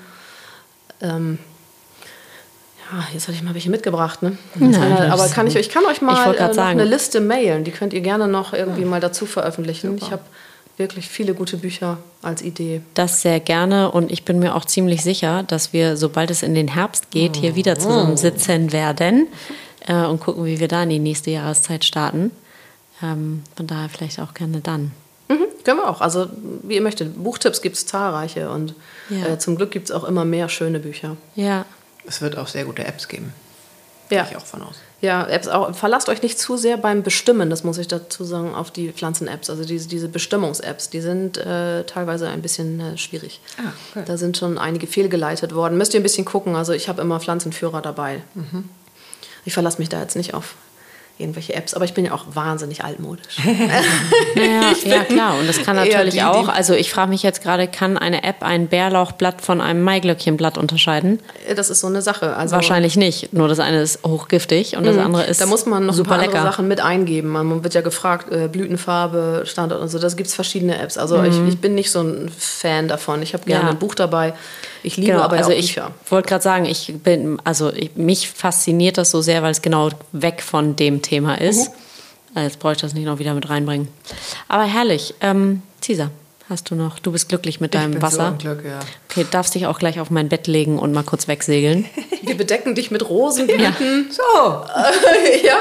[1.01, 1.39] Ähm,
[2.91, 4.37] ja, jetzt hatte ich mal welche mitgebracht, ne?
[4.59, 8.01] Ja, aber kann ich, ich kann euch mal äh, eine Liste mailen, die könnt ihr
[8.01, 8.87] gerne noch irgendwie ja.
[8.87, 9.91] mal dazu veröffentlichen.
[9.91, 10.05] Super.
[10.05, 10.21] Ich habe
[10.77, 12.81] wirklich viele gute Bücher als Idee.
[12.93, 16.53] Das sehr gerne und ich bin mir auch ziemlich sicher, dass wir, sobald es in
[16.53, 19.27] den Herbst geht, hier wieder zusammensitzen werden
[19.87, 22.31] äh, und gucken, wie wir da in die nächste Jahreszeit starten.
[23.01, 24.91] Ähm, von daher vielleicht auch gerne dann.
[25.27, 26.01] Mhm, können wir auch.
[26.01, 26.27] Also
[26.63, 27.21] wie ihr möchtet.
[27.21, 28.75] Buchtipps gibt es zahlreiche und
[29.09, 29.33] ja.
[29.33, 31.17] äh, zum Glück gibt es auch immer mehr schöne Bücher.
[31.35, 31.65] Ja.
[32.07, 33.33] Es wird auch sehr gute Apps geben.
[34.09, 34.23] Ja.
[34.23, 34.75] Gehe ich auch von aus.
[35.01, 35.73] Ja, Apps auch.
[35.75, 39.49] Verlasst euch nicht zu sehr beim Bestimmen, das muss ich dazu sagen, auf die Pflanzen-Apps.
[39.49, 43.41] Also diese, diese Bestimmungs-Apps, die sind äh, teilweise ein bisschen äh, schwierig.
[43.57, 44.03] Ah, okay.
[44.05, 45.77] Da sind schon einige fehlgeleitet worden.
[45.77, 46.55] Müsst ihr ein bisschen gucken.
[46.55, 48.21] Also ich habe immer Pflanzenführer dabei.
[48.35, 48.69] Mhm.
[49.43, 50.55] Ich verlasse mich da jetzt nicht auf
[51.17, 53.37] irgendwelche Apps, aber ich bin ja auch wahnsinnig altmodisch.
[54.35, 56.49] naja, ja, klar, und das kann natürlich die, auch.
[56.49, 61.19] Also ich frage mich jetzt gerade, kann eine App ein Bärlauchblatt von einem Maiglöckchenblatt unterscheiden?
[61.55, 62.35] Das ist so eine Sache.
[62.35, 63.31] Also Wahrscheinlich nicht.
[63.31, 65.03] Nur das eine ist hochgiftig und das mhm.
[65.03, 66.43] andere ist Da muss man noch super ein paar lecker.
[66.43, 67.29] Sachen mit eingeben.
[67.29, 69.99] Man wird ja gefragt, äh, Blütenfarbe, Standort und so.
[69.99, 70.97] Das gibt es verschiedene Apps.
[70.97, 71.25] Also mhm.
[71.25, 73.21] ich, ich, bin nicht so ein Fan davon.
[73.21, 73.69] Ich habe gerne ja.
[73.69, 74.33] ein Buch dabei.
[74.85, 75.79] Ich liebe genau, aber also auch ich
[76.09, 79.89] wollte gerade sagen, ich bin, also ich, mich fasziniert das so sehr, weil es genau
[80.11, 81.71] weg von dem Thema ist.
[82.35, 82.41] Mhm.
[82.43, 83.87] Jetzt brauche ich das nicht noch wieder mit reinbringen.
[84.47, 85.15] Aber herrlich.
[85.21, 86.11] Ähm, Caesar,
[86.49, 86.99] hast du noch?
[86.99, 88.31] Du bist glücklich mit deinem ich bin Wasser.
[88.31, 88.79] So Glück, ja.
[89.09, 91.85] Okay, darfst dich auch gleich auf mein Bett legen und mal kurz wegsegeln.
[92.21, 93.63] Wir bedecken dich mit Rosenblüten.
[93.63, 93.73] Ja.
[94.11, 94.65] So.
[95.47, 95.57] ja.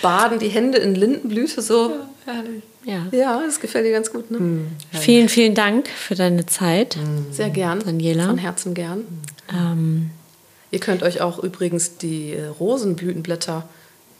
[0.00, 1.90] Baden die Hände in Lindenblüte so.
[2.26, 2.62] Ja, herrlich.
[2.84, 3.06] Ja.
[3.12, 4.30] ja, das gefällt dir ganz gut.
[4.30, 4.38] Ne?
[4.38, 4.66] Mhm.
[4.90, 6.96] Vielen, vielen Dank für deine Zeit.
[6.96, 7.32] Mhm.
[7.32, 7.80] Sehr gern.
[7.80, 8.26] Daniela.
[8.26, 9.04] Von Herzen gern.
[9.48, 10.10] Ähm.
[10.70, 13.68] Ihr könnt euch auch übrigens die äh, Rosenblütenblätter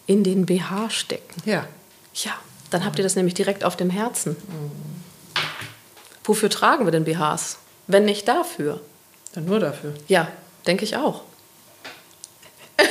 [0.06, 1.42] in den BH stecken.
[1.46, 1.66] Ja.
[2.14, 2.32] Ja,
[2.70, 4.32] dann habt ihr das nämlich direkt auf dem Herzen.
[4.32, 4.70] Mhm.
[6.24, 7.58] Wofür tragen wir denn BHs?
[7.86, 8.80] Wenn nicht dafür.
[9.32, 9.94] Dann nur dafür.
[10.08, 10.28] Ja,
[10.66, 11.22] denke ich auch.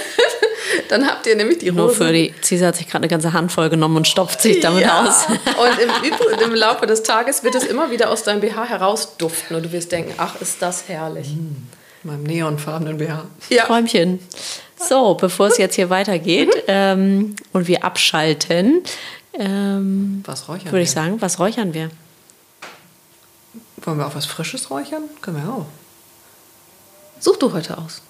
[0.89, 1.77] Dann habt ihr nämlich die Rosen.
[1.77, 4.81] Nur für die, Cesar hat sich gerade eine ganze Handvoll genommen und stopft sich damit
[4.81, 5.05] ja.
[5.05, 5.25] aus.
[5.27, 9.63] Und im, im, Laufe des Tages wird es immer wieder aus deinem BH herausduften und
[9.63, 11.29] du wirst denken, ach, ist das herrlich.
[11.29, 11.67] Mhm.
[12.03, 13.25] Meinem neonfarbenen BH.
[13.49, 13.65] Ja.
[13.65, 14.19] Träumchen.
[14.75, 16.61] So, bevor es jetzt hier weitergeht mhm.
[16.67, 18.81] ähm, und wir abschalten,
[19.33, 21.89] ähm, was räuchern würde ich sagen, was räuchern wir?
[23.77, 25.03] Wollen wir auch was Frisches räuchern?
[25.21, 25.65] Können wir auch.
[27.19, 28.01] Such du heute aus.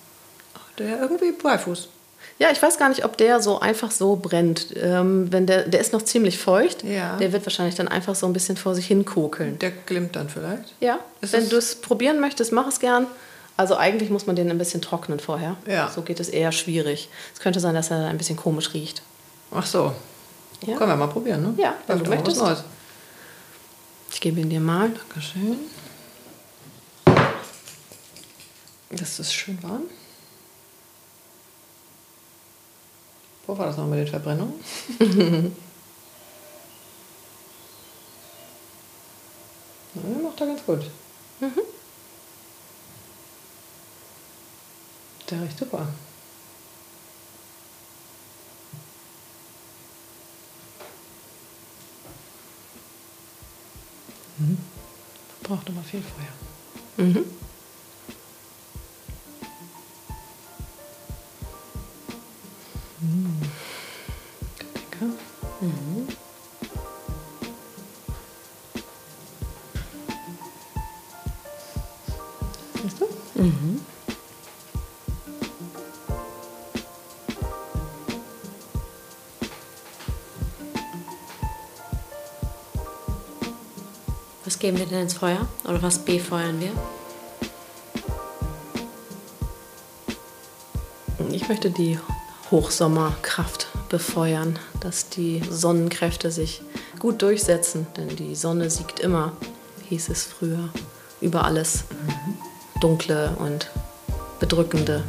[0.77, 1.89] Der irgendwie Beifuß.
[2.41, 4.75] Ja, ich weiß gar nicht, ob der so einfach so brennt.
[4.75, 6.83] Ähm, wenn der, der ist noch ziemlich feucht.
[6.83, 7.15] Ja.
[7.17, 9.59] Der wird wahrscheinlich dann einfach so ein bisschen vor sich hin kokeln.
[9.59, 10.73] Der glimmt dann vielleicht?
[10.79, 10.97] Ja.
[11.21, 13.05] Ist wenn du es probieren möchtest, mach es gern.
[13.57, 15.55] Also eigentlich muss man den ein bisschen trocknen vorher.
[15.67, 15.91] Ja.
[15.93, 17.09] So geht es eher schwierig.
[17.31, 19.03] Es könnte sein, dass er ein bisschen komisch riecht.
[19.51, 19.93] Ach so.
[20.65, 20.77] Ja.
[20.77, 21.53] Können wir mal probieren, ne?
[21.57, 22.41] Ja, wenn du möchtest.
[24.11, 24.89] Ich gebe ihn dir mal.
[24.89, 25.59] Dankeschön.
[28.89, 29.83] Das ist schön warm.
[33.51, 34.53] Wo war das noch mit den Verbrennungen?
[39.93, 40.89] ja, macht er ganz gut.
[41.41, 41.59] Mhm.
[45.29, 45.85] Der riecht super.
[54.37, 54.59] Mhm.
[55.43, 57.05] Braucht aber viel Feuer.
[57.05, 57.25] Mhm.
[84.61, 85.47] Geben wir denn ins Feuer?
[85.63, 86.71] Oder was befeuern wir?
[91.31, 91.97] Ich möchte die
[92.51, 96.61] Hochsommerkraft befeuern, dass die Sonnenkräfte sich
[96.99, 99.31] gut durchsetzen, denn die Sonne siegt immer,
[99.89, 100.69] hieß es früher,
[101.21, 101.85] über alles
[102.81, 103.71] Dunkle und
[104.39, 105.03] Bedrückende.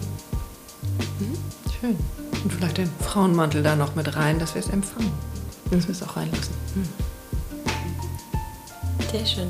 [1.18, 1.38] Mhm.
[1.78, 1.98] Schön.
[2.42, 5.12] Und vielleicht den Frauenmantel da noch mit rein, dass wir es empfangen.
[5.70, 6.54] Dass wir es auch reinlassen.
[6.74, 7.01] Mhm.
[9.12, 9.48] Sehr schön.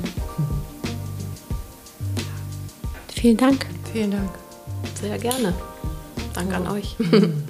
[3.15, 3.65] Vielen Dank.
[3.93, 4.29] Vielen Dank.
[5.01, 5.53] Sehr gerne.
[6.33, 6.97] Danke an euch.